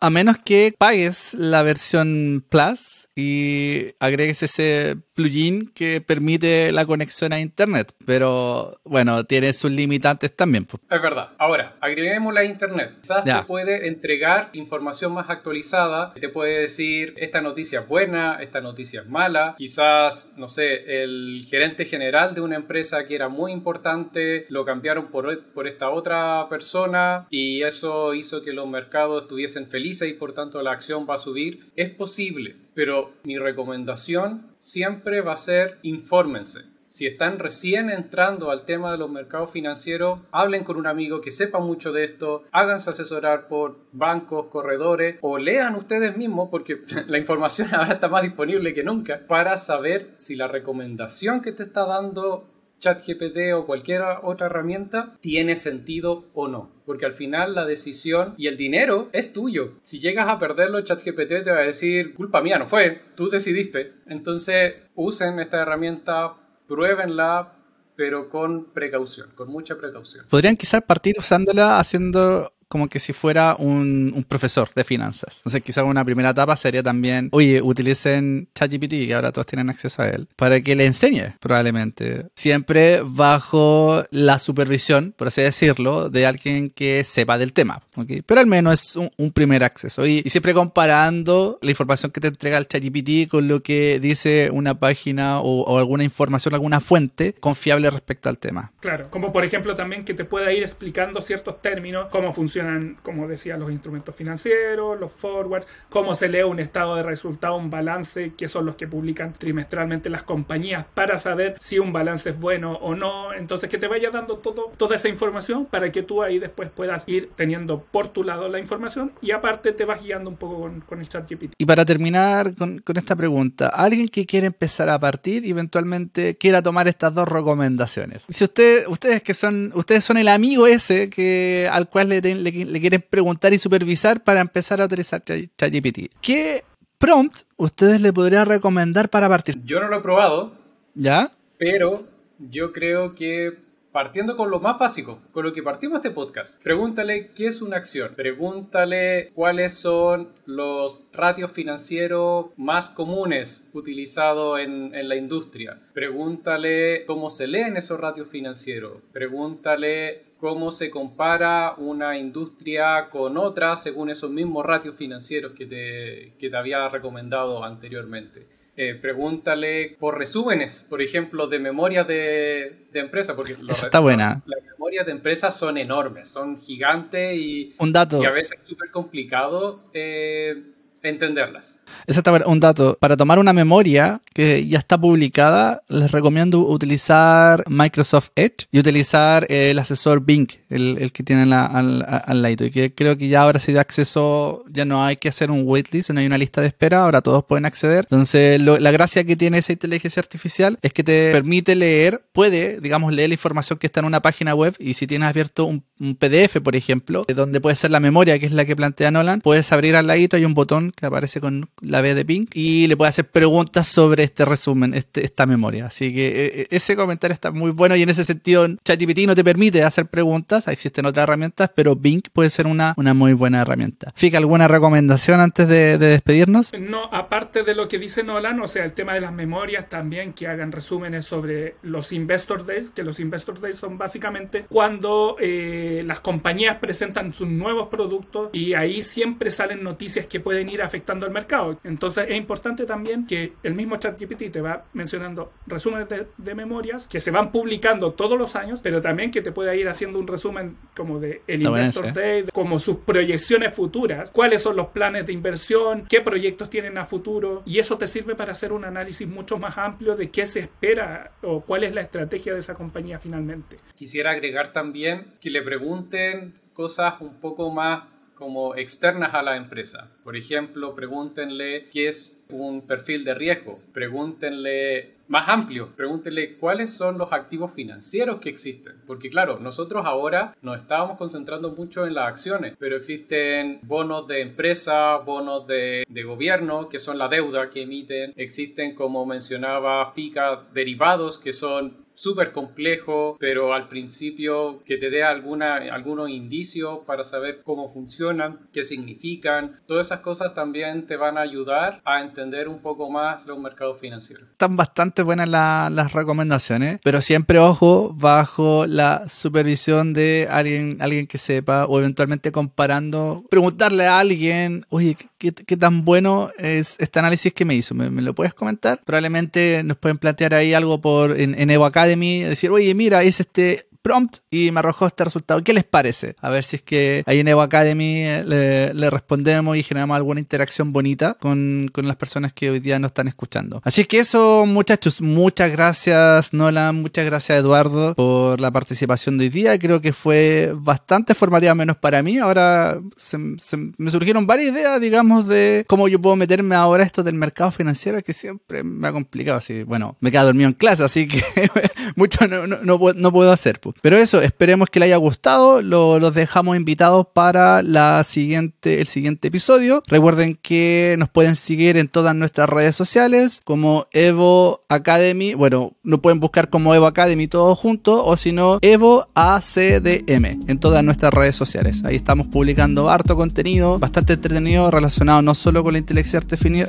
A 0.00 0.10
menos 0.10 0.38
que 0.38 0.74
pagues 0.78 1.34
la 1.34 1.62
versión 1.62 2.44
Plus 2.48 3.08
y 3.16 3.94
agregues 3.98 4.42
ese 4.42 4.96
plugin 5.16 5.72
que 5.74 6.00
permite 6.00 6.70
la 6.70 6.84
conexión 6.84 7.32
a 7.32 7.40
internet, 7.40 7.92
pero 8.04 8.78
bueno, 8.84 9.24
tiene 9.24 9.52
sus 9.54 9.72
limitantes 9.72 10.36
también. 10.36 10.68
Es 10.90 11.02
verdad. 11.02 11.30
Ahora, 11.38 11.74
agreguémosla 11.80 12.40
a 12.40 12.44
internet. 12.44 12.92
Quizás 13.00 13.24
te 13.24 13.42
puede 13.46 13.88
entregar 13.88 14.50
información 14.52 15.12
más 15.12 15.30
actualizada, 15.30 16.12
te 16.14 16.28
puede 16.28 16.60
decir 16.60 17.14
esta 17.16 17.40
noticia 17.40 17.80
es 17.80 17.88
buena, 17.88 18.38
esta 18.42 18.60
noticia 18.60 19.00
es 19.00 19.08
mala. 19.08 19.54
Quizás, 19.56 20.32
no 20.36 20.48
sé, 20.48 21.02
el 21.02 21.46
gerente 21.48 21.86
general 21.86 22.34
de 22.34 22.42
una 22.42 22.56
empresa 22.56 23.06
que 23.06 23.14
era 23.14 23.28
muy 23.28 23.52
importante 23.52 24.46
lo 24.50 24.64
cambiaron 24.66 25.06
por, 25.06 25.42
por 25.54 25.66
esta 25.66 25.88
otra 25.90 26.46
persona 26.50 27.26
y 27.30 27.62
eso 27.62 28.12
hizo 28.12 28.42
que 28.42 28.52
los 28.52 28.68
mercados 28.68 29.22
estuviesen 29.22 29.66
felices 29.66 30.10
y 30.10 30.12
por 30.12 30.34
tanto 30.34 30.62
la 30.62 30.72
acción 30.72 31.06
va 31.08 31.14
a 31.14 31.18
subir. 31.18 31.70
Es 31.74 31.90
posible 31.90 32.65
pero 32.76 33.12
mi 33.24 33.38
recomendación 33.38 34.54
siempre 34.58 35.22
va 35.22 35.32
a 35.32 35.38
ser 35.38 35.78
infórmense. 35.80 36.60
Si 36.78 37.06
están 37.06 37.38
recién 37.38 37.88
entrando 37.88 38.50
al 38.50 38.66
tema 38.66 38.92
de 38.92 38.98
los 38.98 39.10
mercados 39.10 39.50
financieros, 39.50 40.20
hablen 40.30 40.62
con 40.62 40.76
un 40.76 40.86
amigo 40.86 41.22
que 41.22 41.30
sepa 41.30 41.58
mucho 41.58 41.90
de 41.90 42.04
esto, 42.04 42.44
háganse 42.52 42.90
asesorar 42.90 43.48
por 43.48 43.78
bancos, 43.92 44.48
corredores 44.48 45.16
o 45.22 45.38
lean 45.38 45.74
ustedes 45.74 46.18
mismos 46.18 46.50
porque 46.50 46.82
la 47.06 47.16
información 47.16 47.74
ahora 47.74 47.94
está 47.94 48.08
más 48.08 48.22
disponible 48.22 48.74
que 48.74 48.84
nunca 48.84 49.22
para 49.26 49.56
saber 49.56 50.10
si 50.14 50.36
la 50.36 50.46
recomendación 50.46 51.40
que 51.40 51.52
te 51.52 51.62
está 51.62 51.86
dando 51.86 52.44
ChatGPT 52.80 53.54
o 53.54 53.66
cualquier 53.66 54.02
otra 54.22 54.46
herramienta 54.46 55.16
tiene 55.20 55.56
sentido 55.56 56.26
o 56.34 56.48
no. 56.48 56.70
Porque 56.84 57.06
al 57.06 57.14
final 57.14 57.54
la 57.54 57.66
decisión 57.66 58.34
y 58.36 58.46
el 58.46 58.56
dinero 58.56 59.08
es 59.12 59.32
tuyo. 59.32 59.74
Si 59.82 59.98
llegas 60.00 60.28
a 60.28 60.38
perderlo, 60.38 60.80
ChatGPT 60.80 61.44
te 61.44 61.50
va 61.50 61.58
a 61.58 61.62
decir, 61.62 62.14
culpa 62.14 62.42
mía, 62.42 62.58
no 62.58 62.66
fue, 62.66 63.02
tú 63.14 63.28
decidiste. 63.28 63.92
Entonces 64.06 64.74
usen 64.94 65.40
esta 65.40 65.62
herramienta, 65.62 66.34
pruébenla, 66.68 67.52
pero 67.96 68.28
con 68.28 68.66
precaución, 68.66 69.30
con 69.34 69.48
mucha 69.48 69.76
precaución. 69.76 70.26
Podrían 70.28 70.56
quizás 70.56 70.82
partir 70.82 71.16
usándola 71.18 71.78
haciendo 71.78 72.52
como 72.68 72.88
que 72.88 72.98
si 72.98 73.12
fuera 73.12 73.56
un, 73.58 74.24
profesor 74.28 74.70
de 74.74 74.84
finanzas. 74.84 75.38
Entonces, 75.38 75.62
quizás 75.62 75.84
una 75.84 76.04
primera 76.04 76.30
etapa 76.30 76.56
sería 76.56 76.82
también, 76.82 77.28
oye, 77.32 77.62
utilicen 77.62 78.48
ChatGPT, 78.54 79.06
que 79.06 79.14
ahora 79.14 79.30
todos 79.30 79.46
tienen 79.46 79.70
acceso 79.70 80.02
a 80.02 80.08
él, 80.08 80.26
para 80.36 80.60
que 80.60 80.74
le 80.74 80.86
enseñe, 80.86 81.36
probablemente. 81.40 82.26
Siempre 82.34 83.02
bajo 83.04 84.04
la 84.10 84.38
supervisión, 84.38 85.14
por 85.16 85.28
así 85.28 85.42
decirlo, 85.42 86.10
de 86.10 86.26
alguien 86.26 86.70
que 86.70 87.04
sepa 87.04 87.38
del 87.38 87.52
tema. 87.52 87.82
Pero 88.26 88.40
al 88.40 88.46
menos 88.46 88.74
es 88.74 88.96
un, 88.96 89.30
primer 89.30 89.64
acceso. 89.64 90.06
Y, 90.06 90.22
siempre 90.28 90.54
comparando 90.54 91.58
la 91.60 91.70
información 91.70 92.10
que 92.10 92.20
te 92.20 92.28
entrega 92.28 92.58
el 92.58 92.66
ChatGPT 92.66 93.28
con 93.28 93.48
lo 93.48 93.62
que 93.62 94.00
dice 94.00 94.50
una 94.50 94.78
página 94.78 95.40
o, 95.40 95.62
o 95.62 95.78
alguna 95.78 96.04
información, 96.04 96.54
alguna 96.54 96.80
fuente 96.80 97.34
confiable 97.34 97.90
respecto 97.90 98.28
al 98.28 98.38
tema. 98.38 98.72
Claro, 98.80 99.08
como 99.10 99.32
por 99.32 99.44
ejemplo 99.44 99.76
también 99.76 100.04
que 100.04 100.14
te 100.14 100.24
pueda 100.24 100.52
ir 100.52 100.62
explicando 100.62 101.20
ciertos 101.20 101.60
términos, 101.60 102.06
cómo 102.10 102.32
funciona 102.32 102.56
como 103.02 103.28
decía, 103.28 103.56
los 103.56 103.70
instrumentos 103.70 104.14
financieros, 104.14 104.98
los 104.98 105.12
forwards, 105.12 105.66
cómo 105.88 106.14
se 106.14 106.28
lee 106.28 106.42
un 106.42 106.60
estado 106.60 106.96
de 106.96 107.02
resultado, 107.02 107.56
un 107.56 107.70
balance, 107.70 108.32
que 108.36 108.48
son 108.48 108.66
los 108.66 108.76
que 108.76 108.86
publican 108.86 109.32
trimestralmente 109.32 110.10
las 110.10 110.22
compañías 110.22 110.84
para 110.94 111.18
saber 111.18 111.56
si 111.58 111.78
un 111.78 111.92
balance 111.92 112.30
es 112.30 112.40
bueno 112.40 112.72
o 112.74 112.94
no. 112.94 113.32
Entonces, 113.32 113.68
que 113.68 113.78
te 113.78 113.86
vaya 113.86 114.10
dando 114.10 114.38
todo, 114.38 114.72
toda 114.76 114.96
esa 114.96 115.08
información 115.08 115.66
para 115.66 115.90
que 115.92 116.02
tú 116.02 116.22
ahí 116.22 116.38
después 116.38 116.70
puedas 116.70 117.08
ir 117.08 117.30
teniendo 117.36 117.82
por 117.82 118.08
tu 118.08 118.24
lado 118.24 118.48
la 118.48 118.58
información 118.58 119.12
y 119.20 119.30
aparte 119.30 119.72
te 119.72 119.84
vas 119.84 120.02
guiando 120.02 120.30
un 120.30 120.36
poco 120.36 120.70
con, 120.86 121.00
el 121.00 121.08
chat 121.08 121.28
GPT. 121.28 121.52
Y 121.58 121.66
para 121.66 121.84
terminar 121.84 122.54
con, 122.54 122.78
con 122.78 122.96
esta 122.96 123.16
pregunta, 123.16 123.68
alguien 123.68 124.08
que 124.08 124.26
quiere 124.26 124.46
empezar 124.46 124.88
a 124.88 124.98
partir 124.98 125.44
y 125.44 125.50
eventualmente 125.50 126.36
quiera 126.36 126.62
tomar 126.62 126.88
estas 126.88 127.14
dos 127.14 127.28
recomendaciones. 127.28 128.24
Si 128.28 128.44
usted, 128.44 128.86
ustedes 128.88 129.22
que 129.22 129.34
son, 129.34 129.72
ustedes 129.74 130.04
son 130.04 130.16
el 130.16 130.28
amigo 130.28 130.66
ese 130.66 131.10
que 131.10 131.68
al 131.70 131.88
cual 131.88 132.08
le, 132.08 132.45
le, 132.50 132.64
le, 132.64 132.80
quieren 132.80 133.04
preguntar 133.08 133.52
y 133.52 133.58
supervisar 133.58 134.22
para 134.22 134.40
empezar 134.40 134.80
a 134.80 134.86
utilizar 134.86 135.22
ChatGPT. 135.22 136.12
¿Qué 136.20 136.64
prompt 136.98 137.42
ustedes 137.56 138.00
le 138.00 138.12
podrían 138.12 138.46
recomendar 138.46 139.08
para 139.08 139.28
partir? 139.28 139.56
Yo 139.64 139.80
no 139.80 139.88
lo 139.88 139.98
he 139.98 140.02
probado. 140.02 140.52
¿Ya? 140.94 141.30
Pero 141.58 142.06
yo 142.38 142.72
creo 142.72 143.14
que 143.14 143.66
partiendo 143.96 144.36
con 144.36 144.50
lo 144.50 144.60
más 144.60 144.78
básico, 144.78 145.20
con 145.32 145.42
lo 145.42 145.54
que 145.54 145.62
partimos 145.62 145.96
este 145.96 146.10
podcast. 146.10 146.62
Pregúntale 146.62 147.30
qué 147.34 147.46
es 147.46 147.62
una 147.62 147.78
acción. 147.78 148.12
Pregúntale 148.14 149.30
cuáles 149.32 149.72
son 149.72 150.28
los 150.44 151.06
ratios 151.14 151.50
financieros 151.52 152.48
más 152.58 152.90
comunes 152.90 153.66
utilizados 153.72 154.60
en, 154.60 154.94
en 154.94 155.08
la 155.08 155.16
industria. 155.16 155.80
Pregúntale 155.94 157.06
cómo 157.06 157.30
se 157.30 157.46
leen 157.46 157.78
esos 157.78 157.98
ratios 157.98 158.28
financieros. 158.28 158.98
Pregúntale 159.14 160.25
cómo 160.38 160.70
se 160.70 160.90
compara 160.90 161.74
una 161.78 162.18
industria 162.18 163.08
con 163.10 163.36
otra 163.36 163.74
según 163.76 164.10
esos 164.10 164.30
mismos 164.30 164.64
ratios 164.66 164.94
financieros 164.96 165.52
que 165.52 165.66
te, 165.66 166.32
que 166.38 166.50
te 166.50 166.56
había 166.56 166.88
recomendado 166.88 167.64
anteriormente. 167.64 168.46
Eh, 168.78 168.94
pregúntale 168.94 169.96
por 169.98 170.18
resúmenes, 170.18 170.86
por 170.88 171.00
ejemplo, 171.00 171.46
de 171.46 171.58
memorias 171.58 172.06
de, 172.06 172.86
de 172.92 173.00
empresa, 173.00 173.34
porque 173.34 173.56
está 173.70 174.00
buena. 174.00 174.42
las 174.44 174.62
memorias 174.72 175.06
de 175.06 175.12
empresa 175.12 175.50
son 175.50 175.78
enormes, 175.78 176.28
son 176.28 176.58
gigantes 176.60 177.34
y, 177.36 177.74
Un 177.78 177.90
dato. 177.90 178.22
y 178.22 178.26
a 178.26 178.30
veces 178.32 178.58
es 178.60 178.66
súper 178.66 178.90
complicado 178.90 179.80
eh, 179.94 180.62
entenderlas. 181.06 181.78
Exactamente, 182.06 182.48
un 182.48 182.60
dato. 182.60 182.96
Para 183.00 183.16
tomar 183.16 183.38
una 183.38 183.52
memoria 183.52 184.20
que 184.34 184.66
ya 184.66 184.78
está 184.78 184.98
publicada, 184.98 185.82
les 185.88 186.10
recomiendo 186.10 186.60
utilizar 186.60 187.64
Microsoft 187.68 188.30
Edge 188.36 188.66
y 188.70 188.78
utilizar 188.78 189.46
el 189.50 189.78
asesor 189.78 190.24
Bing, 190.24 190.48
el, 190.70 190.98
el 190.98 191.12
que 191.12 191.22
tienen 191.22 191.50
la- 191.50 191.66
al, 191.66 192.04
al 192.06 192.42
lado. 192.42 192.64
Y 192.66 192.70
que 192.70 192.94
creo 192.94 193.16
que 193.16 193.28
ya 193.28 193.42
ahora 193.42 193.58
se 193.58 193.72
da 193.72 193.80
acceso, 193.80 194.64
ya 194.70 194.84
no 194.84 195.04
hay 195.04 195.16
que 195.16 195.28
hacer 195.28 195.50
un 195.50 195.62
waitlist, 195.64 196.10
no 196.10 196.20
hay 196.20 196.26
una 196.26 196.38
lista 196.38 196.60
de 196.60 196.68
espera, 196.68 197.02
ahora 197.04 197.22
todos 197.22 197.44
pueden 197.44 197.66
acceder. 197.66 198.00
Entonces, 198.10 198.60
lo- 198.60 198.78
la 198.78 198.90
gracia 198.90 199.24
que 199.24 199.36
tiene 199.36 199.58
esa 199.58 199.72
inteligencia 199.72 200.20
artificial 200.20 200.78
es 200.82 200.92
que 200.92 201.02
te 201.04 201.30
permite 201.32 201.74
leer, 201.74 202.22
puede, 202.32 202.80
digamos, 202.80 203.12
leer 203.12 203.28
la 203.30 203.34
información 203.34 203.78
que 203.78 203.86
está 203.86 204.00
en 204.00 204.06
una 204.06 204.20
página 204.22 204.54
web 204.54 204.74
y 204.78 204.94
si 204.94 205.06
tienes 205.06 205.28
abierto 205.28 205.66
un, 205.66 205.84
un 205.98 206.14
PDF, 206.14 206.60
por 206.60 206.76
ejemplo, 206.76 207.24
de 207.26 207.34
donde 207.34 207.60
puede 207.60 207.76
ser 207.76 207.90
la 207.90 208.00
memoria, 208.00 208.38
que 208.38 208.46
es 208.46 208.52
la 208.52 208.64
que 208.64 208.76
plantea 208.76 209.10
Nolan, 209.10 209.40
puedes 209.40 209.72
abrir 209.72 209.96
al 209.96 210.06
ladito, 210.06 210.36
hay 210.36 210.44
un 210.44 210.54
botón 210.54 210.92
que 210.92 211.06
aparece 211.06 211.40
con 211.40 211.68
la 211.80 212.00
B 212.00 212.14
de 212.14 212.24
Pink 212.24 212.50
y 212.54 212.86
le 212.86 212.96
puedes 212.96 213.14
hacer 213.14 213.30
preguntas 213.30 213.88
sobre 213.88 214.24
este 214.24 214.44
resumen, 214.44 214.94
este, 214.94 215.24
esta 215.24 215.46
memoria. 215.46 215.86
Así 215.86 216.14
que 216.14 216.28
eh, 216.28 216.66
ese 216.70 216.96
comentario 216.96 217.32
está 217.32 217.50
muy 217.50 217.70
bueno 217.70 217.96
y 217.96 218.02
en 218.02 218.10
ese 218.10 218.24
sentido 218.24 218.66
ChatGPT 218.84 219.20
no 219.26 219.34
te 219.34 219.44
permite 219.44 219.82
hacer 219.82 220.06
preguntas, 220.06 220.68
existen 220.68 221.06
otras 221.06 221.24
herramientas, 221.24 221.70
pero 221.74 221.96
Bing 221.96 222.22
puede 222.32 222.50
ser 222.50 222.66
una, 222.66 222.94
una 222.96 223.14
muy 223.14 223.32
buena 223.32 223.62
herramienta. 223.62 224.12
Fika, 224.14 224.38
¿alguna 224.38 224.68
recomendación 224.68 225.40
antes 225.40 225.68
de, 225.68 225.98
de 225.98 226.06
despedirnos? 226.08 226.72
No, 226.78 227.04
aparte 227.12 227.62
de 227.62 227.74
lo 227.74 227.88
que 227.88 227.98
dice 227.98 228.22
Nolan, 228.22 228.60
o 228.60 228.66
sea, 228.66 228.84
el 228.84 228.92
tema 228.92 229.14
de 229.14 229.20
las 229.20 229.32
memorias 229.32 229.88
también, 229.88 230.32
que 230.32 230.46
hagan 230.46 230.72
resúmenes 230.72 231.24
sobre 231.24 231.76
los 231.82 232.12
Investor 232.12 232.66
Days, 232.66 232.90
que 232.90 233.02
los 233.02 233.18
Investor 233.20 233.60
Days 233.60 233.76
son 233.76 233.98
básicamente 233.98 234.66
cuando 234.68 235.36
eh, 235.40 235.85
las 236.04 236.20
compañías 236.20 236.78
presentan 236.78 237.32
sus 237.32 237.48
nuevos 237.48 237.88
productos 237.88 238.50
y 238.52 238.74
ahí 238.74 239.02
siempre 239.02 239.50
salen 239.50 239.82
noticias 239.82 240.26
que 240.26 240.40
pueden 240.40 240.68
ir 240.68 240.82
afectando 240.82 241.26
al 241.26 241.32
mercado. 241.32 241.78
Entonces 241.84 242.26
es 242.28 242.36
importante 242.36 242.86
también 242.86 243.26
que 243.26 243.54
el 243.62 243.74
mismo 243.74 243.96
ChatGPT 243.96 244.50
te 244.50 244.60
va 244.60 244.84
mencionando 244.92 245.52
resúmenes 245.66 246.08
de, 246.08 246.26
de 246.36 246.54
memorias 246.54 247.06
que 247.06 247.20
se 247.20 247.30
van 247.30 247.52
publicando 247.52 248.12
todos 248.12 248.38
los 248.38 248.56
años, 248.56 248.80
pero 248.82 249.00
también 249.00 249.30
que 249.30 249.42
te 249.42 249.52
pueda 249.52 249.74
ir 249.74 249.88
haciendo 249.88 250.18
un 250.18 250.26
resumen 250.26 250.76
como 250.94 251.18
de 251.18 251.42
el 251.46 251.62
Investor 251.62 252.06
¿eh? 252.06 252.12
Day, 252.12 252.44
como 252.52 252.78
sus 252.78 252.98
proyecciones 252.98 253.74
futuras, 253.74 254.30
cuáles 254.30 254.62
son 254.62 254.76
los 254.76 254.88
planes 254.88 255.26
de 255.26 255.32
inversión, 255.32 256.06
qué 256.08 256.20
proyectos 256.20 256.70
tienen 256.70 256.98
a 256.98 257.04
futuro, 257.04 257.62
y 257.66 257.78
eso 257.78 257.98
te 257.98 258.06
sirve 258.06 258.34
para 258.34 258.52
hacer 258.52 258.72
un 258.72 258.84
análisis 258.84 259.26
mucho 259.28 259.58
más 259.58 259.78
amplio 259.78 260.16
de 260.16 260.30
qué 260.30 260.46
se 260.46 260.60
espera 260.60 261.32
o 261.42 261.60
cuál 261.60 261.84
es 261.84 261.94
la 261.94 262.00
estrategia 262.00 262.52
de 262.52 262.60
esa 262.60 262.74
compañía 262.74 263.18
finalmente. 263.18 263.78
Quisiera 263.94 264.30
agregar 264.30 264.72
también 264.72 265.34
que 265.40 265.50
le 265.50 265.60
pregunten 265.76 266.54
cosas 266.72 267.20
un 267.20 267.34
poco 267.34 267.70
más 267.70 268.04
como 268.34 268.74
externas 268.76 269.34
a 269.34 269.42
la 269.42 269.56
empresa. 269.56 270.10
Por 270.24 270.36
ejemplo, 270.36 270.94
pregúntenle 270.94 271.88
qué 271.90 272.08
es 272.08 272.42
un 272.50 272.86
perfil 272.86 273.24
de 273.24 273.34
riesgo. 273.34 273.78
Pregúntenle 273.92 275.16
más 275.28 275.48
amplio, 275.48 275.90
pregúntenle 275.96 276.56
cuáles 276.56 276.94
son 276.94 277.18
los 277.18 277.32
activos 277.32 277.72
financieros 277.72 278.40
que 278.40 278.48
existen. 278.48 278.94
Porque 279.06 279.30
claro, 279.30 279.58
nosotros 279.58 280.04
ahora 280.06 280.54
nos 280.62 280.78
estábamos 280.78 281.18
concentrando 281.18 281.72
mucho 281.72 282.06
en 282.06 282.14
las 282.14 282.28
acciones, 282.28 282.74
pero 282.78 282.96
existen 282.96 283.80
bonos 283.82 284.26
de 284.28 284.42
empresa, 284.42 285.16
bonos 285.16 285.66
de, 285.66 286.04
de 286.08 286.22
gobierno, 286.22 286.88
que 286.88 286.98
son 286.98 287.18
la 287.18 287.28
deuda 287.28 287.70
que 287.70 287.82
emiten. 287.82 288.32
Existen, 288.36 288.94
como 288.94 289.26
mencionaba 289.26 290.12
FICA, 290.12 290.64
derivados 290.72 291.38
que 291.38 291.52
son 291.52 292.05
súper 292.16 292.50
complejo, 292.52 293.36
pero 293.38 293.72
al 293.74 293.88
principio 293.88 294.82
que 294.84 294.96
te 294.96 295.10
dé 295.10 295.22
alguna, 295.22 295.76
algunos 295.92 296.30
indicios 296.30 297.00
para 297.06 297.22
saber 297.22 297.60
cómo 297.62 297.92
funcionan, 297.92 298.58
qué 298.72 298.82
significan. 298.82 299.80
Todas 299.86 300.06
esas 300.06 300.20
cosas 300.20 300.54
también 300.54 301.06
te 301.06 301.16
van 301.16 301.36
a 301.38 301.42
ayudar 301.42 302.00
a 302.04 302.22
entender 302.22 302.68
un 302.68 302.80
poco 302.80 303.10
más 303.10 303.44
los 303.46 303.58
mercados 303.58 304.00
financieros. 304.00 304.48
Están 304.52 304.76
bastante 304.76 305.22
buenas 305.22 305.48
la- 305.48 305.90
las 305.90 306.12
recomendaciones, 306.14 307.00
pero 307.04 307.20
siempre 307.20 307.58
ojo 307.58 308.12
bajo 308.16 308.86
la 308.86 309.28
supervisión 309.28 310.14
de 310.14 310.48
alguien, 310.50 310.96
alguien 311.00 311.26
que 311.26 311.38
sepa 311.38 311.84
o 311.86 311.98
eventualmente 311.98 312.50
comparando, 312.50 313.44
preguntarle 313.50 314.06
a 314.06 314.18
alguien, 314.18 314.86
oye, 314.88 315.16
¿qué, 315.38 315.52
qué 315.52 315.76
tan 315.76 316.04
bueno 316.04 316.50
es 316.58 316.96
este 316.98 317.18
análisis 317.18 317.52
que 317.52 317.64
me 317.66 317.74
hizo? 317.74 317.94
¿Me, 317.94 318.08
me 318.10 318.22
lo 318.22 318.34
puedes 318.34 318.54
comentar? 318.54 319.00
Probablemente 319.04 319.82
nos 319.84 319.98
pueden 319.98 320.16
plantear 320.18 320.54
ahí 320.54 320.72
algo 320.72 321.00
por 321.00 321.38
en, 321.38 321.54
en 321.58 321.70
Evo 321.70 321.84
Academy, 322.06 322.42
decir, 322.42 322.70
oye, 322.70 322.94
mira, 322.94 323.22
es 323.22 323.40
este 323.40 323.86
prompt 324.06 324.36
y 324.50 324.70
me 324.70 324.78
arrojó 324.78 325.06
este 325.08 325.24
resultado. 325.24 325.62
¿Qué 325.64 325.72
les 325.72 325.82
parece? 325.82 326.36
A 326.40 326.48
ver 326.48 326.62
si 326.62 326.76
es 326.76 326.82
que 326.82 327.24
ahí 327.26 327.40
en 327.40 327.48
Evo 327.48 327.60
Academy 327.62 328.22
eh, 328.22 328.92
le, 328.94 329.10
respondemos 329.10 329.76
y 329.76 329.82
generamos 329.82 330.16
alguna 330.16 330.38
interacción 330.38 330.92
bonita 330.92 331.34
con, 331.40 331.90
con 331.92 332.06
las 332.06 332.14
personas 332.16 332.52
que 332.52 332.70
hoy 332.70 332.78
día 332.78 332.98
nos 333.00 333.08
están 333.10 333.26
escuchando. 333.26 333.80
Así 333.84 334.04
que 334.04 334.20
eso, 334.20 334.64
muchachos, 334.64 335.20
muchas 335.20 335.72
gracias 335.72 336.52
Nolan, 336.52 337.02
muchas 337.02 337.24
gracias 337.24 337.58
Eduardo 337.58 338.14
por 338.14 338.60
la 338.60 338.70
participación 338.70 339.38
de 339.38 339.44
hoy 339.44 339.50
día. 339.50 339.76
Creo 339.78 340.00
que 340.00 340.12
fue 340.12 340.72
bastante 340.76 341.34
formativa, 341.34 341.74
menos 341.74 341.96
para 341.96 342.22
mí. 342.22 342.38
Ahora 342.38 343.00
se- 343.16 343.36
me 343.38 344.10
surgieron 344.12 344.46
varias 344.46 344.72
ideas, 344.72 345.00
digamos, 345.00 345.48
de 345.48 345.84
cómo 345.88 346.06
yo 346.06 346.20
puedo 346.20 346.36
meterme 346.36 346.74
ahora 346.76 347.02
esto 347.02 347.22
del 347.24 347.34
mercado 347.34 347.70
financiero, 347.72 348.22
que 348.22 348.32
siempre 348.32 348.84
me 348.84 349.08
ha 349.08 349.12
complicado. 349.12 349.58
Así, 349.58 349.82
bueno, 349.82 350.16
me 350.20 350.30
quedo 350.30 350.44
dormido 350.44 350.68
en 350.68 350.74
clase, 350.74 351.02
así 351.02 351.26
que 351.26 351.42
mucho 352.16 352.46
no, 352.46 352.66
no, 352.66 352.78
no 352.82 352.98
no 353.16 353.32
puedo 353.32 353.50
hacer. 353.50 353.80
pues. 353.80 353.95
Pero 354.02 354.16
eso, 354.16 354.40
esperemos 354.40 354.88
que 354.90 355.00
les 355.00 355.06
haya 355.08 355.16
gustado. 355.16 355.82
Lo- 355.82 356.18
los 356.18 356.34
dejamos 356.34 356.76
invitados 356.76 357.26
para 357.32 357.82
la 357.82 358.22
siguiente, 358.24 359.00
el 359.00 359.06
siguiente 359.06 359.48
episodio. 359.48 360.02
Recuerden 360.06 360.58
que 360.60 361.16
nos 361.18 361.28
pueden 361.28 361.56
seguir 361.56 361.96
en 361.96 362.08
todas 362.08 362.34
nuestras 362.34 362.68
redes 362.68 362.94
sociales 362.96 363.60
como 363.64 364.06
Evo 364.12 364.82
Academy. 364.88 365.54
Bueno, 365.54 365.92
no 366.02 366.20
pueden 366.22 366.40
buscar 366.40 366.70
como 366.70 366.94
Evo 366.94 367.06
Academy 367.06 367.48
todo 367.48 367.74
junto 367.74 368.24
o 368.24 368.36
si 368.36 368.52
no 368.52 368.78
Evo 368.82 369.28
ACDM 369.34 370.60
en 370.68 370.78
todas 370.78 371.02
nuestras 371.04 371.32
redes 371.32 371.56
sociales. 371.56 372.04
Ahí 372.04 372.16
estamos 372.16 372.46
publicando 372.48 373.10
harto 373.10 373.36
contenido, 373.36 373.98
bastante 373.98 374.34
entretenido 374.34 374.90
relacionado 374.90 375.42
no 375.42 375.54
solo 375.54 375.82
con 375.82 375.92
la 375.94 375.98
inteligencia 375.98 376.40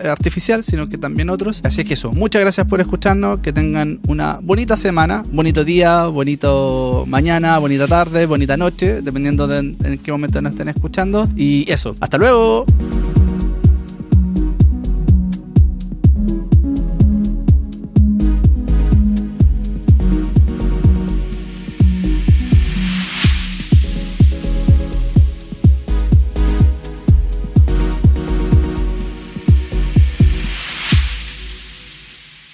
artificial, 0.10 0.64
sino 0.64 0.88
que 0.90 0.98
también 0.98 1.30
otros. 1.30 1.62
Así 1.64 1.84
que 1.84 1.96
eso, 1.96 2.12
muchas 2.12 2.42
gracias 2.42 2.68
por 2.68 2.82
escucharnos, 2.82 3.40
que 3.40 3.54
tengan 3.54 4.00
una 4.08 4.40
bonita 4.42 4.78
semana, 4.78 5.24
bonito 5.32 5.64
día, 5.64 6.06
bonito 6.06 6.97
mañana, 7.06 7.58
bonita 7.60 7.88
tarde, 7.88 8.26
bonita 8.26 8.58
noche, 8.58 9.02
dependiendo 9.02 9.48
de 9.48 9.60
en, 9.60 9.78
en 9.84 9.98
qué 10.00 10.12
momento 10.12 10.42
nos 10.42 10.54
estén 10.54 10.70
escuchando. 10.70 11.28
Y 11.36 11.70
eso, 11.72 11.96
hasta 12.00 12.18
luego. 12.18 12.66